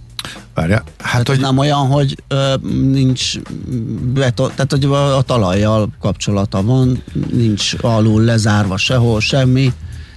Várja, 0.54 0.76
hát, 0.76 0.94
hát 0.98 1.28
hogy... 1.28 1.40
nem 1.40 1.58
olyan, 1.58 1.88
hogy 1.88 2.24
ö, 2.28 2.56
nincs 2.92 3.40
beton, 4.14 4.52
tehát 4.56 4.72
hogy 4.72 4.86
a, 4.86 5.18
a 5.18 5.22
talajjal 5.22 5.90
kapcsolata 6.02 6.64
van, 6.64 7.04
nincs 7.32 7.74
alul 7.82 8.24
lezárva 8.24 8.78
sehol, 8.78 9.20
semmi. 9.20 9.74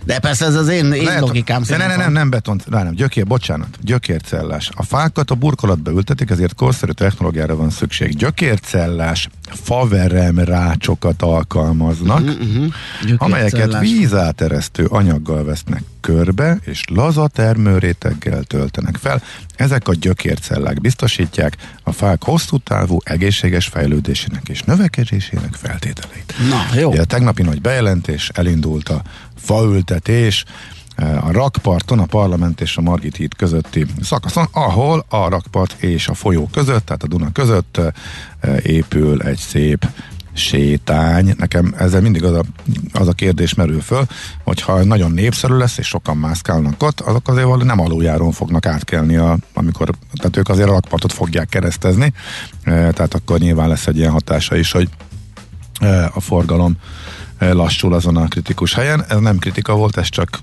De 0.09 0.18
persze 0.18 0.44
ez 0.44 0.55
az 0.55 0.68
én, 0.68 0.92
én 0.92 1.05
Lehet, 1.05 1.21
logikám 1.21 1.62
szerint. 1.62 1.88
Nem, 1.88 1.97
nem, 1.97 1.99
nem, 1.99 2.12
nem 2.12 2.31
beton, 2.31 2.61
nem, 2.66 2.90
gyökér, 2.94 3.27
bocsánat, 3.27 3.79
gyökércellás. 3.81 4.71
A 4.75 4.83
fákat 4.83 5.31
a 5.31 5.35
burkolatba 5.35 5.90
ültetik, 5.90 6.31
ezért 6.31 6.55
korszerű 6.55 6.92
technológiára 6.92 7.57
van 7.57 7.71
szükség. 7.71 8.16
Gyökércellás 8.16 9.29
faverem 9.42 10.38
rácsokat 10.38 11.23
alkalmaznak, 11.23 12.21
uh-huh. 12.21 12.73
amelyeket 13.16 13.79
vízáteresztő 13.79 14.85
anyaggal 14.85 15.44
vesznek 15.44 15.83
körbe, 16.01 16.59
és 16.64 16.85
laza 16.94 17.29
termőréteggel 17.29 18.42
töltenek 18.42 18.97
fel. 18.97 19.23
Ezek 19.59 19.88
a 19.88 19.94
gyökércellák 19.94 20.81
biztosítják 20.81 21.57
a 21.83 21.92
fák 21.92 22.25
hosszú 22.25 22.59
távú 22.59 22.99
egészséges 23.05 23.66
fejlődésének 23.66 24.49
és 24.49 24.62
növekedésének 24.62 25.55
feltételeit. 25.55 26.35
Na, 26.49 26.79
jó. 26.79 26.90
Ugye 26.90 27.01
a 27.01 27.05
tegnapi 27.05 27.42
nagy 27.42 27.61
bejelentés 27.61 28.31
elindult 28.35 28.88
a 28.88 29.03
faültetés, 29.37 30.44
eh, 30.94 31.27
a 31.27 31.33
rakparton, 31.33 31.98
a 31.98 32.06
parlament 32.06 32.61
és 32.61 32.77
a 32.77 32.81
Margit 32.81 33.17
híd 33.17 33.35
közötti 33.37 33.87
szakaszon, 34.02 34.48
ahol 34.52 35.04
a 35.09 35.29
rakpart 35.29 35.83
és 35.83 36.09
a 36.09 36.15
folyó 36.15 36.48
között, 36.52 36.87
tehát 36.87 37.02
a 37.02 37.06
Duna 37.06 37.33
között 37.33 37.81
eh, 38.40 38.56
épül 38.63 39.23
egy 39.23 39.38
szép 39.38 39.87
sétány. 40.39 41.35
Nekem 41.37 41.75
ezzel 41.79 42.01
mindig 42.01 42.25
az 42.25 42.33
a, 42.33 42.43
az 42.93 43.09
a 43.09 43.13
kérdés 43.13 43.55
merül 43.55 43.81
föl, 43.81 44.07
hogyha 44.45 44.85
nagyon 44.85 45.11
népszerű 45.11 45.55
lesz, 45.55 45.79
és 45.79 45.87
sokan 45.87 46.17
mászkálnak 46.17 46.83
ott, 46.83 47.01
azok 47.01 47.29
azért 47.29 47.65
nem 47.65 47.81
aluljáron 47.81 48.33
fognak 48.33 48.67
átkelni, 48.67 49.17
a, 49.17 49.37
amikor, 49.55 49.91
tehát 50.13 50.37
ők 50.37 50.49
azért 50.49 50.69
a 50.69 50.73
lakpartot 50.73 51.13
fogják 51.13 51.49
keresztezni, 51.49 52.13
e, 52.63 52.71
tehát 52.91 53.15
akkor 53.15 53.39
nyilván 53.39 53.69
lesz 53.69 53.87
egy 53.87 53.97
ilyen 53.97 54.13
hatása 54.13 54.57
is, 54.57 54.73
hogy 54.73 54.89
e, 55.81 56.11
a 56.15 56.21
forgalom 56.21 56.77
e, 57.39 57.53
lassul 57.53 57.95
azon 57.95 58.17
a 58.17 58.29
kritikus 58.29 58.75
helyen. 58.75 59.05
Ez 59.09 59.19
nem 59.19 59.39
kritika 59.39 59.75
volt, 59.75 59.97
ez 59.97 60.09
csak 60.09 60.41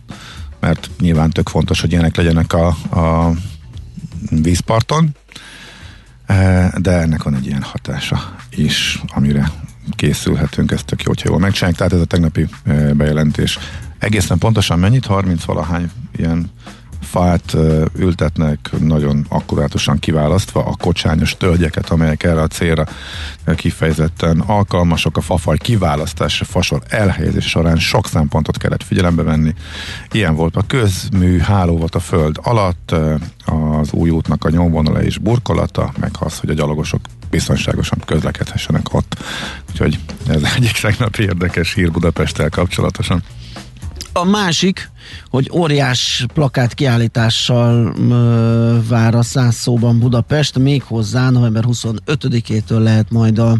mert 0.59 0.89
nyilván 0.99 1.29
tök 1.29 1.49
fontos, 1.49 1.81
hogy 1.81 1.91
ilyenek 1.91 2.15
legyenek 2.15 2.53
a, 2.53 2.67
a 2.99 3.31
vízparton, 4.29 5.15
de 6.77 6.91
ennek 6.91 7.23
van 7.23 7.35
egy 7.35 7.45
ilyen 7.45 7.61
hatása 7.61 8.35
is, 8.49 9.01
amire 9.07 9.51
készülhetünk, 9.95 10.71
ezt 10.71 10.85
tök 10.85 11.03
jó, 11.03 11.07
hogyha 11.07 11.29
jól 11.29 11.39
megcsináljuk. 11.39 11.77
Tehát 11.77 11.93
ez 11.93 12.01
a 12.01 12.05
tegnapi 12.05 12.47
e, 12.63 12.93
bejelentés. 12.93 13.59
Egészen 13.99 14.37
pontosan 14.37 14.79
mennyit? 14.79 15.05
30 15.05 15.43
valahány 15.43 15.91
ilyen 16.15 16.51
fát 17.05 17.55
ültetnek 17.97 18.69
nagyon 18.79 19.25
akkurátusan 19.29 19.99
kiválasztva 19.99 20.65
a 20.65 20.75
kocsányos 20.77 21.37
tölgyeket, 21.37 21.89
amelyek 21.89 22.23
erre 22.23 22.41
a 22.41 22.47
célra 22.47 22.85
kifejezetten 23.55 24.39
alkalmasok. 24.39 25.17
A 25.17 25.21
fafaj 25.21 25.57
kiválasztása, 25.57 26.45
fasor 26.45 26.81
elhelyezés 26.87 27.45
során 27.45 27.77
sok 27.77 28.07
szempontot 28.07 28.57
kellett 28.57 28.83
figyelembe 28.83 29.23
venni. 29.23 29.53
Ilyen 30.11 30.35
volt 30.35 30.55
a 30.55 30.63
közmű 30.67 31.37
háló 31.37 31.77
volt 31.77 31.95
a 31.95 31.99
föld 31.99 32.39
alatt, 32.43 32.95
az 33.45 33.91
új 33.91 34.09
útnak 34.09 34.45
a 34.45 34.49
nyomvonala 34.49 35.03
és 35.03 35.17
burkolata, 35.17 35.93
meg 35.99 36.11
az, 36.19 36.39
hogy 36.39 36.49
a 36.49 36.53
gyalogosok 36.53 36.99
biztonságosan 37.29 38.01
közlekedhessenek 38.05 38.93
ott. 38.93 39.17
Úgyhogy 39.69 39.99
ez 40.27 40.41
egyik 40.55 40.79
tegnapi 40.81 41.23
érdekes 41.23 41.73
hír 41.73 41.91
Budapesttel 41.91 42.49
kapcsolatosan. 42.49 43.23
A 44.17 44.23
másik, 44.23 44.89
hogy 45.29 45.49
óriás 45.53 46.25
plakát 46.33 46.73
kiállítással 46.73 47.95
ö, 48.09 48.77
vár 48.87 49.15
a 49.15 49.21
száz 49.21 49.55
szóban 49.55 49.99
Budapest, 49.99 50.57
méghozzá 50.57 51.29
november 51.29 51.63
25-től 51.67 52.79
lehet 52.79 53.11
majd 53.11 53.39
a 53.39 53.57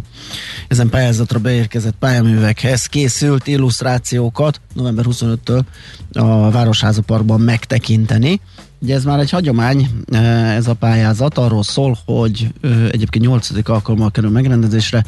ezen 0.68 0.90
pályázatra 0.90 1.40
beérkezett 1.40 1.96
pályaművekhez 2.00 2.86
készült 2.86 3.48
illusztrációkat 3.48 4.62
november 4.74 5.06
25-től 5.10 5.62
a 6.14 6.52
Városháza 6.52 7.02
Parkban 7.02 7.42
megtekinteni. 7.42 8.42
Ugye 8.80 8.96
ez 8.96 9.04
már 9.04 9.20
egy 9.20 9.30
hagyomány, 9.30 9.90
ez 10.56 10.68
a 10.68 10.74
pályázat, 10.74 11.38
arról 11.38 11.64
szól, 11.64 11.98
hogy 12.06 12.54
egyébként 12.92 13.26
8. 13.26 13.50
alkalommal 13.70 14.12
kerül 14.12 14.30
megrendezésre, 14.30 15.04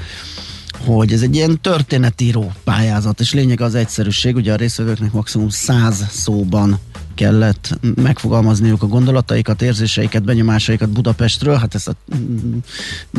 hogy 0.86 1.14
ez 1.14 1.22
egy 1.22 1.36
ilyen 1.36 1.62
történetíró 1.62 2.52
pályázat, 2.64 3.20
és 3.20 3.34
lényeg 3.34 3.62
az 3.62 3.76
egyszerűség, 3.76 4.36
ugye 4.36 4.54
a 4.54 4.56
részvevőknek 4.56 5.12
maximum 5.12 5.50
száz 5.50 6.06
szóban 6.10 6.80
kellett 7.16 7.80
megfogalmazniuk 7.96 8.84
a 8.84 8.88
gondolataikat, 8.88 9.62
érzéseiket, 9.62 10.24
benyomásaikat 10.24 10.90
Budapestről, 10.90 11.56
hát 11.56 11.76
ezt 11.76 11.88
a 11.88 11.94
mm, 12.16 12.58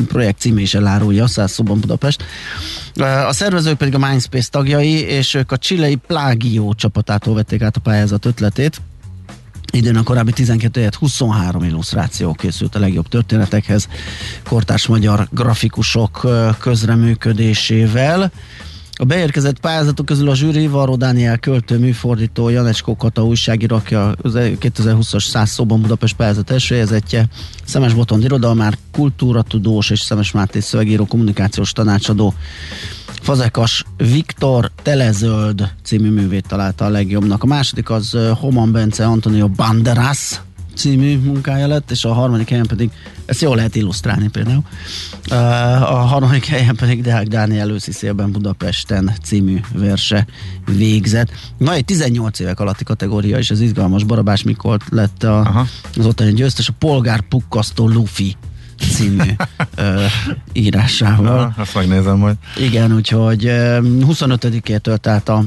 projekt 0.06 0.40
címe 0.40 0.60
is 0.60 0.74
elárulja, 0.74 1.26
száz 1.26 1.52
szóban 1.52 1.80
Budapest. 1.80 2.22
A 3.26 3.32
szervezők 3.32 3.76
pedig 3.76 3.94
a 3.94 3.98
Mindspace 3.98 4.48
tagjai, 4.50 5.00
és 5.00 5.34
ők 5.34 5.52
a 5.52 5.56
csilei 5.56 5.94
Plágió 5.94 6.74
csapatától 6.74 7.34
vették 7.34 7.62
át 7.62 7.76
a 7.76 7.80
pályázat 7.80 8.24
ötletét, 8.24 8.80
Idén 9.72 9.96
a 9.96 10.02
korábbi 10.02 10.32
12 10.32 10.78
helyett 10.78 10.94
23 10.94 11.62
illusztráció 11.62 12.32
készült 12.32 12.74
a 12.74 12.78
legjobb 12.78 13.08
történetekhez, 13.08 13.88
kortárs 14.48 14.86
magyar 14.86 15.28
grafikusok 15.30 16.26
közreműködésével. 16.58 18.32
A 19.00 19.04
beérkezett 19.04 19.60
pályázatok 19.60 20.06
közül 20.06 20.28
a 20.28 20.34
zsűri 20.34 20.66
Varó 20.66 20.96
Dániel 20.96 21.38
költő, 21.38 21.78
műfordító, 21.78 22.48
Janecskó 22.48 22.96
Kata 22.96 23.24
újságíró, 23.24 23.76
aki 23.76 23.94
a 23.94 24.14
2020-as 24.22 25.28
100 25.28 25.50
szóban 25.50 25.80
Budapest 25.80 26.16
pályázat 26.16 26.50
első 26.50 26.74
helyzetje, 26.74 27.28
Szemes 27.64 27.94
Botond 27.94 28.24
irodalmár, 28.24 28.78
kultúratudós 28.92 29.90
és 29.90 30.00
Szemes 30.00 30.32
Máté 30.32 30.60
szövegíró, 30.60 31.06
kommunikációs 31.06 31.72
tanácsadó. 31.72 32.34
Fazekas 33.22 33.84
Viktor 33.96 34.70
Telezöld 34.82 35.72
című 35.82 36.10
művét 36.10 36.46
találta 36.46 36.84
a 36.84 36.88
legjobbnak. 36.88 37.42
A 37.42 37.46
második 37.46 37.90
az 37.90 38.16
Homan 38.40 38.72
Bence 38.72 39.06
Antonio 39.06 39.48
Banderas 39.48 40.40
című 40.78 41.18
munkája 41.18 41.66
lett, 41.66 41.90
és 41.90 42.04
a 42.04 42.12
harmadik 42.12 42.48
helyen 42.48 42.66
pedig, 42.66 42.90
ezt 43.26 43.40
jól 43.40 43.56
lehet 43.56 43.74
illusztrálni 43.74 44.28
például, 44.28 44.62
a 45.80 45.94
harmadik 46.06 46.46
helyen 46.46 46.76
pedig 46.76 47.02
Deák 47.02 47.26
Dániel 47.26 47.70
őszi 47.70 47.92
szélben 47.92 48.32
Budapesten 48.32 49.12
című 49.22 49.60
verse 49.72 50.26
végzett. 50.76 51.30
Na, 51.56 51.72
egy 51.72 51.84
18 51.84 52.38
évek 52.38 52.60
alatti 52.60 52.84
kategória, 52.84 53.38
és 53.38 53.50
az 53.50 53.60
izgalmas 53.60 54.04
Barabás 54.04 54.42
Mikolt 54.42 54.84
lett 54.90 55.22
a, 55.22 55.38
Aha. 55.38 55.66
az 55.96 56.06
ottani 56.06 56.32
győztes, 56.32 56.68
a 56.68 56.74
polgár 56.78 57.20
pukkasztó 57.20 57.88
Luffy 57.88 58.36
című 58.78 59.30
ö, 59.76 60.04
írásával. 60.52 61.36
Na, 61.36 61.62
azt 61.62 61.74
megnézem 61.74 62.16
majd. 62.16 62.36
Igen, 62.56 62.94
úgyhogy 62.94 63.42
25-től 63.82 64.96
tehát 64.96 65.28
a 65.28 65.44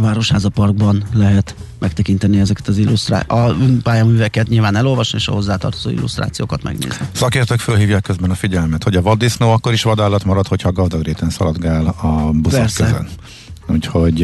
Városháza 0.00 0.48
Parkban 0.48 1.04
lehet 1.12 1.54
megtekinteni 1.78 2.40
ezeket 2.40 2.68
az 2.68 2.78
illusztrációkat, 2.78 3.50
a 3.50 3.56
pályaműveket 3.82 4.48
nyilván 4.48 4.76
elolvasni, 4.76 5.18
és 5.18 5.28
a 5.28 5.32
hozzátartozó 5.32 5.90
illusztrációkat 5.90 6.62
megnézni. 6.62 7.06
Szakértők 7.12 7.58
fölhívják 7.58 8.02
közben 8.02 8.30
a 8.30 8.34
figyelmet, 8.34 8.82
hogy 8.82 8.96
a 8.96 9.02
vaddisznó 9.02 9.50
akkor 9.50 9.72
is 9.72 9.82
vadállat 9.82 10.24
marad, 10.24 10.46
hogyha 10.46 10.72
gazdag 10.72 11.02
réten 11.02 11.30
szaladgál 11.30 11.86
a 11.86 12.30
buszok 12.32 12.60
Persze. 12.60 12.84
közön. 12.84 13.08
Úgyhogy 13.66 14.18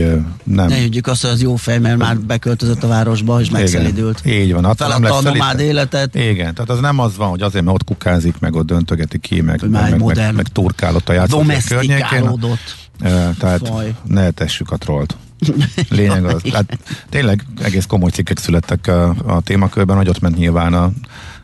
nem. 0.44 0.68
Ne 0.68 0.74
higgyük 0.74 1.06
azt, 1.06 1.22
hogy 1.22 1.30
az 1.30 1.42
jó 1.42 1.56
fej, 1.56 1.78
mert 1.78 1.98
már 1.98 2.18
beköltözött 2.18 2.82
a 2.82 2.88
városba, 2.88 3.40
és 3.40 3.50
megszelidült. 3.50 4.22
Így 4.26 4.52
van. 4.52 4.64
Hát 4.64 4.78
lesz 4.78 5.10
a 5.10 5.22
nomád 5.22 5.60
életet. 5.60 6.14
Igen, 6.14 6.54
tehát 6.54 6.70
az 6.70 6.80
nem 6.80 6.98
az 6.98 7.16
van, 7.16 7.28
hogy 7.28 7.42
azért, 7.42 7.64
mert 7.64 7.76
ott 7.76 7.84
kukázik, 7.84 8.38
meg 8.38 8.54
ott 8.54 8.66
döntögeti 8.66 9.18
ki, 9.18 9.40
meg, 9.40 9.68
meg, 9.70 9.98
meg, 9.98 10.16
meg, 10.16 10.34
meg 10.34 10.48
turkál 10.48 10.94
ott 10.94 11.08
a 11.08 11.12
játszó 11.12 11.42
környékén. 11.68 12.38
Tehát 13.38 13.68
faj. 13.68 13.94
ne 14.04 14.30
tessük 14.30 14.70
a 14.70 14.76
trollt. 14.76 15.16
Lényeg 15.88 16.24
az. 16.24 16.42
Tehát 16.42 16.78
tényleg 17.08 17.44
egész 17.62 17.86
komoly 17.86 18.10
cikkek 18.10 18.38
születtek 18.38 18.86
a, 18.86 19.14
a 19.26 19.40
témakörben, 19.40 19.96
hogy 19.96 20.08
ott 20.08 20.20
ment 20.20 20.36
nyilván 20.36 20.74
a 20.74 20.90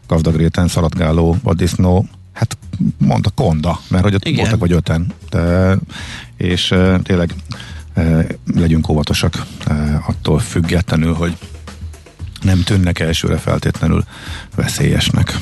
gazdag 0.07 0.37
réten 0.37 0.69
szaladgáló 0.69 1.37
vaddisznó, 1.43 2.09
hát 2.33 2.59
mondta 2.99 3.31
konda, 3.31 3.81
mert 3.89 4.05
hogy 4.05 4.15
ott 4.15 4.25
Igen. 4.25 4.41
voltak 4.41 4.61
vagy 4.61 4.73
öten. 4.73 5.13
De, 5.31 5.77
és 6.37 6.75
tényleg 7.03 7.35
legyünk 8.55 8.89
óvatosak 8.89 9.47
attól 10.07 10.39
függetlenül, 10.39 11.15
hogy 11.15 11.37
nem 12.43 12.63
tűnnek 12.63 12.99
elsőre 12.99 13.37
feltétlenül 13.37 14.05
veszélyesnek. 14.55 15.39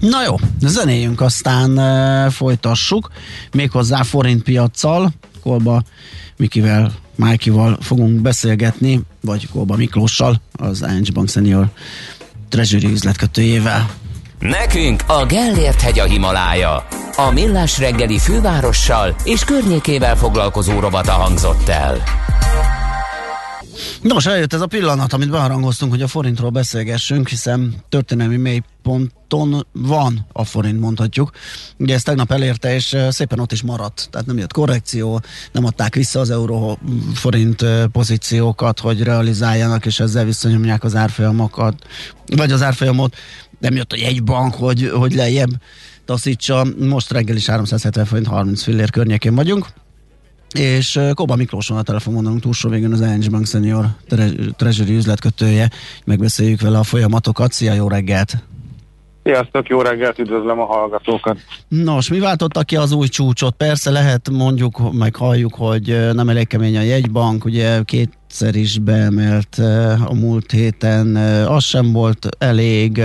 Na 0.00 0.22
jó, 0.24 0.34
zenéjünk, 0.60 1.20
aztán 1.20 1.78
e, 1.78 2.30
folytassuk, 2.30 3.10
méghozzá 3.52 4.02
forintpiacsal, 4.02 5.12
Kolba 5.42 5.82
Mikivel, 6.36 6.92
Májkival 7.14 7.78
fogunk 7.80 8.20
beszélgetni, 8.20 9.00
vagy 9.20 9.48
Kolba 9.48 9.76
Miklóssal, 9.76 10.40
az 10.52 10.84
ING 10.96 11.12
Bank 11.12 11.28
Senior 11.28 11.70
Treasury 12.48 12.90
üzletkötőjével. 12.90 13.90
Nekünk 14.48 15.02
a 15.06 15.26
Gellért 15.26 15.80
hegy 15.80 15.98
a 15.98 16.04
Himalája. 16.04 16.86
A 17.16 17.30
millás 17.32 17.78
reggeli 17.78 18.18
fővárossal 18.18 19.16
és 19.24 19.44
környékével 19.44 20.16
foglalkozó 20.16 20.80
robata 20.80 21.12
hangzott 21.12 21.68
el. 21.68 22.02
Nos, 24.02 24.26
eljött 24.26 24.52
ez 24.52 24.60
a 24.60 24.66
pillanat, 24.66 25.12
amit 25.12 25.30
beharangoztunk, 25.30 25.92
hogy 25.92 26.02
a 26.02 26.06
forintról 26.06 26.50
beszélgessünk, 26.50 27.28
hiszen 27.28 27.74
történelmi 27.88 28.36
mélyponton 28.36 29.66
van 29.72 30.26
a 30.32 30.44
forint, 30.44 30.80
mondhatjuk. 30.80 31.30
Ugye 31.78 31.94
ezt 31.94 32.04
tegnap 32.04 32.32
elérte, 32.32 32.74
és 32.74 32.96
szépen 33.08 33.38
ott 33.38 33.52
is 33.52 33.62
maradt. 33.62 34.08
Tehát 34.10 34.26
nem 34.26 34.38
jött 34.38 34.52
korrekció, 34.52 35.20
nem 35.52 35.64
adták 35.64 35.94
vissza 35.94 36.20
az 36.20 36.30
euró 36.30 36.78
forint 37.14 37.64
pozíciókat, 37.92 38.80
hogy 38.80 39.02
realizáljanak, 39.02 39.86
és 39.86 40.00
ezzel 40.00 40.24
visszanyomják 40.24 40.84
az 40.84 40.94
árfolyamokat, 40.94 41.74
vagy 42.36 42.52
az 42.52 42.62
árfolyamot. 42.62 43.16
Nem 43.58 43.74
jött 43.74 43.92
egy 43.92 44.22
bank, 44.22 44.54
hogy, 44.54 44.90
hogy 44.94 45.14
lejjebb 45.14 45.50
taszítsa. 46.04 46.66
Most 46.78 47.12
reggel 47.12 47.36
is 47.36 47.46
370 47.46 48.04
forint 48.04 48.26
30 48.26 48.62
fillér 48.62 48.90
környékén 48.90 49.34
vagyunk 49.34 49.66
és 50.56 51.00
Koba 51.14 51.36
Miklós 51.36 51.68
van 51.68 51.78
a 51.78 51.82
telefonvonalunk 51.82 52.40
túlsó 52.40 52.68
végén 52.68 52.92
az 52.92 53.00
ING 53.00 53.30
Bank 53.30 53.46
Senior 53.46 53.86
Treasury 54.56 54.96
üzletkötője. 54.96 55.70
Megbeszéljük 56.04 56.60
vele 56.60 56.78
a 56.78 56.82
folyamatokat. 56.82 57.52
Szia, 57.52 57.72
jó 57.72 57.88
reggelt! 57.88 58.44
Sziasztok, 59.26 59.68
jó 59.68 59.80
reggelt, 59.80 60.18
üdvözlöm 60.18 60.60
a 60.60 60.64
hallgatókat. 60.64 61.36
Nos, 61.68 62.08
mi 62.08 62.18
váltotta 62.18 62.62
ki 62.62 62.76
az 62.76 62.92
új 62.92 63.08
csúcsot? 63.08 63.54
Persze 63.56 63.90
lehet 63.90 64.30
mondjuk, 64.30 64.92
meg 64.92 65.16
halljuk, 65.16 65.54
hogy 65.54 66.12
nem 66.12 66.28
elég 66.28 66.46
kemény 66.46 66.76
a 66.76 66.80
jegybank, 66.80 67.44
ugye 67.44 67.80
kétszer 67.84 68.54
is 68.54 68.78
beemelt 68.78 69.58
a 70.06 70.14
múlt 70.14 70.50
héten, 70.50 71.16
az 71.46 71.64
sem 71.64 71.92
volt 71.92 72.28
elég. 72.38 73.02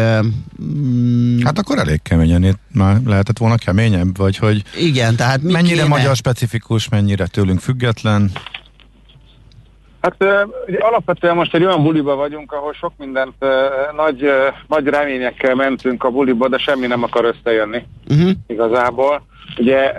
Mm. 0.63 1.39
Hát 1.43 1.57
akkor 1.59 1.77
elég 1.77 2.01
keményen, 2.01 2.43
itt 2.43 2.59
már 2.73 3.01
lehetett 3.05 3.37
volna 3.37 3.55
keményebb, 3.55 4.17
vagy 4.17 4.37
hogy 4.37 4.63
igen, 4.79 5.15
tehát 5.15 5.41
mi 5.41 5.51
mennyire 5.51 5.75
kéne? 5.75 5.87
magyar 5.87 6.15
specifikus, 6.15 6.89
mennyire 6.89 7.27
tőlünk 7.27 7.59
független? 7.59 8.31
Hát 10.01 10.15
ugye 10.67 10.77
alapvetően 10.77 11.35
most 11.35 11.53
egy 11.53 11.63
olyan 11.63 11.83
buliba 11.83 12.15
vagyunk, 12.15 12.51
ahol 12.51 12.73
sok 12.73 12.93
mindent 12.97 13.33
nagy, 13.95 14.31
nagy 14.67 14.87
reményekkel 14.87 15.55
mentünk 15.55 16.03
a 16.03 16.09
buliba, 16.09 16.47
de 16.47 16.57
semmi 16.57 16.87
nem 16.87 17.03
akar 17.03 17.25
összejönni 17.25 17.85
uh-huh. 18.09 18.31
igazából. 18.47 19.25
Ugye 19.57 19.93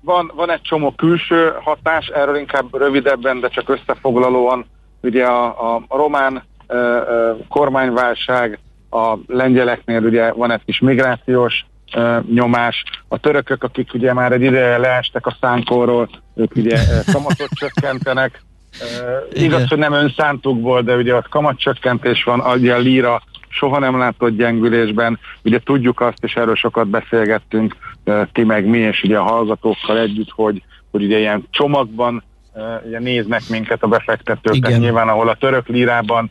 van, 0.00 0.32
van 0.34 0.50
egy 0.50 0.62
csomó 0.62 0.90
külső 0.90 1.52
hatás, 1.62 2.06
erről 2.06 2.36
inkább 2.36 2.76
rövidebben, 2.76 3.40
de 3.40 3.48
csak 3.48 3.68
összefoglalóan, 3.68 4.66
ugye 5.02 5.24
a, 5.24 5.74
a, 5.74 5.84
a 5.88 5.96
román 5.96 6.42
a, 6.66 6.74
a 6.74 7.36
kormányválság, 7.48 8.58
a 8.90 9.14
lengyeleknél 9.26 10.02
ugye 10.02 10.32
van 10.32 10.50
egy 10.50 10.64
kis 10.64 10.78
migrációs 10.78 11.66
nyomás. 12.32 12.84
A 13.08 13.18
törökök, 13.18 13.62
akik 13.62 13.94
ugye 13.94 14.12
már 14.12 14.32
egy 14.32 14.42
ideje 14.42 14.78
leestek 14.78 15.26
a 15.26 15.36
szánkóról, 15.40 16.08
ők 16.34 16.56
ugye 16.56 16.78
kamatot 17.12 17.48
csökkentenek, 17.50 18.42
Uh, 18.80 19.42
igaz, 19.42 19.68
hogy 19.68 19.78
nem 19.78 19.92
önszántukból, 19.92 20.82
de 20.82 20.96
ugye 20.96 21.14
ott 21.14 21.28
kamatcsökkentés 21.28 22.24
van, 22.24 22.40
ugye 22.40 22.74
a 22.74 22.78
líra 22.78 23.22
soha 23.48 23.78
nem 23.78 23.98
látott 23.98 24.36
gyengülésben, 24.36 25.18
ugye 25.42 25.58
tudjuk 25.58 26.00
azt, 26.00 26.24
és 26.24 26.34
erről 26.34 26.54
sokat 26.54 26.88
beszélgettünk, 26.88 27.76
ti 28.32 28.44
meg 28.44 28.66
mi, 28.66 28.78
és 28.78 29.02
ugye 29.02 29.18
a 29.18 29.22
hallgatókkal 29.22 29.98
együtt, 29.98 30.30
hogy, 30.30 30.62
hogy 30.90 31.04
ugye 31.04 31.18
ilyen 31.18 31.46
csomagban 31.50 32.24
ugye 32.86 32.98
néznek 32.98 33.42
minket 33.50 33.82
a 33.82 33.86
befektetők, 33.86 34.54
Igen. 34.54 34.80
nyilván 34.80 35.08
ahol 35.08 35.28
a 35.28 35.34
török 35.34 35.68
lírában 35.68 36.30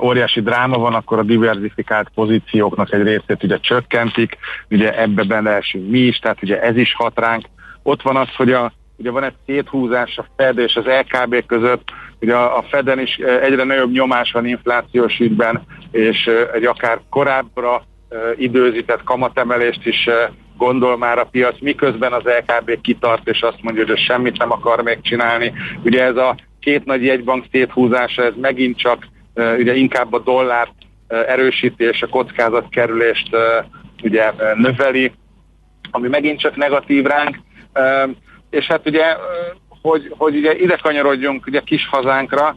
óriási 0.00 0.40
dráma 0.42 0.78
van, 0.78 0.94
akkor 0.94 1.18
a 1.18 1.22
diversifikált 1.22 2.08
pozícióknak 2.14 2.92
egy 2.92 3.02
részét 3.02 3.42
ugye 3.42 3.58
csökkentik, 3.58 4.36
ugye 4.70 5.00
ebbe 5.00 5.22
beleesünk 5.22 5.90
mi 5.90 5.98
is, 5.98 6.18
tehát 6.18 6.42
ugye 6.42 6.62
ez 6.62 6.76
is 6.76 6.94
hat 6.94 7.18
ránk. 7.18 7.44
Ott 7.82 8.02
van 8.02 8.16
az, 8.16 8.28
hogy 8.36 8.52
a 8.52 8.72
ugye 8.96 9.10
van 9.10 9.24
egy 9.24 9.34
széthúzás 9.46 10.18
a 10.18 10.26
Fed 10.36 10.58
és 10.58 10.76
az 10.76 10.84
LKB 10.84 11.46
között, 11.46 11.88
ugye 12.20 12.34
a, 12.34 12.58
a 12.58 12.62
Feden 12.62 12.98
is 12.98 13.16
egyre 13.16 13.64
nagyobb 13.64 13.92
nyomás 13.92 14.32
van 14.32 14.46
inflációs 14.46 15.18
ügyben, 15.18 15.62
és 15.90 16.30
egy 16.52 16.64
akár 16.64 17.00
korábbra 17.10 17.82
időzített 18.36 19.02
kamatemelést 19.02 19.86
is 19.86 20.08
gondol 20.56 20.96
már 20.96 21.18
a 21.18 21.28
piac, 21.30 21.60
miközben 21.60 22.12
az 22.12 22.22
LKB 22.24 22.80
kitart, 22.80 23.28
és 23.28 23.40
azt 23.40 23.62
mondja, 23.62 23.86
hogy 23.86 23.98
semmit 23.98 24.38
nem 24.38 24.52
akar 24.52 24.82
még 24.82 25.00
csinálni. 25.00 25.52
Ugye 25.84 26.02
ez 26.02 26.16
a 26.16 26.36
két 26.60 26.84
nagy 26.84 27.04
jegybank 27.04 27.44
széthúzása, 27.50 28.22
ez 28.22 28.32
megint 28.40 28.78
csak 28.78 29.06
ugye 29.58 29.74
inkább 29.74 30.12
a 30.12 30.18
dollár 30.18 30.68
erősítés, 31.08 32.02
a 32.02 32.06
kockázatkerülést 32.06 33.36
ugye 34.02 34.32
növeli, 34.54 35.12
ami 35.90 36.08
megint 36.08 36.40
csak 36.40 36.56
negatív 36.56 37.04
ránk 37.04 37.36
és 38.54 38.66
hát 38.66 38.86
ugye, 38.86 39.16
hogy, 39.82 40.14
hogy 40.18 40.36
ugye 40.36 40.54
ide 40.58 40.78
kanyarodjunk 40.82 41.46
ugye 41.46 41.60
kis 41.60 41.88
hazánkra, 41.90 42.56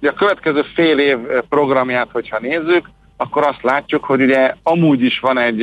ugye 0.00 0.10
a 0.10 0.14
következő 0.14 0.62
fél 0.74 0.98
év 0.98 1.18
programját, 1.48 2.08
hogyha 2.12 2.38
nézzük, 2.40 2.88
akkor 3.16 3.46
azt 3.46 3.62
látjuk, 3.62 4.04
hogy 4.04 4.22
ugye 4.22 4.54
amúgy 4.62 5.02
is 5.02 5.18
van 5.18 5.38
egy, 5.38 5.62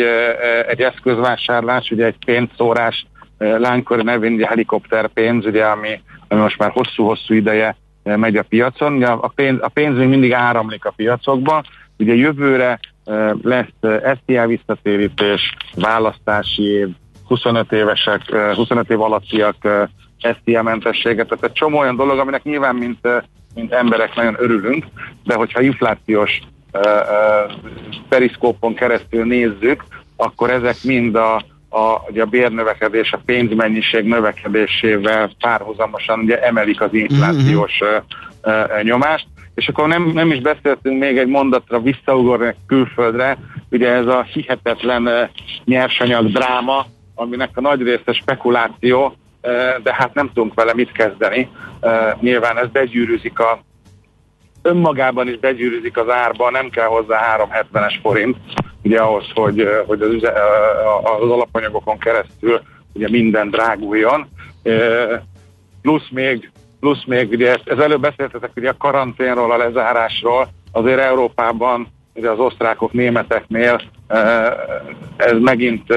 egy 0.67 0.81
eszközvásárlás, 0.81 1.91
ugye 1.91 2.05
egy 2.05 2.17
pénzszórás, 2.25 3.05
lánykor 3.37 4.03
nevén 4.03 4.33
ugye 4.33 4.47
helikopterpénz, 4.47 5.45
ugye, 5.45 5.65
ami, 5.65 6.01
ami 6.27 6.41
most 6.41 6.57
már 6.57 6.71
hosszú-hosszú 6.71 7.33
ideje 7.33 7.75
megy 8.03 8.35
a 8.35 8.43
piacon. 8.43 8.95
Ugye 8.95 9.07
a, 9.07 9.31
pénz, 9.35 9.61
a 9.61 9.69
pénz 9.69 9.97
még 9.97 10.07
mindig 10.07 10.33
áramlik 10.33 10.85
a 10.85 10.93
piacokba, 10.95 11.63
ugye 11.97 12.13
jövőre 12.13 12.79
lesz 13.41 14.17
SZIA 14.25 14.47
visszatérítés, 14.47 15.55
választási 15.75 16.63
év, 16.63 16.87
25 17.33 17.71
évesek, 17.71 18.21
25 18.55 18.89
év 18.89 19.01
alattiak 19.01 19.55
STI 20.17 20.57
mentességet, 20.61 21.27
tehát 21.27 21.43
egy 21.43 21.51
csomó 21.51 21.77
olyan 21.77 21.95
dolog, 21.95 22.19
aminek 22.19 22.43
nyilván 22.43 22.75
mint, 22.75 23.07
mint 23.55 23.73
emberek 23.73 24.15
nagyon 24.15 24.35
örülünk, 24.37 24.85
de 25.23 25.35
hogyha 25.35 25.61
inflációs 25.61 26.41
periszkópon 28.09 28.73
keresztül 28.73 29.25
nézzük, 29.25 29.83
akkor 30.15 30.49
ezek 30.49 30.75
mind 30.83 31.15
a, 31.15 31.35
a, 31.69 32.01
ugye 32.09 32.21
a 32.21 32.25
bérnövekedés, 32.25 33.11
a 33.11 33.19
pénzmennyiség 33.25 34.05
növekedésével 34.05 35.31
párhuzamosan 35.39 36.19
ugye 36.19 36.41
emelik 36.41 36.81
az 36.81 36.93
inflációs 36.93 37.79
mm-hmm. 37.83 38.81
nyomást, 38.81 39.27
és 39.55 39.67
akkor 39.67 39.87
nem, 39.87 40.11
nem 40.13 40.31
is 40.31 40.41
beszéltünk 40.41 40.99
még 40.99 41.17
egy 41.17 41.27
mondatra 41.27 41.81
visszaugorni 41.81 42.55
külföldre, 42.67 43.37
ugye 43.69 43.89
ez 43.89 44.07
a 44.07 44.21
hihetetlen 44.33 45.29
nyersanyag 45.65 46.31
dráma, 46.31 46.85
aminek 47.15 47.49
a 47.53 47.61
nagy 47.61 47.81
része 47.81 48.13
spekuláció, 48.13 49.15
de 49.83 49.93
hát 49.93 50.13
nem 50.13 50.27
tudunk 50.27 50.53
vele 50.53 50.73
mit 50.73 50.91
kezdeni. 50.91 51.49
Nyilván 52.19 52.57
ez 52.57 52.67
begyűrűzik 52.67 53.39
a 53.39 53.59
önmagában 54.61 55.27
is 55.27 55.37
begyűrűzik 55.37 55.97
az 55.97 56.09
árba, 56.09 56.49
nem 56.49 56.69
kell 56.69 56.87
hozzá 56.87 57.37
370-es 57.37 57.95
forint, 58.01 58.37
ugye 58.83 58.99
ahhoz, 58.99 59.25
hogy, 59.33 59.67
hogy 59.87 60.01
az, 60.01 60.09
üze, 60.09 60.33
az 61.21 61.29
alapanyagokon 61.29 61.97
keresztül 61.97 62.61
ugye 62.93 63.09
minden 63.09 63.49
dráguljon. 63.49 64.27
Plusz 65.81 66.09
még, 66.11 66.51
plusz 66.79 67.05
még 67.05 67.29
ugye 67.29 67.57
ez 67.65 67.77
előbb 67.77 68.01
beszéltetek 68.01 68.51
ugye 68.55 68.69
a 68.69 68.77
karanténról, 68.77 69.51
a 69.51 69.57
lezárásról, 69.57 70.47
azért 70.71 70.99
Európában 70.99 71.87
ugye 72.13 72.29
az 72.29 72.39
osztrákok, 72.39 72.91
németeknél 72.91 73.81
ez 75.17 75.37
megint 75.39 75.93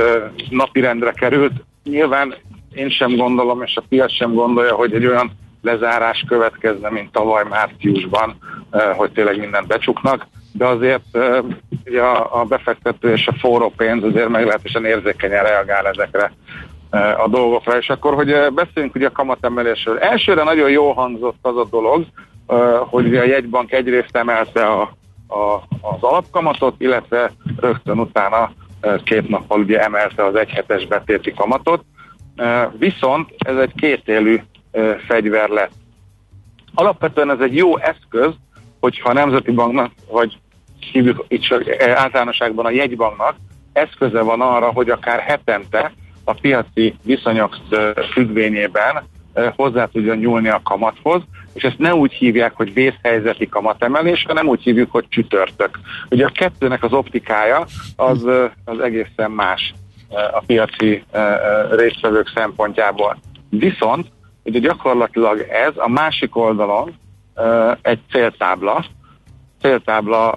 napirendre 0.50 1.10
került. 1.10 1.52
Nyilván 1.84 2.34
én 2.74 2.90
sem 2.90 3.16
gondolom, 3.16 3.62
és 3.62 3.76
a 3.76 3.82
piac 3.88 4.12
sem 4.12 4.34
gondolja, 4.34 4.74
hogy 4.74 4.94
egy 4.94 5.06
olyan 5.06 5.30
lezárás 5.62 6.24
következne, 6.28 6.90
mint 6.90 7.12
tavaly 7.12 7.44
márciusban, 7.48 8.36
hogy 8.96 9.12
tényleg 9.12 9.38
mindent 9.38 9.66
becsuknak, 9.66 10.26
de 10.52 10.66
azért 10.66 11.16
a, 12.30 12.44
befektető 12.44 13.12
és 13.12 13.26
a 13.26 13.34
forró 13.38 13.72
pénz 13.76 14.02
azért 14.02 14.28
meglehetősen 14.28 14.84
érzékenyen 14.84 15.44
reagál 15.44 15.86
ezekre 15.86 16.32
a 17.24 17.28
dolgokra. 17.28 17.78
És 17.78 17.88
akkor, 17.88 18.14
hogy 18.14 18.34
beszéljünk 18.54 18.94
ugye 18.94 19.06
a 19.06 19.12
kamatemelésről. 19.12 19.98
Elsőre 19.98 20.42
nagyon 20.42 20.70
jó 20.70 20.92
hangzott 20.92 21.38
az 21.42 21.56
a 21.56 21.66
dolog, 21.70 22.04
hogy 22.90 23.16
a 23.16 23.24
jegybank 23.24 23.72
egyrészt 23.72 24.16
emelte 24.16 24.66
a, 24.66 24.96
a, 25.28 25.54
az 25.80 26.02
alapkamatot, 26.02 26.74
illetve 26.78 27.32
rögtön 27.56 27.98
utána 27.98 28.52
két 29.04 29.28
nappal 29.28 29.60
ugye 29.60 29.80
emelte 29.80 30.24
az 30.24 30.34
egyhetes 30.34 30.86
betéti 30.86 31.34
kamatot. 31.34 31.84
Viszont 32.78 33.34
ez 33.38 33.56
egy 33.56 33.72
kétélű 33.74 34.40
fegyver 35.06 35.48
lett. 35.48 35.72
Alapvetően 36.74 37.30
ez 37.30 37.40
egy 37.40 37.56
jó 37.56 37.78
eszköz, 37.78 38.32
hogyha 38.80 39.08
a 39.08 39.12
Nemzeti 39.12 39.50
Banknak, 39.50 39.92
vagy 40.10 40.38
hívjuk 40.92 41.24
itt 41.28 41.42
csak 41.42 41.80
általánosságban 41.80 42.66
a 42.66 42.70
jegybanknak 42.70 43.36
eszköze 43.72 44.20
van 44.22 44.40
arra, 44.40 44.72
hogy 44.72 44.90
akár 44.90 45.20
hetente 45.20 45.92
a 46.24 46.32
piaci 46.32 46.94
viszonyok 47.04 47.56
függvényében 48.12 49.04
hozzá 49.56 49.86
tudjon 49.86 50.16
nyúlni 50.16 50.48
a 50.48 50.60
kamathoz, 50.64 51.22
és 51.56 51.62
ezt 51.62 51.78
ne 51.78 51.94
úgy 51.94 52.12
hívják, 52.12 52.52
hogy 52.54 52.72
vészhelyzeti 52.72 53.48
kamatemelés, 53.48 54.24
hanem 54.26 54.48
úgy 54.48 54.62
hívjuk, 54.62 54.90
hogy 54.90 55.04
csütörtök. 55.08 55.78
Ugye 56.10 56.24
a 56.26 56.30
kettőnek 56.30 56.82
az 56.82 56.92
optikája 56.92 57.66
az, 57.96 58.24
az 58.64 58.80
egészen 58.80 59.30
más 59.30 59.74
a 60.32 60.42
piaci 60.46 61.04
résztvevők 61.70 62.32
szempontjából. 62.34 63.18
Viszont 63.50 64.06
ugye 64.44 64.58
gyakorlatilag 64.58 65.38
ez 65.40 65.72
a 65.76 65.88
másik 65.88 66.36
oldalon 66.36 66.94
egy 67.82 68.00
céltábla, 68.10 68.84
céltábla 69.60 70.30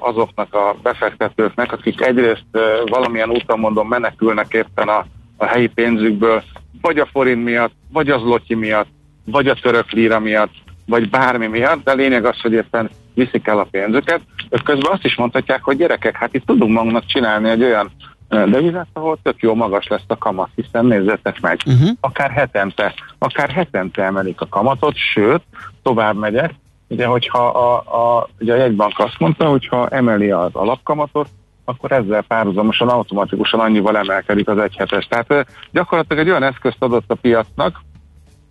azoknak 0.00 0.54
a 0.54 0.76
befektetőknek, 0.82 1.72
akik 1.72 2.00
egyrészt 2.00 2.46
valamilyen 2.84 3.30
úton 3.30 3.58
mondom 3.58 3.88
menekülnek 3.88 4.52
éppen 4.52 4.88
a, 4.88 5.06
a 5.36 5.44
helyi 5.44 5.68
pénzükből, 5.68 6.42
vagy 6.80 6.98
a 6.98 7.08
forint 7.12 7.44
miatt, 7.44 7.72
vagy 7.92 8.10
az 8.10 8.22
lotyi 8.22 8.54
miatt, 8.54 8.88
vagy 9.24 9.48
a 9.48 9.54
török 9.54 9.90
líra 9.90 10.18
miatt, 10.18 10.52
vagy 10.86 11.10
bármi 11.10 11.46
miatt, 11.46 11.84
de 11.84 11.90
a 11.90 11.94
lényeg 11.94 12.24
az, 12.24 12.40
hogy 12.40 12.52
éppen 12.52 12.90
viszik 13.14 13.46
el 13.46 13.58
a 13.58 13.66
pénzüket. 13.70 14.20
Ők 14.50 14.62
közben 14.62 14.92
azt 14.92 15.04
is 15.04 15.16
mondhatják, 15.16 15.62
hogy 15.62 15.76
gyerekek, 15.76 16.16
hát 16.16 16.34
itt 16.34 16.46
tudunk 16.46 16.72
magunknak 16.72 17.06
csinálni 17.06 17.48
egy 17.48 17.62
olyan 17.62 17.90
devizát, 18.28 18.86
ahol 18.92 19.18
tök 19.22 19.42
jó 19.42 19.54
magas 19.54 19.86
lesz 19.86 20.04
a 20.06 20.18
kamat, 20.18 20.48
hiszen 20.54 20.86
nézzetek 20.86 21.40
meg, 21.40 21.58
uh-huh. 21.66 21.88
akár 22.00 22.30
hetente, 22.30 22.94
akár 23.18 23.50
hetente 23.50 24.02
emelik 24.02 24.40
a 24.40 24.48
kamatot, 24.48 24.96
sőt, 24.96 25.42
tovább 25.82 26.16
megyek, 26.16 26.54
ugye, 26.88 27.06
hogyha 27.06 27.46
a, 27.46 27.76
a, 27.76 28.28
ugye 28.40 28.52
a 28.52 28.56
jegybank 28.56 28.98
azt 28.98 29.18
mondta, 29.18 29.46
hogyha 29.46 29.88
emeli 29.88 30.30
az 30.30 30.50
alapkamatot, 30.52 31.28
akkor 31.64 31.92
ezzel 31.92 32.22
párhuzamosan 32.22 32.88
automatikusan 32.88 33.60
annyival 33.60 33.96
emelkedik 33.96 34.48
az 34.48 34.58
egyhetes. 34.58 35.06
Tehát 35.06 35.46
gyakorlatilag 35.70 36.22
egy 36.22 36.30
olyan 36.30 36.42
eszközt 36.42 36.76
adott 36.78 37.10
a 37.10 37.14
piacnak, 37.14 37.80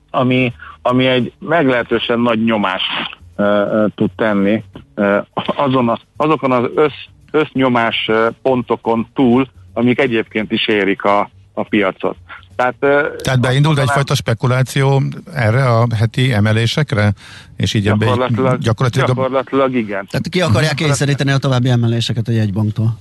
ami, 0.09 0.53
ami 0.85 1.05
egy 1.05 1.33
meglehetősen 1.39 2.19
nagy 2.19 2.43
nyomást 2.43 3.17
uh, 3.37 3.85
tud 3.95 4.11
tenni 4.15 4.63
uh, 4.95 5.17
azon 5.45 5.89
a, 5.89 5.99
azokon 6.17 6.51
az 6.51 6.69
össz, 6.75 6.93
össznyomás 7.31 8.09
pontokon 8.41 9.07
túl, 9.13 9.47
amik 9.73 9.99
egyébként 9.99 10.51
is 10.51 10.67
érik 10.67 11.03
a, 11.03 11.29
a 11.53 11.63
piacot. 11.63 12.15
Tehát, 12.55 12.75
Tehát 13.23 13.39
beindult 13.39 13.79
egyfajta 13.79 14.15
spekuláció 14.15 15.01
erre 15.33 15.69
a 15.69 15.87
heti 15.95 16.33
emelésekre? 16.33 17.13
És 17.57 17.73
így 17.73 17.83
gyakorlatilag, 17.83 18.57
gyakorlatilag, 18.57 19.07
gyakorlatilag 19.07 19.75
igen. 19.75 20.07
Tehát 20.09 20.29
ki 20.29 20.41
akarják 20.41 20.73
kényszeríteni 20.73 21.31
a 21.31 21.37
további 21.37 21.69
emeléseket 21.69 22.27
a 22.27 22.31
jegybanktól? 22.31 22.99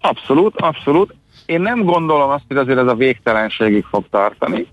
Abszolút, 0.00 0.56
abszolút. 0.56 1.14
Én 1.46 1.60
nem 1.60 1.84
gondolom 1.84 2.30
azt, 2.30 2.44
hogy 2.48 2.56
azért 2.56 2.78
ez 2.78 2.86
a 2.86 2.94
végtelenségig 2.94 3.84
fog 3.84 4.04
tartani. 4.10 4.66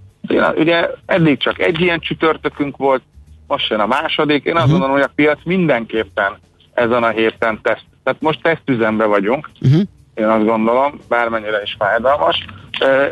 Ugye 0.55 0.89
eddig 1.05 1.37
csak 1.37 1.59
egy 1.59 1.79
ilyen 1.79 1.99
csütörtökünk 1.99 2.77
volt, 2.77 3.01
most 3.47 3.69
jön 3.69 3.79
a 3.79 3.85
második. 3.85 4.43
Én 4.43 4.55
azt 4.55 4.65
uh-huh. 4.65 4.79
gondolom, 4.79 4.95
hogy 4.95 5.09
a 5.09 5.13
piac 5.15 5.39
mindenképpen 5.43 6.37
ezen 6.73 7.03
a 7.03 7.09
héten 7.09 7.59
teszt. 7.61 7.85
Tehát 8.03 8.21
most 8.21 8.41
tesztüzembe 8.41 9.05
vagyunk, 9.05 9.49
uh-huh. 9.61 9.81
én 10.13 10.25
azt 10.25 10.45
gondolom, 10.45 10.99
bármennyire 11.09 11.61
is 11.61 11.75
fájdalmas, 11.79 12.45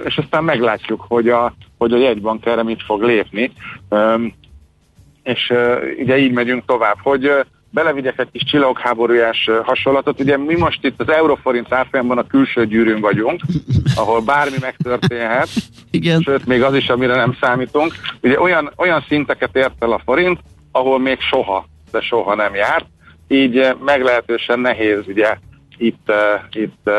és 0.04 0.18
aztán 0.18 0.44
meglátjuk, 0.44 1.06
hogy 1.08 1.30
a, 1.30 1.54
hogy 1.78 1.94
a 1.94 1.98
jegybank 1.98 2.46
erre 2.46 2.64
mit 2.64 2.84
fog 2.84 3.04
lépni. 3.04 3.52
És 5.24 5.54
ugye 6.00 6.18
így 6.18 6.32
megyünk 6.32 6.66
tovább, 6.66 6.98
hogy 7.04 7.32
belevigyek 7.74 8.20
egy 8.20 8.32
kis 8.32 8.44
csillagháborújás 8.44 9.50
hasonlatot. 9.64 10.20
Ugye 10.20 10.38
mi 10.38 10.56
most 10.56 10.86
itt 10.86 11.02
az 11.02 11.10
Euroforint 11.10 11.74
árfolyamban 11.74 12.18
a 12.18 12.28
külső 12.28 12.66
gyűrűn 12.66 13.02
vagyunk, 13.02 13.42
ahol 13.96 14.22
bármi 14.22 14.58
megtörténhet, 14.60 15.50
Igen. 15.92 16.22
sőt 16.22 16.46
még 16.46 16.64
az 16.64 16.76
is, 16.76 16.88
amire 16.90 17.16
nem 17.16 17.38
számítunk. 17.42 17.94
Ugye 18.22 18.40
olyan, 18.40 18.72
olyan 18.78 19.06
szinteket 19.08 19.56
ért 19.56 19.74
el 19.80 19.92
a 19.92 20.02
forint, 20.06 20.40
ahol 20.72 21.00
még 21.00 21.20
soha, 21.20 21.66
de 21.92 22.02
soha 22.02 22.36
nem 22.36 22.56
járt, 22.56 22.86
így 23.28 23.76
meglehetősen 23.86 24.60
nehéz 24.60 25.00
ugye 25.08 25.38
itt, 25.78 26.08
uh, 26.08 26.62
itt 26.64 26.82
uh, 26.86 26.94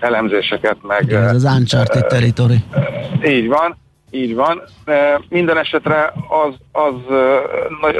elemzéseket 0.00 0.76
meg... 0.82 1.02
Igen, 1.02 1.22
ez 1.22 1.34
az 1.34 1.44
Uncharted 1.44 2.02
uh, 2.02 2.08
territory. 2.08 2.56
Így 3.24 3.48
van. 3.48 3.76
Így 4.14 4.34
van. 4.34 4.62
Minden 5.28 5.58
esetre 5.58 6.12
az, 6.28 6.54
az 6.72 6.94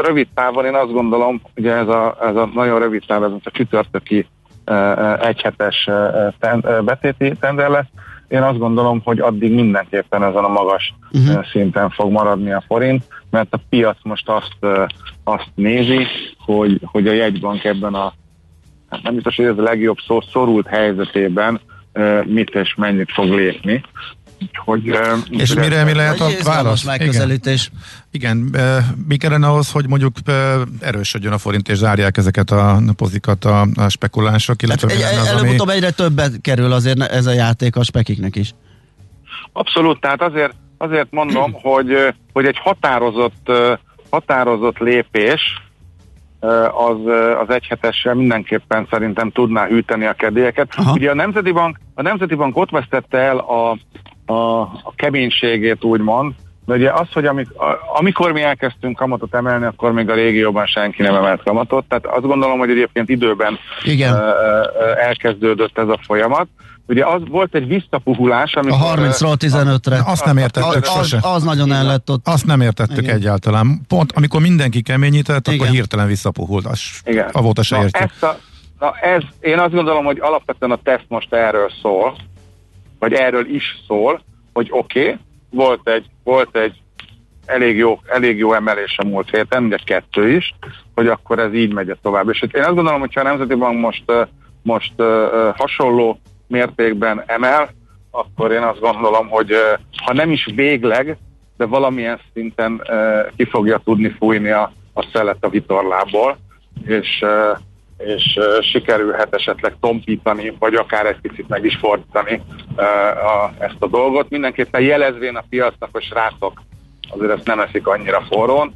rövid 0.04 0.28
távon 0.34 0.64
én 0.64 0.74
azt 0.74 0.92
gondolom, 0.92 1.40
ugye 1.56 1.72
ez 1.72 1.88
a, 1.88 2.16
ez 2.20 2.36
a 2.36 2.50
nagyon 2.54 2.78
rövid 2.78 3.02
táv, 3.06 3.22
ez 3.22 3.30
a 3.30 3.50
csütörtöki 3.50 4.26
egyhetes 5.20 5.88
betéti 6.84 7.32
tender 7.40 7.68
lesz. 7.68 7.86
Én 8.28 8.42
azt 8.42 8.58
gondolom, 8.58 9.00
hogy 9.04 9.20
addig 9.20 9.54
mindenképpen 9.54 10.22
ezen 10.22 10.44
a 10.44 10.48
magas 10.48 10.94
uh-huh. 11.12 11.46
szinten 11.46 11.90
fog 11.90 12.10
maradni 12.10 12.52
a 12.52 12.64
forint, 12.66 13.04
mert 13.30 13.54
a 13.54 13.60
piac 13.68 13.96
most 14.02 14.28
azt, 14.28 14.56
azt 15.24 15.50
nézi, 15.54 16.06
hogy, 16.38 16.80
hogy 16.84 17.08
a 17.08 17.12
jegybank 17.12 17.64
ebben 17.64 17.94
a 17.94 18.12
hát 18.90 19.02
nem 19.02 19.14
biztos, 19.14 19.36
hogy 19.36 19.44
ez 19.44 19.58
a 19.58 19.62
legjobb 19.62 19.98
szó, 20.06 20.20
szorult 20.20 20.66
helyzetében 20.66 21.60
mit 22.24 22.50
és 22.50 22.74
mennyit 22.74 23.12
fog 23.12 23.28
lépni. 23.28 23.82
Hogy, 24.64 24.98
és 25.30 25.54
mire 25.54 25.84
mi 25.84 25.94
lehet 25.94 26.20
a 26.20 26.28
válasz? 26.44 26.84
Megközelítés. 26.84 27.70
Igen, 28.10 28.46
igen. 28.46 28.84
mi 29.08 29.16
kellene 29.16 29.46
ahhoz, 29.46 29.70
hogy 29.70 29.88
mondjuk 29.88 30.12
erősödjön 30.80 31.32
a 31.32 31.38
forint, 31.38 31.68
és 31.68 31.76
zárják 31.76 32.16
ezeket 32.16 32.50
a 32.50 32.80
pozikat 32.96 33.44
a, 33.44 33.66
a 33.74 33.88
spekulánsok? 33.88 34.62
Illetve 34.62 34.88
hát 34.88 35.12
egy, 35.12 35.18
az, 35.18 35.26
előbb-utóbb 35.26 35.68
ami... 35.68 35.76
egyre 35.76 35.90
többet 35.90 36.40
kerül 36.40 36.72
azért 36.72 37.00
ez 37.00 37.26
a 37.26 37.32
játék 37.32 37.76
a 37.76 37.82
spekiknek 37.82 38.36
is. 38.36 38.54
Abszolút, 39.52 40.00
tehát 40.00 40.22
azért, 40.22 40.54
azért 40.78 41.10
mondom, 41.10 41.52
hogy, 41.68 42.14
hogy 42.32 42.46
egy 42.46 42.58
határozott, 42.58 43.52
határozott 44.10 44.78
lépés 44.78 45.40
az, 46.72 46.96
az 47.40 47.50
egyhetessel 47.54 48.14
mindenképpen 48.14 48.86
szerintem 48.90 49.30
tudná 49.30 49.66
hűteni 49.66 50.06
a 50.06 50.12
kedélyeket. 50.12 50.72
Aha. 50.76 50.92
Ugye 50.92 51.10
a 51.10 51.14
Nemzeti 51.14 51.50
Bank, 51.50 51.78
a 51.94 52.02
Nemzeti 52.02 52.34
Bank 52.34 52.56
ott 52.56 52.70
vesztette 52.70 53.18
el 53.18 53.38
a, 53.38 53.78
a, 54.32 54.60
a 54.60 54.92
keménységét, 54.96 55.84
úgymond, 55.84 56.34
de 56.66 56.74
ugye 56.74 56.90
az, 56.90 57.06
hogy 57.12 57.26
amik, 57.26 57.48
amikor 57.98 58.32
mi 58.32 58.42
elkezdtünk 58.42 58.96
kamatot 58.96 59.34
emelni, 59.34 59.64
akkor 59.64 59.92
még 59.92 60.10
a 60.10 60.14
régióban 60.14 60.66
senki 60.66 61.02
nem 61.02 61.14
emelt 61.14 61.42
kamatot, 61.42 61.84
tehát 61.88 62.06
azt 62.06 62.26
gondolom, 62.26 62.58
hogy 62.58 62.70
egyébként 62.70 63.08
időben 63.08 63.58
Igen. 63.84 64.22
elkezdődött 64.96 65.78
ez 65.78 65.88
a 65.88 65.98
folyamat. 66.06 66.48
Ugye 66.86 67.06
az 67.06 67.20
volt 67.28 67.54
egy 67.54 67.66
visszapuhulás, 67.66 68.54
amikor... 68.54 68.98
A 68.98 69.02
30-ról 69.02 69.34
15-re. 69.38 70.02
Azt 70.06 70.24
nem 70.24 70.36
értettük 70.36 70.82
az, 70.82 70.88
sose. 70.88 71.16
Az, 71.16 71.34
az 71.34 71.42
nagyon 71.42 71.72
el 71.72 71.84
lett 71.84 72.10
ott. 72.10 72.28
Azt 72.28 72.46
nem 72.46 72.60
értettük 72.60 73.02
Igen. 73.02 73.14
egyáltalán. 73.14 73.80
Pont 73.88 74.12
amikor 74.12 74.40
mindenki 74.40 74.82
keményített, 74.82 75.46
Igen. 75.48 75.60
akkor 75.60 75.72
hirtelen 75.72 76.06
visszapuhult. 76.06 76.66
Az, 76.66 76.80
Igen. 77.04 77.28
Avóta 77.32 77.62
se 77.62 77.76
értjük. 77.76 78.10
Ezt 78.10 78.22
a, 78.22 78.38
na 78.78 78.92
ez, 79.00 79.22
én 79.40 79.58
azt 79.58 79.72
gondolom, 79.72 80.04
hogy 80.04 80.18
alapvetően 80.20 80.70
a 80.70 80.78
teszt 80.82 81.04
most 81.08 81.32
erről 81.32 81.70
szól, 81.82 82.16
vagy 83.02 83.12
erről 83.12 83.54
is 83.54 83.82
szól, 83.86 84.22
hogy 84.52 84.68
oké, 84.70 85.02
okay, 85.02 85.18
volt 85.50 85.88
egy, 85.88 86.06
volt 86.24 86.56
egy 86.56 86.82
elég 87.46 87.76
jó, 87.76 88.00
elég 88.06 88.38
jó 88.38 88.52
emelés 88.52 88.98
a 88.98 89.04
múlt 89.04 89.30
héten, 89.30 89.64
ugye 89.64 89.76
kettő 89.84 90.30
is, 90.30 90.54
hogy 90.94 91.06
akkor 91.06 91.38
ez 91.38 91.54
így 91.54 91.72
megy 91.72 91.96
tovább. 92.02 92.28
És 92.28 92.42
én 92.52 92.62
azt 92.62 92.74
gondolom, 92.74 93.00
hogy 93.00 93.14
ha 93.14 93.20
a 93.20 93.24
Nemzeti 93.24 93.54
Bank 93.54 93.80
most, 93.80 94.04
most 94.62 94.92
hasonló 95.56 96.18
mértékben 96.46 97.22
emel, 97.26 97.70
akkor 98.10 98.52
én 98.52 98.62
azt 98.62 98.80
gondolom, 98.80 99.28
hogy 99.28 99.52
ha 100.04 100.12
nem 100.12 100.30
is 100.30 100.48
végleg, 100.54 101.16
de 101.56 101.66
valamilyen 101.66 102.20
szinten 102.32 102.82
ki 103.36 103.44
fogja 103.44 103.80
tudni 103.84 104.08
fújni 104.18 104.50
a, 104.50 104.72
a 104.92 105.06
szelet 105.12 105.44
a 105.44 105.48
vitorlából, 105.48 106.38
és, 106.86 107.24
és 108.04 108.38
sikerülhet 108.60 109.34
esetleg 109.34 109.74
tompítani, 109.80 110.56
vagy 110.58 110.74
akár 110.74 111.06
egy 111.06 111.20
picit 111.20 111.48
meg 111.48 111.64
is 111.64 111.76
fordítani 111.76 112.42
a, 112.76 113.50
ezt 113.58 113.76
a 113.78 113.86
dolgot. 113.86 114.30
Mindenképpen 114.30 114.80
jelezvén 114.80 115.36
a 115.36 115.44
piacnak, 115.48 115.88
hogy 115.92 116.02
srácok, 116.02 116.62
azért 117.10 117.32
ezt 117.32 117.46
nem 117.46 117.60
eszik 117.60 117.86
annyira 117.86 118.20
forrón, 118.30 118.74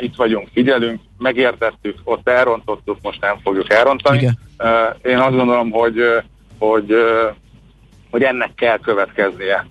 itt 0.00 0.16
vagyunk, 0.16 0.48
figyelünk, 0.52 1.00
megértettük, 1.18 1.98
ott 2.04 2.28
elrontottuk, 2.28 2.98
most 3.02 3.20
nem 3.20 3.36
fogjuk 3.42 3.72
elrontani. 3.72 4.18
Igen. 4.18 4.38
Én 5.02 5.18
azt 5.18 5.36
gondolom, 5.36 5.70
hogy 5.70 6.22
hogy, 6.58 6.94
hogy 8.10 8.22
ennek 8.22 8.54
kell 8.54 8.78
következnie 8.78 9.66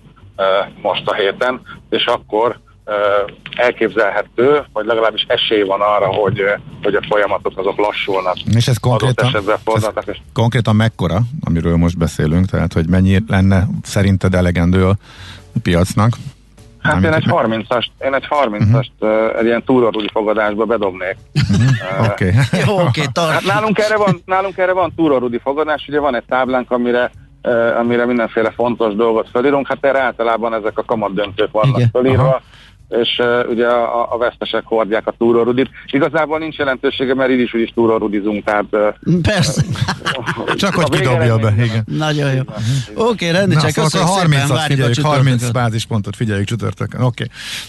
most 0.82 1.08
a 1.08 1.14
héten, 1.14 1.60
és 1.90 2.06
akkor 2.06 2.58
elképzelhető, 3.56 4.64
vagy 4.72 4.86
legalábbis 4.86 5.24
esély 5.28 5.62
van 5.62 5.80
arra, 5.80 6.06
hogy, 6.06 6.42
hogy 6.82 6.94
a 6.94 7.02
folyamatok 7.08 7.58
azok 7.58 7.78
lassulnak. 7.78 8.36
És 8.54 8.68
ez 8.68 8.78
konkrétan, 8.78 9.30
ez 9.34 10.04
és... 10.06 10.18
konkrétan 10.32 10.76
mekkora, 10.76 11.18
amiről 11.44 11.76
most 11.76 11.98
beszélünk, 11.98 12.46
tehát 12.46 12.72
hogy 12.72 12.88
mennyi 12.88 13.18
lenne 13.26 13.66
szerinted 13.82 14.34
elegendő 14.34 14.86
a 14.86 14.96
piacnak? 15.62 16.16
Hát 16.80 17.04
én 17.04 17.12
egy 17.12 17.24
30-ast, 17.28 17.86
én 17.98 18.14
egy 18.14 18.26
30-ast 18.30 18.88
uh-huh. 19.00 19.38
egy 19.38 19.44
ilyen 19.44 19.64
túrorúdi 19.64 20.08
fogadásba 20.12 20.64
bedobnék. 20.64 21.16
Uh-huh. 21.34 22.10
Oké. 22.10 22.28
Okay. 22.28 22.60
Jó, 22.66 22.80
oké, 22.80 23.02
okay, 23.14 23.32
hát 23.32 23.44
nálunk 23.44 23.78
erre 23.78 23.96
van, 23.96 24.22
nálunk 24.24 24.58
erre 24.58 24.72
van 24.72 24.92
túrorúdi 24.96 25.38
fogadás, 25.38 25.84
ugye 25.88 26.00
van 26.00 26.14
egy 26.14 26.24
táblánk, 26.28 26.70
amire 26.70 27.10
amire 27.78 28.06
mindenféle 28.06 28.50
fontos 28.50 28.94
dolgot 28.94 29.28
felírunk, 29.32 29.66
hát 29.66 29.84
erre 29.84 30.00
általában 30.00 30.54
ezek 30.54 30.78
a 30.78 30.84
kamatdöntők 30.84 31.50
vannak 31.50 31.76
Igen. 31.76 31.88
felírva. 31.92 32.22
Aha 32.22 32.42
és 32.88 33.18
uh, 33.18 33.50
ugye 33.50 33.66
a, 33.66 34.12
a 34.12 34.18
vesztesek 34.18 34.62
hordják 34.64 35.06
a 35.06 35.14
túrórudit. 35.18 35.68
Igazából 35.86 36.38
nincs 36.38 36.56
jelentősége, 36.56 37.14
mert 37.14 37.30
így 37.30 37.40
is 37.40 37.54
úgyis 37.54 37.72
túrórudizunk, 37.74 38.44
tehát... 38.44 38.64
Uh, 38.70 39.20
Persze. 39.22 39.62
csak 40.54 40.74
hogy 40.74 40.88
kidobja 40.88 41.36
be, 41.36 41.54
igen. 41.56 41.84
Nagyon 41.86 42.32
jó. 42.32 42.40
Oké, 42.40 43.28
okay, 43.28 43.30
rendi, 43.30 43.54
csak 43.54 43.72
köszönjük 43.72 44.08
30 44.08 44.40
szépen, 44.40 44.58
figyeljük, 44.58 45.00
30 45.00 45.50
bázispontot 45.50 46.16
figyeljük 46.16 46.46
csütörtökön. 46.46 47.00
Oké. 47.00 47.24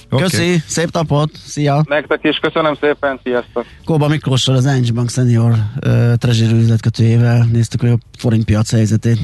Okay. 0.09 0.19
Okay. 0.19 0.29
Köszi, 0.29 0.63
szép 0.67 0.91
napot, 0.91 1.29
szia! 1.45 1.83
Nektek 1.87 2.19
is, 2.23 2.37
köszönöm 2.37 2.77
szépen, 2.81 3.19
sziasztok! 3.23 3.65
Kóba 3.85 4.07
Miklóssal, 4.07 4.55
az 4.55 4.65
Enge 4.65 4.91
Bank 4.91 5.09
Senior 5.09 5.51
uh, 5.51 6.13
Treasury 6.13 6.57
üzletkötőjével 6.57 7.47
néztük 7.51 7.83
a 7.83 7.97
forint 8.17 8.45
piac 8.45 8.71
helyzetét. 8.71 9.17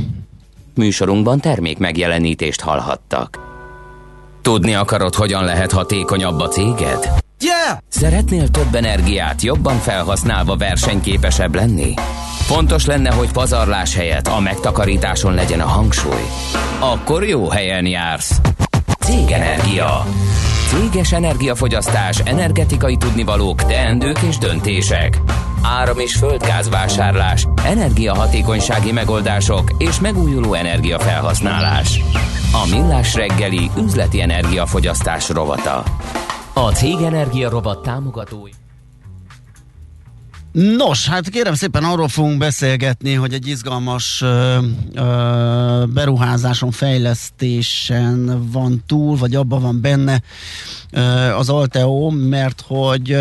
Műsorunkban 0.75 1.39
termék 1.39 1.77
megjelenítést 1.77 2.61
hallhattak. 2.61 3.50
Tudni 4.41 4.73
akarod, 4.73 5.15
hogyan 5.15 5.43
lehet 5.43 5.71
hatékonyabb 5.71 6.39
a 6.39 6.47
céged? 6.47 7.09
Yeah! 7.39 7.77
Szeretnél 7.87 8.47
több 8.47 8.75
energiát 8.75 9.41
jobban 9.41 9.77
felhasználva 9.77 10.55
versenyképesebb 10.55 11.55
lenni? 11.55 11.93
Fontos 12.39 12.85
lenne, 12.85 13.13
hogy 13.13 13.31
pazarlás 13.31 13.95
helyett 13.95 14.27
a 14.27 14.39
megtakarításon 14.39 15.33
legyen 15.33 15.59
a 15.59 15.67
hangsúly. 15.67 16.25
Akkor 16.79 17.23
jó 17.23 17.49
helyen 17.49 17.85
jársz. 17.85 18.41
Cégenergia. 18.99 20.05
Céges 20.67 21.11
energiafogyasztás, 21.11 22.19
energetikai 22.19 22.97
tudnivalók, 22.97 23.63
teendők 23.63 24.19
és 24.21 24.37
döntések. 24.37 25.21
Áram- 25.63 25.99
és 25.99 26.15
földgázvásárlás, 26.15 27.47
energiahatékonysági 27.65 28.91
megoldások 28.91 29.71
és 29.77 29.99
megújuló 29.99 30.53
energiafelhasználás. 30.53 32.01
A 32.53 32.67
Millás 32.69 33.13
reggeli 33.13 33.71
üzleti 33.77 34.21
energiafogyasztás 34.21 35.29
rovata. 35.29 35.83
A 36.53 36.71
Cég 36.71 36.95
Energia 37.01 37.49
Robot 37.49 37.81
támogatói. 37.83 38.49
Nos, 40.51 41.07
hát 41.07 41.29
kérem 41.29 41.53
szépen 41.53 41.83
arról 41.83 42.07
fogunk 42.07 42.37
beszélgetni, 42.37 43.13
hogy 43.13 43.33
egy 43.33 43.47
izgalmas 43.47 44.21
ö, 44.21 44.57
ö, 44.93 45.83
beruházáson, 45.93 46.71
fejlesztésen 46.71 48.47
van 48.51 48.83
túl, 48.87 49.17
vagy 49.17 49.35
abban 49.35 49.61
van 49.61 49.81
benne 49.81 50.21
ö, 50.91 51.01
az 51.35 51.49
Alteo, 51.49 52.09
mert 52.09 52.63
hogy 52.67 53.17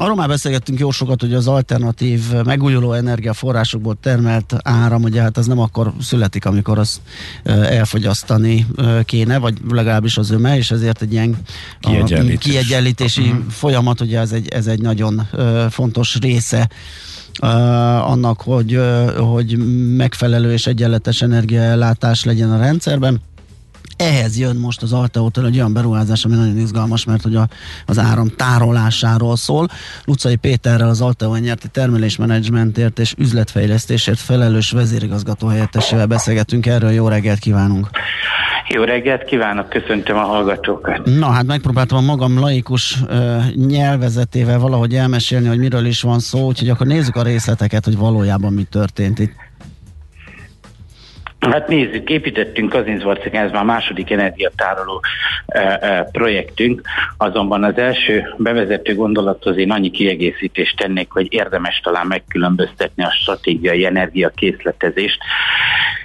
Arról 0.00 0.16
már 0.16 0.28
beszélgettünk 0.28 0.78
jó 0.78 0.90
sokat, 0.90 1.20
hogy 1.20 1.34
az 1.34 1.48
alternatív 1.48 2.32
megújuló 2.44 2.92
energiaforrásokból 2.92 3.96
termelt 4.02 4.54
áram, 4.62 5.02
ugye 5.02 5.22
hát 5.22 5.36
az 5.36 5.46
nem 5.46 5.58
akkor 5.58 5.92
születik, 6.00 6.44
amikor 6.44 6.78
az 6.78 7.00
elfogyasztani 7.44 8.66
kéne, 9.04 9.38
vagy 9.38 9.58
legalábbis 9.70 10.16
az 10.16 10.30
öme, 10.30 10.56
és 10.56 10.70
ezért 10.70 11.02
egy 11.02 11.12
ilyen 11.12 11.36
Kiegyenlítés. 11.80 12.52
kiegyenlítési 12.52 13.22
uh-huh. 13.22 13.44
folyamat, 13.48 14.00
ugye 14.00 14.18
ez 14.18 14.32
egy, 14.32 14.48
ez 14.48 14.66
egy 14.66 14.80
nagyon 14.80 15.28
fontos 15.70 16.18
része 16.20 16.68
annak, 18.00 18.40
hogy, 18.40 18.80
hogy 19.16 19.56
megfelelő 19.96 20.52
és 20.52 20.66
egyenletes 20.66 21.22
energiaellátás 21.22 22.24
legyen 22.24 22.52
a 22.52 22.58
rendszerben. 22.58 23.20
Ehhez 23.98 24.38
jön 24.38 24.56
most 24.56 24.82
az 24.82 24.92
Alteótól 24.92 25.46
egy 25.46 25.56
olyan 25.56 25.72
beruházás, 25.72 26.24
ami 26.24 26.34
nagyon 26.34 26.56
izgalmas, 26.56 27.04
mert 27.04 27.22
hogy 27.22 27.34
a, 27.36 27.48
az 27.86 27.98
áram 27.98 28.28
tárolásáról 28.36 29.36
szól. 29.36 29.68
Lucai 30.04 30.36
Péterrel 30.36 30.88
az 30.88 31.00
Alteó 31.00 31.36
nyerti 31.36 31.68
termelésmenedzsmentért 31.68 32.98
és 32.98 33.14
üzletfejlesztésért 33.18 34.18
felelős 34.18 34.70
vezérigazgató 34.70 35.46
helyettesével 35.46 36.06
beszélgetünk 36.06 36.66
erről. 36.66 36.90
Jó 36.90 37.08
reggelt 37.08 37.38
kívánunk! 37.38 37.88
Jó 38.68 38.82
reggelt 38.82 39.24
kívánok, 39.24 39.68
köszöntöm 39.68 40.16
a 40.16 40.20
hallgatókat. 40.20 41.04
Na 41.04 41.26
hát 41.26 41.46
megpróbáltam 41.46 41.98
a 41.98 42.00
magam 42.00 42.38
laikus 42.38 43.00
uh, 43.00 43.54
nyelvezetével 43.54 44.58
valahogy 44.58 44.94
elmesélni, 44.94 45.48
hogy 45.48 45.58
miről 45.58 45.84
is 45.84 46.02
van 46.02 46.18
szó, 46.18 46.46
úgyhogy 46.46 46.68
akkor 46.68 46.86
nézzük 46.86 47.16
a 47.16 47.22
részleteket, 47.22 47.84
hogy 47.84 47.96
valójában 47.96 48.52
mi 48.52 48.62
történt 48.62 49.18
itt. 49.18 49.47
Hát 51.40 51.68
nézzük, 51.68 52.10
építettünk 52.10 52.70
Kazincbarcegen, 52.70 53.44
ez 53.44 53.50
már 53.50 53.64
második 53.64 54.10
energiatároló 54.10 55.02
e, 55.46 55.78
e, 55.80 56.08
projektünk, 56.12 56.80
azonban 57.16 57.64
az 57.64 57.78
első 57.78 58.34
bevezető 58.36 58.94
gondolathoz 58.94 59.56
én 59.56 59.70
annyi 59.70 59.90
kiegészítést 59.90 60.76
tennék, 60.76 61.10
hogy 61.10 61.32
érdemes 61.32 61.80
talán 61.80 62.06
megkülönböztetni 62.06 63.02
a 63.04 63.10
stratégiai 63.10 63.84
energiakészletezést, 63.84 65.18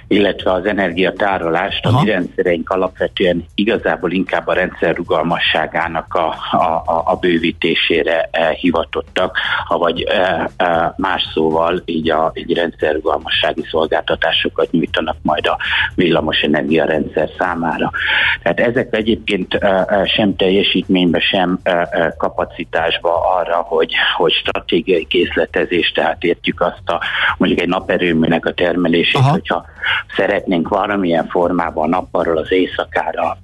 illetve 0.08 0.52
az 0.52 0.66
energiatárolást, 0.66 1.86
Aha. 1.86 1.98
a 1.98 2.02
mi 2.02 2.10
rendszereink 2.10 2.70
alapvetően 2.70 3.44
igazából 3.54 4.12
inkább 4.12 4.46
a 4.46 4.52
rendszer 4.52 4.94
rugalmasságának 4.94 6.14
a, 6.14 6.28
a, 6.86 7.02
a 7.04 7.16
bővítésére 7.16 8.28
e, 8.30 8.48
hivatottak, 8.50 9.38
vagy 9.68 10.02
e, 10.02 10.50
e, 10.56 10.94
más 10.96 11.22
szóval 11.34 11.82
így 11.84 12.10
a 12.10 12.32
így 12.34 12.52
rendszerrugalmassági 12.54 13.64
szolgáltatásokat 13.70 14.70
nyújtanak 14.70 15.16
majd 15.22 15.46
a 15.46 15.58
villamos 15.94 16.40
energiarendszer 16.40 17.30
számára. 17.38 17.90
Tehát 18.42 18.60
ezek 18.60 18.94
egyébként 18.96 19.58
sem 20.04 20.36
teljesítménybe, 20.36 21.20
sem 21.20 21.58
kapacitásba 22.16 23.36
arra, 23.36 23.56
hogy, 23.56 23.94
hogy 24.16 24.32
stratégiai 24.32 25.06
készletezés, 25.06 25.92
tehát 25.92 26.24
értjük 26.24 26.60
azt 26.60 26.88
a 26.88 27.00
mondjuk 27.36 27.60
egy 27.60 27.68
naperőműnek 27.68 28.46
a 28.46 28.52
termelését, 28.52 29.14
Aha. 29.14 29.30
hogyha 29.30 29.64
szeretnénk 30.16 30.68
valamilyen 30.68 31.26
formában 31.26 31.88
nappalról 31.88 32.36
az 32.36 32.52
éjszakára 32.52 33.38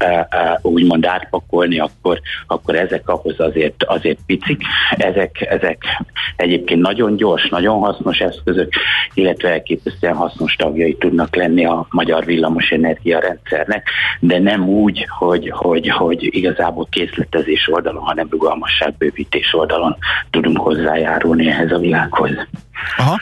úgymond 0.62 1.07
átpakolni, 1.07 1.78
akkor, 1.78 2.20
akkor 2.47 2.74
ezek 2.74 3.09
ahhoz 3.09 3.41
azért, 3.41 3.84
azért 3.84 4.18
picik. 4.26 4.62
Ezek, 4.91 5.41
ezek 5.41 5.82
egyébként 6.36 6.80
nagyon 6.80 7.16
gyors, 7.16 7.49
nagyon 7.49 7.78
hasznos 7.78 8.18
eszközök, 8.18 8.72
illetve 9.14 9.49
elképesztően 9.51 10.14
hasznos 10.14 10.55
tagjai 10.55 10.97
tudnak 10.97 11.36
lenni 11.36 11.64
a 11.64 11.86
magyar 11.91 12.24
villamos 12.24 12.70
energiarendszernek, 12.70 13.88
de 14.20 14.38
nem 14.38 14.68
úgy, 14.68 15.07
hogy, 15.18 15.51
hogy, 15.55 15.88
hogy 15.88 16.28
igazából 16.34 16.86
készletezés 16.91 17.68
oldalon, 17.72 18.03
hanem 18.03 18.28
rugalmasságbővítés 18.30 19.55
oldalon 19.55 19.97
tudunk 20.30 20.59
hozzájárulni 20.59 21.49
ehhez 21.51 21.72
a 21.72 21.78
világhoz. 21.78 22.30
Aha, 22.96 23.20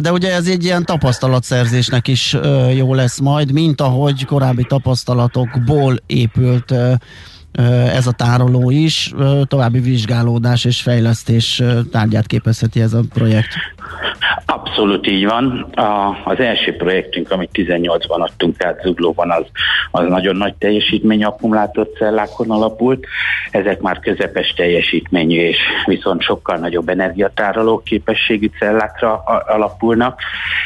de 0.00 0.12
ugye 0.12 0.34
ez 0.34 0.46
egy 0.46 0.64
ilyen 0.64 0.84
tapasztalatszerzésnek 0.84 2.08
is 2.08 2.36
jó 2.74 2.94
lesz 2.94 3.18
majd, 3.18 3.52
mint 3.52 3.80
ahogy 3.80 4.24
korábbi 4.24 4.64
tapasztalatokból 4.68 5.96
épült 6.06 6.74
ez 7.92 8.06
a 8.06 8.12
tároló 8.12 8.70
is, 8.70 9.12
további 9.44 9.80
vizsgálódás 9.80 10.64
és 10.64 10.80
fejlesztés 10.80 11.62
tárgyát 11.90 12.26
képezheti 12.26 12.80
ez 12.80 12.92
a 12.92 13.02
projekt. 13.12 13.48
Abszolút 14.46 15.06
így 15.06 15.26
van. 15.26 15.60
A, 15.74 16.18
az 16.24 16.38
első 16.38 16.76
projektünk, 16.76 17.30
amit 17.30 17.50
18-ban 17.52 18.20
adtunk 18.20 18.64
át 18.64 18.80
Zuglóban, 18.82 19.30
az, 19.30 19.44
az 19.90 20.08
nagyon 20.08 20.36
nagy 20.36 20.54
teljesítmény 20.54 21.24
akkumulátorcellákon 21.24 22.50
alapult. 22.50 23.06
Ezek 23.50 23.80
már 23.80 23.98
közepes 23.98 24.52
teljesítményű 24.56 25.40
és 25.40 25.56
viszont 25.84 26.22
sokkal 26.22 26.56
nagyobb 26.56 26.88
energiatároló 26.88 27.82
képességű 27.82 28.50
cellákra 28.58 29.22
alapulnak, 29.46 30.20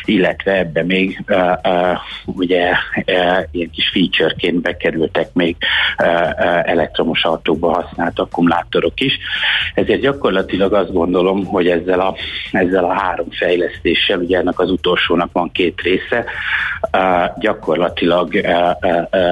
illetve 0.05 0.59
ebbe 0.59 0.85
még 0.85 1.25
uh, 1.29 1.39
uh, 1.65 1.99
ugye 2.25 2.71
uh, 3.07 3.39
ilyen 3.51 3.71
kis 3.71 3.91
featureként 3.93 4.61
bekerültek 4.61 5.29
még 5.33 5.57
uh, 5.99 6.09
uh, 6.09 6.69
elektromos 6.69 7.25
autókba 7.25 7.73
használt 7.73 8.19
akkumulátorok 8.19 9.01
is. 9.01 9.19
Ezért 9.75 10.01
gyakorlatilag 10.01 10.73
azt 10.73 10.93
gondolom, 10.93 11.45
hogy 11.45 11.69
ezzel 11.69 12.01
a, 12.01 12.15
ezzel 12.53 12.85
a 12.85 12.93
három 13.13 13.31
fejlesztéssel, 13.31 14.19
ugye 14.19 14.39
ennek 14.39 14.59
az 14.59 14.71
utolsónak 14.71 15.33
van 15.33 15.51
két 15.53 15.81
része, 15.81 16.25
gyakorlatilag 17.39 18.35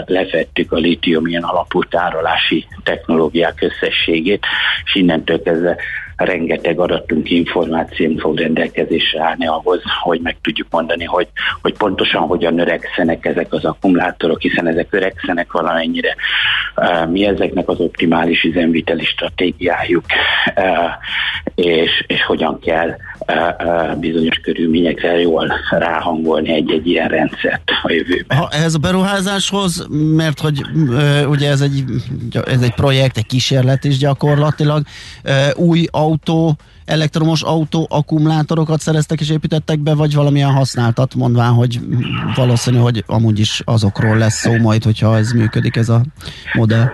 lefettük 0.07 0.73
a 0.73 0.77
litium 0.77 1.27
ilyen 1.27 1.43
alapú 1.43 1.83
tárolási 1.83 2.67
technológiák 2.83 3.63
összességét, 3.63 4.47
és 4.85 4.95
innentől 4.95 5.43
kezdve 5.43 5.77
rengeteg 6.17 6.81
adatunk, 6.81 7.31
információnk 7.31 8.21
fog 8.21 8.39
rendelkezésre 8.39 9.23
állni 9.23 9.47
ahhoz, 9.47 9.83
hogy 10.03 10.21
meg 10.21 10.37
tudjuk 10.43 10.67
mondani, 10.71 11.05
hogy, 11.05 11.29
hogy 11.63 11.77
pontosan 11.77 12.23
hogyan 12.23 12.59
öregszenek 12.59 13.27
ezek 13.27 13.53
az 13.53 13.65
akkumulátorok, 13.65 14.41
hiszen 14.41 14.67
ezek 14.67 14.87
öregszenek 14.91 15.53
valamennyire. 15.53 16.15
Mi 17.09 17.27
ezeknek 17.27 17.69
az 17.69 17.81
optimális 17.81 18.43
üzemviteli 18.43 19.05
stratégiájuk, 19.05 20.05
és, 21.55 22.05
és 22.07 22.25
hogyan 22.25 22.61
kell 22.61 22.97
bizonyos 24.01 24.37
körülményekre 24.37 25.21
jól 25.21 25.53
ráhangolni 25.71 26.53
egy-egy 26.53 26.87
ilyen 26.87 27.09
rendszert 27.09 27.71
a 27.83 27.93
jövőben. 27.93 28.39
Ha 28.39 28.49
ehhez 28.53 28.75
a 28.75 28.79
beruházáshoz, 28.79 29.87
mert 30.17 30.41
hogy 30.41 30.65
ugye 31.29 31.51
ez 31.51 31.61
egy, 31.61 31.85
ez 32.47 32.63
egy 32.63 32.75
projekt, 32.75 33.17
egy 33.17 33.27
kísérlet 33.27 33.85
is 33.85 33.99
gyakorlatilag, 33.99 34.83
új 35.55 35.87
autó, 35.91 36.57
elektromos 36.85 37.43
autó 37.43 37.87
akkumulátorokat 37.91 38.81
szereztek 38.81 39.21
és 39.21 39.31
építettek 39.31 39.79
be, 39.79 39.95
vagy 39.95 40.15
valamilyen 40.15 40.53
használtat, 40.53 41.15
mondván, 41.15 41.53
hogy 41.53 41.81
valószínű, 42.35 42.77
hogy 42.77 43.05
amúgy 43.07 43.39
is 43.39 43.63
azokról 43.65 44.17
lesz 44.17 44.39
szó 44.39 44.57
majd, 44.57 44.85
hogyha 44.85 45.17
ez 45.17 45.33
működik 45.33 45.77
ez 45.77 45.89
a 45.89 46.03
modell. 46.53 46.91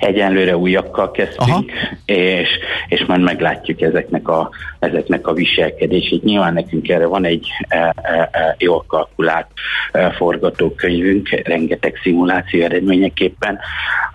Egyenlőre 0.00 0.56
újakkal 0.56 1.10
kezdtünk, 1.10 1.72
és, 2.04 2.48
és 2.88 3.04
majd 3.06 3.20
meglátjuk 3.20 3.80
ezeknek 3.80 4.28
a, 4.28 4.50
ezeknek 4.78 5.26
a 5.26 5.32
viselkedését. 5.32 6.24
Nyilván 6.24 6.52
nekünk 6.52 6.88
erre 6.88 7.06
van 7.06 7.24
egy 7.24 7.48
e, 7.68 7.94
e, 8.02 8.28
e, 8.32 8.56
jól 8.58 8.84
kalkulált 8.86 9.46
e, 9.92 10.10
forgatókönyvünk, 10.10 11.28
rengeteg 11.28 11.98
szimuláció 12.02 12.62
eredményeképpen. 12.62 13.58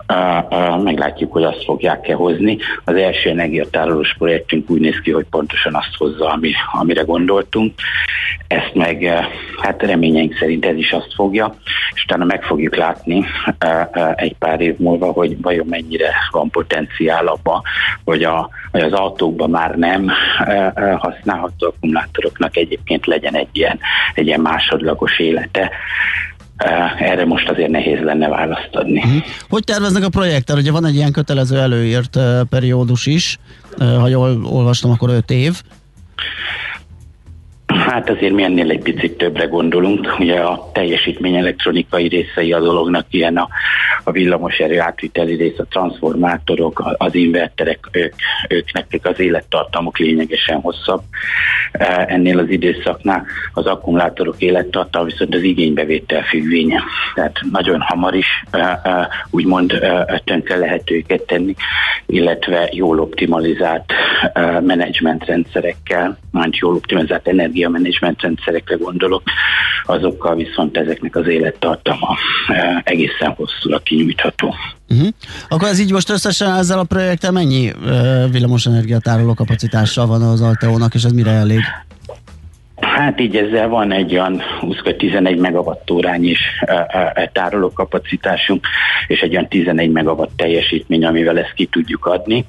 E, 0.06 0.14
e, 0.50 0.76
meglátjuk, 0.76 1.32
hogy 1.32 1.44
azt 1.44 1.64
fogják-e 1.64 2.14
hozni. 2.14 2.58
Az 2.84 2.94
első 2.94 3.30
energiatárolós 3.30 4.14
projektünk 4.18 4.70
úgy 4.70 4.80
néz 4.80 5.00
ki, 5.02 5.10
hogy 5.10 5.26
pontosan 5.30 5.74
azt 5.74 5.96
hozza, 5.96 6.28
ami, 6.28 6.52
amire 6.72 7.02
gondoltunk. 7.02 7.74
Ezt 8.48 8.74
meg 8.74 9.04
e, 9.04 9.28
hát 9.62 9.82
reményeink 9.82 10.36
szerint 10.38 10.66
ez 10.66 10.76
is 10.76 10.92
azt 10.92 11.14
fogja, 11.14 11.54
és 11.94 12.04
utána 12.04 12.24
meg 12.24 12.42
fogjuk 12.42 12.76
látni 12.76 13.24
e, 13.58 13.88
e, 13.92 14.12
egy 14.16 14.36
pár 14.38 14.60
év 14.60 14.78
múlva, 14.78 15.06
hogy 15.12 15.36
vajon 15.48 15.66
mennyire 15.68 16.14
van 16.30 16.50
potenciál 16.50 17.26
abban, 17.26 17.62
hogy, 18.04 18.24
a, 18.24 18.50
hogy 18.70 18.80
az 18.80 18.92
autókban 18.92 19.50
már 19.50 19.74
nem 19.74 20.10
e, 20.38 20.72
e, 20.74 20.92
használható 20.92 21.66
akkumulátoroknak 21.66 22.56
egyébként 22.56 23.06
legyen 23.06 23.34
egy 23.34 23.48
ilyen, 23.52 23.78
egy 24.14 24.26
ilyen 24.26 24.40
másodlagos 24.40 25.18
élete. 25.18 25.70
E, 26.56 26.94
erre 26.98 27.24
most 27.24 27.48
azért 27.48 27.70
nehéz 27.70 28.00
lenne 28.00 28.28
választ 28.28 28.70
adni. 28.72 28.98
Uh-huh. 28.98 29.22
Hogy 29.48 29.64
terveznek 29.64 30.04
a 30.04 30.08
projekttel? 30.08 30.56
Ugye 30.56 30.72
van 30.72 30.86
egy 30.86 30.94
ilyen 30.94 31.12
kötelező 31.12 31.58
előírt 31.58 32.18
periódus 32.48 33.06
is, 33.06 33.38
ha 33.78 34.08
jól 34.08 34.44
olvastam, 34.44 34.90
akkor 34.90 35.10
5 35.10 35.30
év. 35.30 35.62
Hát 37.74 38.10
azért 38.10 38.32
mi 38.32 38.42
ennél 38.42 38.70
egy 38.70 38.82
picit 38.82 39.16
többre 39.16 39.44
gondolunk. 39.44 40.18
Ugye 40.18 40.40
a 40.40 40.70
teljesítmény 40.72 41.36
elektronikai 41.36 42.08
részei 42.08 42.52
a 42.52 42.60
dolognak 42.60 43.06
ilyen 43.10 43.36
a, 43.36 43.48
a 44.04 44.10
villamoserő 44.10 44.80
átviteli 44.80 45.34
rész, 45.34 45.58
a 45.58 45.66
transformátorok, 45.70 46.94
az 46.96 47.14
inverterek, 47.14 47.78
ők, 47.92 48.14
ők 48.48 48.72
nekik 48.72 49.06
az 49.06 49.20
élettartamok 49.20 49.98
lényegesen 49.98 50.60
hosszabb. 50.60 51.02
E, 51.72 52.04
ennél 52.08 52.38
az 52.38 52.48
időszaknál 52.48 53.26
az 53.52 53.66
akkumulátorok 53.66 54.36
élettartam 54.38 55.04
viszont 55.04 55.34
az 55.34 55.42
igénybevétel 55.42 56.22
függvénye. 56.22 56.82
Tehát 57.14 57.40
nagyon 57.52 57.80
hamar 57.80 58.14
is 58.14 58.44
e, 58.50 58.58
e, 58.58 59.08
úgymond 59.30 59.80
tönkre 60.24 60.56
lehet 60.56 60.90
őket 60.90 61.22
tenni, 61.22 61.54
illetve 62.06 62.68
jól 62.72 63.00
optimalizált 63.00 63.92
menedzsmentrendszerekkel, 64.60 66.18
jól 66.50 66.74
optimalizált 66.74 67.28
energia 67.28 67.67
energiamenedzsment 67.74 68.20
rendszerekre 68.20 68.74
gondolok, 68.76 69.22
azokkal 69.84 70.36
viszont 70.36 70.76
ezeknek 70.76 71.16
az 71.16 71.26
élettartama 71.26 72.16
egészen 72.82 73.30
hosszúra 73.36 73.78
kinyújtható. 73.78 74.54
Uh-huh. 74.88 75.08
Akkor 75.48 75.68
ez 75.68 75.78
így 75.78 75.92
most 75.92 76.10
összesen 76.10 76.54
ezzel 76.54 76.78
a 76.78 76.84
projekttel 76.84 77.32
mennyi 77.32 77.72
villamosenergia 78.30 78.98
tároló 78.98 79.34
kapacitással 79.34 80.06
van 80.06 80.22
az 80.22 80.40
Alteónak, 80.40 80.94
és 80.94 81.04
ez 81.04 81.12
mire 81.12 81.30
elég? 81.30 81.60
Hát 82.98 83.20
így 83.20 83.36
ezzel 83.36 83.68
van 83.68 83.92
egy 83.92 84.12
olyan 84.12 84.42
20-11 84.60 85.40
megawattórányi 85.40 86.28
is 86.28 86.40
e, 86.60 87.12
e, 87.14 87.30
tároló 87.32 87.72
kapacitásunk, 87.72 88.66
és 89.06 89.20
egy 89.20 89.32
olyan 89.32 89.48
11 89.48 89.90
megawatt 89.90 90.36
teljesítmény, 90.36 91.04
amivel 91.04 91.38
ezt 91.38 91.52
ki 91.52 91.66
tudjuk 91.66 92.06
adni. 92.06 92.44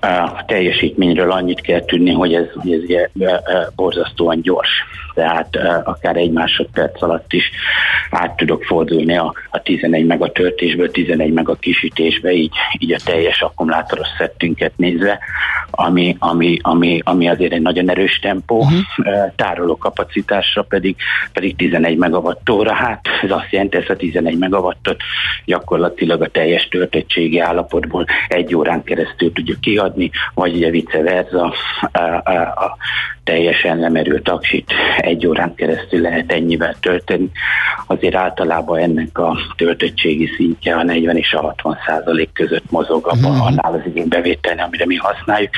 A 0.00 0.44
teljesítményről 0.46 1.30
annyit 1.30 1.60
kell 1.60 1.84
tudni, 1.84 2.10
hogy 2.10 2.34
ez, 2.34 2.46
hogy 2.54 2.72
ez 2.72 2.80
ugye, 2.80 3.08
borzasztóan 3.76 4.40
gyors 4.40 4.70
tehát 5.16 5.56
akár 5.84 6.16
egy 6.16 6.30
másodperc 6.30 7.02
alatt 7.02 7.32
is 7.32 7.50
át 8.10 8.36
tudok 8.36 8.64
fordulni 8.64 9.16
a, 9.16 9.34
a 9.50 9.62
11 9.62 10.06
meg 10.06 10.22
a 10.22 10.32
törtésből 10.32 10.90
11 10.90 11.32
meg 11.32 11.48
a 11.48 11.54
kisütésbe, 11.54 12.32
így, 12.32 12.52
így 12.78 12.92
a 12.92 12.98
teljes 13.04 13.40
akkumulátoros 13.40 14.08
szettünket 14.18 14.72
nézve, 14.76 15.18
ami, 15.70 16.16
ami, 16.18 16.58
ami, 16.62 17.00
ami 17.04 17.28
azért 17.28 17.52
egy 17.52 17.62
nagyon 17.62 17.90
erős 17.90 18.18
tempó, 18.18 18.56
uh-huh. 18.56 19.32
tároló 19.36 19.75
kapacitásra 19.76 20.62
pedig, 20.62 20.96
pedig 21.32 21.56
11 21.56 21.96
megawattóra, 21.96 22.74
hát 22.74 23.06
ez 23.22 23.30
azt 23.30 23.50
jelenti, 23.50 23.76
ez 23.76 23.88
a 23.88 23.96
11 23.96 24.38
megawattot 24.38 25.02
gyakorlatilag 25.44 26.22
a 26.22 26.28
teljes 26.28 26.68
töltöttségi 26.68 27.38
állapotból 27.38 28.04
egy 28.28 28.54
órán 28.54 28.82
keresztül 28.82 29.32
tudjuk 29.32 29.60
kiadni, 29.60 30.10
vagy 30.34 30.54
ugye 30.54 30.70
vice 30.70 31.02
versa, 31.02 31.54
a, 31.92 32.00
a, 32.00 32.40
a 32.40 32.76
teljesen 33.26 33.78
lemerült 33.78 34.28
aksit 34.28 34.72
egy 34.98 35.26
órán 35.26 35.54
keresztül 35.54 36.00
lehet 36.00 36.32
ennyivel 36.32 36.74
tölteni. 36.80 37.30
Azért 37.86 38.14
általában 38.14 38.78
ennek 38.78 39.18
a 39.18 39.36
töltöttségi 39.56 40.26
szintje 40.36 40.74
a 40.74 40.82
40 40.82 41.16
és 41.16 41.32
a 41.32 41.40
60 41.40 41.78
százalék 41.86 42.32
között 42.32 42.70
mozog 42.70 43.06
abban, 43.06 43.32
hmm. 43.32 43.40
annál 43.40 43.72
az 43.72 43.86
igénybevételni, 43.86 44.60
amire 44.60 44.86
mi 44.86 44.96
használjuk. 44.96 45.50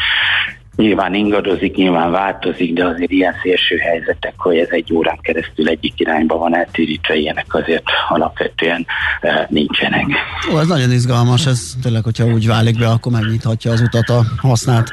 Nyilván 0.78 1.14
ingadozik, 1.14 1.76
nyilván 1.76 2.10
változik, 2.10 2.72
de 2.72 2.86
azért 2.86 3.10
ilyen 3.10 3.34
szélső 3.42 3.76
helyzetek, 3.76 4.32
hogy 4.36 4.56
ez 4.56 4.68
egy 4.70 4.92
órán 4.92 5.18
keresztül 5.20 5.68
egyik 5.68 5.92
irányba 5.96 6.38
van 6.38 6.56
eltérítve, 6.56 7.14
ilyenek 7.14 7.54
azért 7.54 7.82
alapvetően 8.08 8.86
e, 9.20 9.46
nincsenek. 9.50 10.06
Ó, 10.52 10.58
ez 10.58 10.66
nagyon 10.66 10.90
izgalmas, 10.90 11.46
ez 11.46 11.72
tényleg, 11.82 12.04
hogyha 12.04 12.24
úgy 12.24 12.46
válik 12.46 12.78
be, 12.78 12.86
akkor 12.88 13.12
megnyithatja 13.12 13.70
az 13.70 13.80
utat 13.80 14.08
a 14.08 14.22
használt 14.36 14.90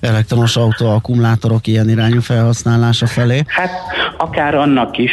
elektronos 0.00 0.56
autó 0.56 0.90
akkumulátorok 0.90 1.66
ilyen 1.66 1.88
irányú 1.88 2.20
felhasználása 2.20 3.06
felé. 3.06 3.42
Hát 3.46 3.70
akár 4.16 4.54
annak 4.54 4.98
is, 4.98 5.12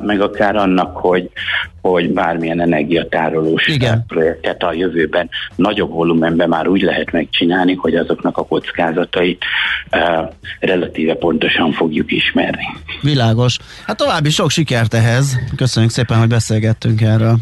meg 0.00 0.20
akár 0.20 0.56
annak, 0.56 0.96
hogy, 0.96 1.30
hogy 1.82 2.10
bármilyen 2.12 2.60
energiatárolós 2.60 3.66
Igen. 3.66 4.04
projektet 4.06 4.62
a 4.62 4.72
jövőben 4.72 5.30
nagyobb 5.56 5.90
volumenben 5.90 6.48
már 6.48 6.68
úgy 6.68 6.82
lehet 6.82 7.12
megcsinálni, 7.12 7.74
hogy 7.74 7.94
azoknak 7.94 8.38
a 8.38 8.44
kockázatait 8.44 9.44
relatíve 10.60 11.14
pontosan 11.14 11.72
fogjuk 11.72 12.12
ismerni. 12.12 12.66
Világos. 13.00 13.58
Hát 13.86 13.96
további 13.96 14.30
sok 14.30 14.50
sikert 14.50 14.94
ehhez. 14.94 15.38
Köszönjük 15.56 15.92
szépen, 15.92 16.18
hogy 16.18 16.28
beszélgettünk 16.28 17.00
erről. 17.00 17.36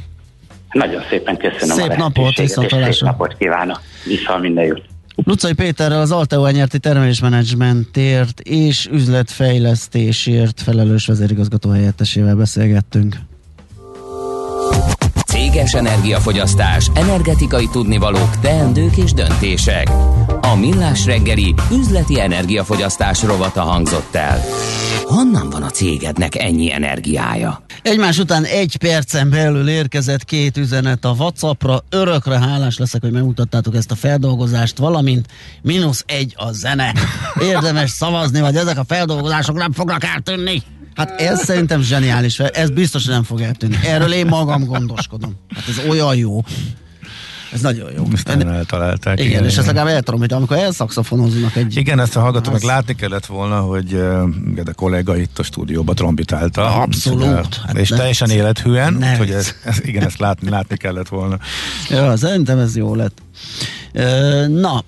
Nagyon 0.71 1.03
szépen 1.09 1.37
köszönöm 1.37 1.77
Szép 1.77 1.91
a 1.91 1.97
napot, 1.97 2.37
viszontlátásra. 2.37 2.93
Szép 2.93 3.03
napot 3.03 3.37
kívánok. 3.39 3.81
Vissza 4.07 4.39
minden 4.39 4.65
jót. 4.65 4.83
Lucai 5.25 5.53
Péterrel 5.53 6.01
az 6.01 6.13
Alteo 6.13 6.51
nyerti 6.51 6.79
termelésmenedzsmentért 6.79 8.41
és 8.41 8.89
üzletfejlesztésért 8.93 10.61
felelős 10.61 11.07
vezérigazgató 11.07 11.71
helyettesével 11.71 12.35
beszélgettünk. 12.35 13.17
Céges 15.71 15.89
energiafogyasztás, 15.89 16.91
energetikai 16.95 17.69
tudnivalók, 17.73 18.39
teendők 18.41 18.97
és 18.97 19.13
döntések. 19.13 19.89
A 20.41 20.57
Millás 20.57 21.05
reggeli 21.05 21.55
üzleti 21.73 22.21
energiafogyasztás 22.21 23.23
rovata 23.23 23.63
hangzott 23.63 24.15
el. 24.15 24.41
Honnan 25.05 25.51
van 25.51 25.63
a 25.63 25.71
cégednek 25.71 26.37
ennyi 26.37 26.73
energiája? 26.73 27.63
Egymás 27.83 28.19
után 28.19 28.45
egy 28.45 28.77
percen 28.77 29.31
belül 29.31 29.69
érkezett 29.69 30.25
két 30.25 30.57
üzenet 30.57 31.05
a 31.05 31.15
Whatsappra. 31.19 31.85
Örökre 31.91 32.39
hálás 32.39 32.79
leszek, 32.79 33.01
hogy 33.01 33.13
megmutattátok 33.13 33.75
ezt 33.75 33.91
a 33.91 33.95
feldolgozást, 33.95 34.79
valamint 34.79 35.27
mínusz 35.63 36.05
egy 36.07 36.35
a 36.37 36.53
zene. 36.53 36.95
Érdemes 37.43 37.91
szavazni, 37.91 38.41
vagy 38.41 38.57
ezek 38.57 38.79
a 38.79 38.85
feldolgozások 38.85 39.57
nem 39.57 39.73
fognak 39.73 40.05
eltűnni. 40.05 40.63
Hát 40.95 41.21
ez 41.21 41.45
szerintem 41.45 41.83
zseniális, 41.83 42.39
ez 42.39 42.71
biztos, 42.71 43.05
hogy 43.05 43.15
nem 43.15 43.23
fog 43.23 43.41
eltűnni. 43.41 43.79
Erről 43.85 44.13
én 44.13 44.27
magam 44.27 44.65
gondoskodom. 44.65 45.37
Hát 45.55 45.69
ez 45.69 45.81
olyan 45.89 46.17
jó. 46.17 46.43
Ez 47.53 47.61
nagyon 47.61 47.93
jó. 47.97 48.05
Aztán 48.13 48.49
eltalálták. 48.49 49.19
Igen, 49.19 49.31
igen 49.31 49.45
és 49.45 49.57
ezt 49.57 49.67
legalább 49.67 49.95
el 49.95 50.03
tudom, 50.03 50.21
hogy 50.21 50.33
amikor 50.33 50.57
elszakszofonoznak 50.57 51.57
egy... 51.57 51.77
Igen, 51.77 52.01
ezt 52.01 52.17
a 52.17 52.21
hallgató 52.21 52.51
meg 52.51 52.63
látni 52.63 52.95
kellett 52.95 53.27
volna, 53.27 53.61
hogy 53.61 53.93
uh, 53.93 54.23
a 54.65 54.73
kollega 54.75 55.17
itt 55.17 55.39
a 55.39 55.43
stúdióban 55.43 55.95
trombitálta. 55.95 56.75
Abszolút. 56.75 57.55
Hát 57.67 57.77
és 57.77 57.89
ne, 57.89 57.97
teljesen 57.97 58.31
élethűen, 58.31 59.17
hogy 59.17 59.31
ez, 59.31 59.55
ez, 59.65 59.81
igen, 59.83 60.05
ezt 60.05 60.19
látni, 60.19 60.49
látni 60.49 60.77
kellett 60.77 61.09
volna. 61.09 61.39
Ja, 61.91 62.17
szerintem 62.17 62.59
ez 62.59 62.77
jó 62.77 62.95
lett. 62.95 63.19
Uh, 63.95 64.47
na, 64.49 64.85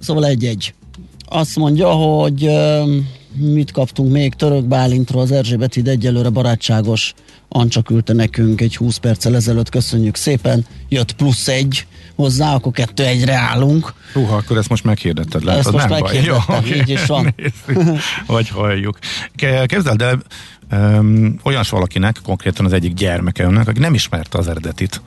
szóval 0.00 0.26
egy-egy. 0.26 0.74
Azt 1.28 1.56
mondja, 1.56 1.88
hogy 1.88 2.42
uh, 2.46 2.94
mit 3.36 3.72
kaptunk 3.72 4.12
még 4.12 4.34
Török 4.34 4.64
Bálintról, 4.64 5.22
az 5.22 5.32
Erzsébet 5.32 5.76
ide 5.76 5.90
egyelőre 5.90 6.28
barátságos 6.28 7.14
Ancsa 7.48 7.82
küldte 7.82 8.12
nekünk 8.12 8.60
egy 8.60 8.76
20 8.76 8.96
perccel 8.96 9.34
ezelőtt, 9.34 9.68
köszönjük 9.68 10.16
szépen, 10.16 10.66
jött 10.88 11.12
plusz 11.12 11.48
egy 11.48 11.86
hozzá, 12.14 12.54
akkor 12.54 12.72
kettő 12.72 13.04
egyre 13.04 13.34
állunk. 13.34 13.92
Húha, 14.12 14.36
akkor 14.36 14.56
ezt 14.56 14.68
most 14.68 14.84
meghirdetted, 14.84 15.44
látod, 15.44 15.60
ezt 15.60 15.72
most 15.72 15.88
nem 15.88 15.98
baj. 15.98 16.22
Jó, 16.22 16.36
így 16.76 16.88
is 16.88 17.06
van. 17.06 17.34
Vagy 18.26 18.48
halljuk. 18.48 18.98
Képzeld 19.66 20.02
el, 20.02 20.22
um, 20.72 21.38
olyan 21.42 21.64
valakinek, 21.70 22.18
konkrétan 22.22 22.64
az 22.64 22.72
egyik 22.72 22.94
gyermeke 22.94 23.44
önnek, 23.44 23.68
aki 23.68 23.78
nem 23.78 23.94
ismerte 23.94 24.38
az 24.38 24.48
eredetit, 24.48 25.02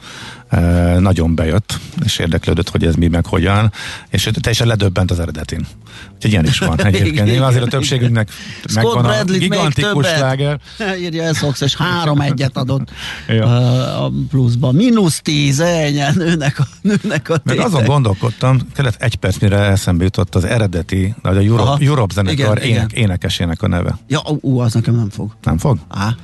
nagyon 0.99 1.35
bejött, 1.35 1.79
és 2.03 2.19
érdeklődött, 2.19 2.69
hogy 2.69 2.83
ez 2.83 2.95
mi 2.95 3.07
meg 3.07 3.25
hogyan, 3.25 3.71
és 4.09 4.29
teljesen 4.33 4.67
ledöbbent 4.67 5.11
az 5.11 5.19
eredetin. 5.19 5.67
Úgyhogy 6.15 6.31
ilyen 6.31 6.45
is 6.45 6.59
van 6.59 6.83
egyébként. 6.85 7.27
Én 7.27 7.41
azért 7.41 7.63
a 7.63 7.67
többségünknek 7.67 8.29
megvan 8.73 9.05
a 9.05 9.23
gigantikus 9.23 10.07
sláger. 10.07 10.59
Írja 11.03 11.23
Eszox, 11.23 11.61
és 11.61 11.75
három 11.75 12.19
egyet 12.19 12.57
adott 12.57 12.91
ja. 13.27 14.03
a 14.03 14.11
pluszba. 14.29 14.71
Mínusz 14.71 15.21
tíz, 15.21 15.59
ennyi, 15.59 16.01
nőnek 16.13 16.59
a, 16.59 16.67
nőnek 16.81 17.29
a 17.29 17.41
Meg 17.43 17.59
azon 17.59 17.85
gondolkodtam, 17.85 18.59
kellett 18.73 19.01
egy 19.01 19.15
perc, 19.15 19.37
mire 19.39 19.57
eszembe 19.57 20.03
jutott 20.03 20.35
az 20.35 20.43
eredeti, 20.43 21.15
vagy 21.21 21.37
a 21.37 21.41
Europe, 21.41 21.85
Europe 21.85 22.13
zenekar 22.13 22.57
igen, 22.57 22.69
ének, 22.69 22.91
igen. 22.91 23.03
énekesének 23.03 23.61
a 23.61 23.67
neve. 23.67 23.97
Ja, 24.07 24.21
ú, 24.41 24.59
az 24.59 24.73
nekem 24.73 24.95
nem 24.95 25.09
fog. 25.09 25.35
Nem 25.43 25.57
fog? 25.57 25.77
Á. 25.87 26.15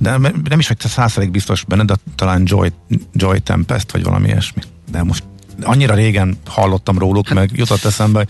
De 0.00 0.18
nem 0.48 0.58
is 0.58 0.68
vagy 0.68 0.76
te 0.76 0.88
százszerék 0.88 1.30
biztos 1.30 1.64
benne, 1.64 1.84
de 1.84 1.94
talán 2.14 2.42
Joy, 2.44 2.72
Joy 3.12 3.40
Tempest, 3.40 3.92
vagy 3.92 4.02
valami 4.02 4.28
ilyesmi. 4.28 4.62
De 4.90 5.02
most 5.02 5.24
annyira 5.62 5.94
régen 5.94 6.36
hallottam 6.46 6.98
róluk, 6.98 7.28
hát, 7.28 7.34
meg 7.34 7.50
jutott 7.54 7.84
eszembe, 7.84 8.26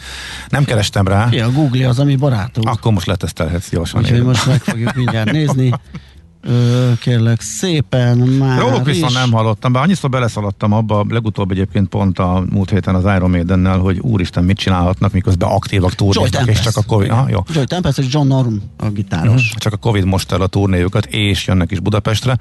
nem 0.48 0.64
kerestem 0.64 1.06
rá. 1.06 1.28
Ja, 1.30 1.46
a 1.46 1.52
Google 1.52 1.88
az, 1.88 1.98
ami 1.98 2.16
barátunk. 2.16 2.68
Akkor 2.68 2.92
most 2.92 3.06
letesztelhetsz 3.06 3.70
gyorsan. 3.70 4.00
Úgyhogy 4.00 4.22
most 4.22 4.46
meg 4.46 4.60
fogjuk 4.62 4.94
mindjárt 4.94 5.30
nézni. 5.32 5.72
Kérlek 7.00 7.40
szépen 7.40 8.18
már 8.18 8.60
Róluk 8.60 8.84
viszont 8.84 9.10
is. 9.10 9.16
nem 9.16 9.32
hallottam, 9.32 9.72
bár 9.72 9.82
annyiszor 9.82 10.10
beleszaladtam 10.10 10.72
abba, 10.72 11.06
legutóbb 11.08 11.50
egyébként 11.50 11.88
pont 11.88 12.18
a 12.18 12.44
múlt 12.50 12.70
héten 12.70 12.94
az 12.94 13.04
Iron 13.16 13.30
Maidennel, 13.30 13.78
hogy 13.78 13.98
úristen, 13.98 14.44
mit 14.44 14.56
csinálhatnak, 14.56 15.12
miközben 15.12 15.48
aktívak 15.48 15.94
turnéznak, 15.94 16.48
és 16.48 16.60
csak 16.60 16.76
a 16.76 16.82
Covid, 16.86 17.10
aha, 17.10 17.28
jó. 17.28 17.42
Joy 17.52 17.64
Tempest 17.64 17.98
és 17.98 18.06
John 18.10 18.26
Norm 18.26 18.54
a 18.76 18.88
gitáros. 18.88 19.50
Mhm. 19.50 19.58
Csak 19.58 19.72
a 19.72 19.76
Covid 19.76 20.04
most 20.04 20.32
el 20.32 20.40
a 20.40 20.46
turnéjukat, 20.46 21.06
és 21.06 21.46
jönnek 21.46 21.70
is 21.70 21.80
Budapestre, 21.80 22.38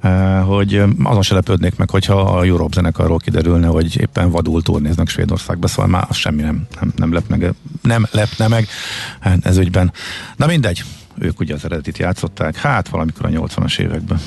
eh, 0.00 0.42
hogy 0.44 0.74
eh, 0.74 0.88
azon 1.02 1.22
se 1.22 1.34
lepődnék 1.34 1.76
meg, 1.76 1.90
hogyha 1.90 2.20
a 2.20 2.44
Europe 2.44 2.74
zenekarról 2.74 3.18
kiderülne, 3.18 3.66
hogy 3.66 4.00
éppen 4.00 4.30
vadul 4.30 4.62
turnéznak 4.62 5.08
Svédországba, 5.08 5.66
szóval 5.66 5.86
már 5.86 6.06
az 6.08 6.16
semmi 6.16 6.42
nem, 6.42 6.66
nem, 6.80 6.92
nem, 6.96 7.12
lep 7.12 7.28
meg, 7.28 7.54
nem 7.82 8.06
lepne 8.10 8.48
meg 8.48 8.68
ez 9.42 9.56
ügyben. 9.56 9.92
Na 10.36 10.46
mindegy, 10.46 10.84
ők 11.18 11.40
ugye 11.40 11.54
az 11.54 11.64
eredetit 11.64 11.98
játszották, 11.98 12.56
hát 12.56 12.88
valamikor 12.88 13.26
a 13.26 13.28
80-as 13.28 13.78
években. 13.78 14.20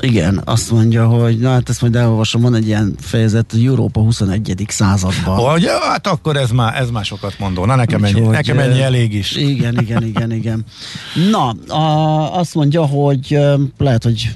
Igen, 0.00 0.42
azt 0.44 0.70
mondja, 0.70 1.06
hogy 1.06 1.38
na 1.38 1.50
hát 1.50 1.68
ezt 1.68 1.80
majd 1.80 1.96
elolvasom, 1.96 2.42
van 2.42 2.54
egy 2.54 2.66
ilyen 2.66 2.94
fejezet, 3.00 3.54
Európa 3.64 4.00
21. 4.00 4.64
században. 4.68 5.36
Hogy, 5.36 5.66
hát 5.82 6.06
akkor 6.06 6.36
ez 6.36 6.50
már, 6.50 6.80
ez 6.80 6.90
már 6.90 7.04
sokat 7.04 7.38
mondó. 7.38 7.64
Na 7.64 7.74
nekem 7.74 8.04
ennyi, 8.04 8.20
Úgyhogy, 8.20 8.34
nekem 8.34 8.58
ennyi 8.58 8.82
elég 8.82 9.14
is. 9.14 9.36
Igen, 9.36 9.80
igen, 9.80 10.02
igen, 10.02 10.32
igen. 10.32 10.64
Na, 11.30 11.48
a, 11.74 12.38
azt 12.38 12.54
mondja, 12.54 12.84
hogy 12.84 13.38
lehet, 13.78 14.02
hogy 14.02 14.34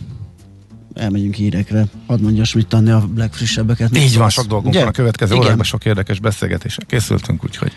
elmegyünk 0.95 1.35
hírekre. 1.35 1.85
Hadd 2.07 2.21
mondja 2.21 2.45
tenni 2.69 2.91
a 2.91 3.09
legfrissebbeket. 3.17 3.97
Így 3.97 4.17
van, 4.17 4.29
sok 4.29 4.47
dolgunk 4.47 4.75
van 4.75 4.87
a 4.87 4.91
következő 4.91 5.35
órákban, 5.35 5.65
sok 5.65 5.85
érdekes 5.85 6.21
beszélgetésre 6.21 6.83
készültünk, 6.87 7.45
úgyhogy 7.45 7.73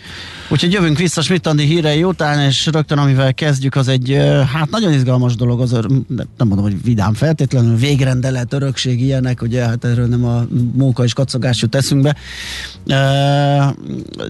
Úgyhogy 0.48 0.72
jövünk 0.72 0.98
vissza 0.98 1.22
Smittandi 1.22 1.64
hírei 1.64 2.04
után, 2.04 2.40
és 2.40 2.66
rögtön 2.66 2.98
amivel 2.98 3.34
kezdjük, 3.34 3.76
az 3.76 3.88
egy 3.88 4.18
hát 4.52 4.70
nagyon 4.70 4.92
izgalmas 4.92 5.34
dolog, 5.36 5.60
az 5.60 5.70
nem 6.08 6.26
mondom, 6.36 6.62
hogy 6.62 6.82
vidám 6.82 7.14
feltétlenül, 7.14 7.76
végrendelet, 7.76 8.52
örökség 8.52 9.00
ilyenek, 9.00 9.42
ugye 9.42 9.64
hát 9.64 9.84
erről 9.84 10.06
nem 10.06 10.24
a 10.24 10.44
móka 10.74 11.04
és 11.04 11.12
kacagás 11.12 11.62
jut 11.62 11.74
eszünkbe, 11.74 12.16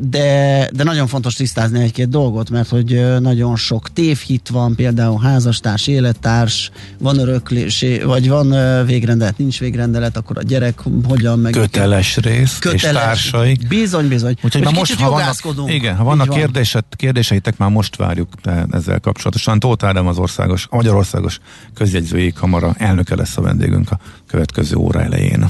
de, 0.00 0.68
de 0.72 0.84
nagyon 0.84 1.06
fontos 1.06 1.34
tisztázni 1.34 1.82
egy-két 1.82 2.08
dolgot, 2.08 2.50
mert 2.50 2.68
hogy 2.68 3.20
nagyon 3.20 3.56
sok 3.56 3.92
tévhit 3.92 4.48
van, 4.48 4.74
például 4.74 5.20
házastárs, 5.20 5.86
élettárs, 5.86 6.70
van 6.98 7.18
öröklésé, 7.18 7.98
vagy 7.98 8.28
van 8.28 8.54
végrendelet, 8.86 9.38
nincs 9.38 9.58
végrendelet, 9.58 10.16
akkor 10.16 10.38
a 10.38 10.42
gyerek 10.42 10.80
hogyan 11.08 11.38
meg 11.38 11.52
köteles 11.52 12.16
rész 12.16 12.58
és 12.72 12.82
társai. 12.82 13.58
Bizony, 13.68 14.08
bizony. 14.08 14.34
Úgyhogy 14.42 14.64
már 14.64 14.74
most, 14.74 15.00
ha 15.00 15.10
vannak, 15.10 15.34
igen, 15.66 15.96
ha 15.96 16.03
Így 16.04 16.10
vannak 16.10 16.26
van. 16.26 16.36
kérdésed, 16.36 16.84
kérdéseitek, 16.90 17.56
már 17.56 17.70
most 17.70 17.96
várjuk 17.96 18.28
ezzel 18.70 19.00
kapcsolatosan. 19.00 19.58
Tóth 19.58 19.84
Ádám 19.84 20.06
az 20.06 20.18
országos, 20.18 20.66
a 20.70 20.76
Magyarországos 20.76 21.40
Közjegyzői 21.74 22.32
Kamara 22.32 22.74
elnöke 22.78 23.16
lesz 23.16 23.36
a 23.36 23.40
vendégünk 23.40 23.90
a 23.90 23.98
következő 24.26 24.76
óra 24.76 25.02
elején. 25.02 25.48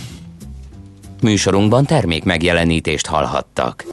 Műsorunkban 1.23 1.85
termék 1.85 2.25
megjelenítést 2.25 3.07
hallhattak. 3.07 3.83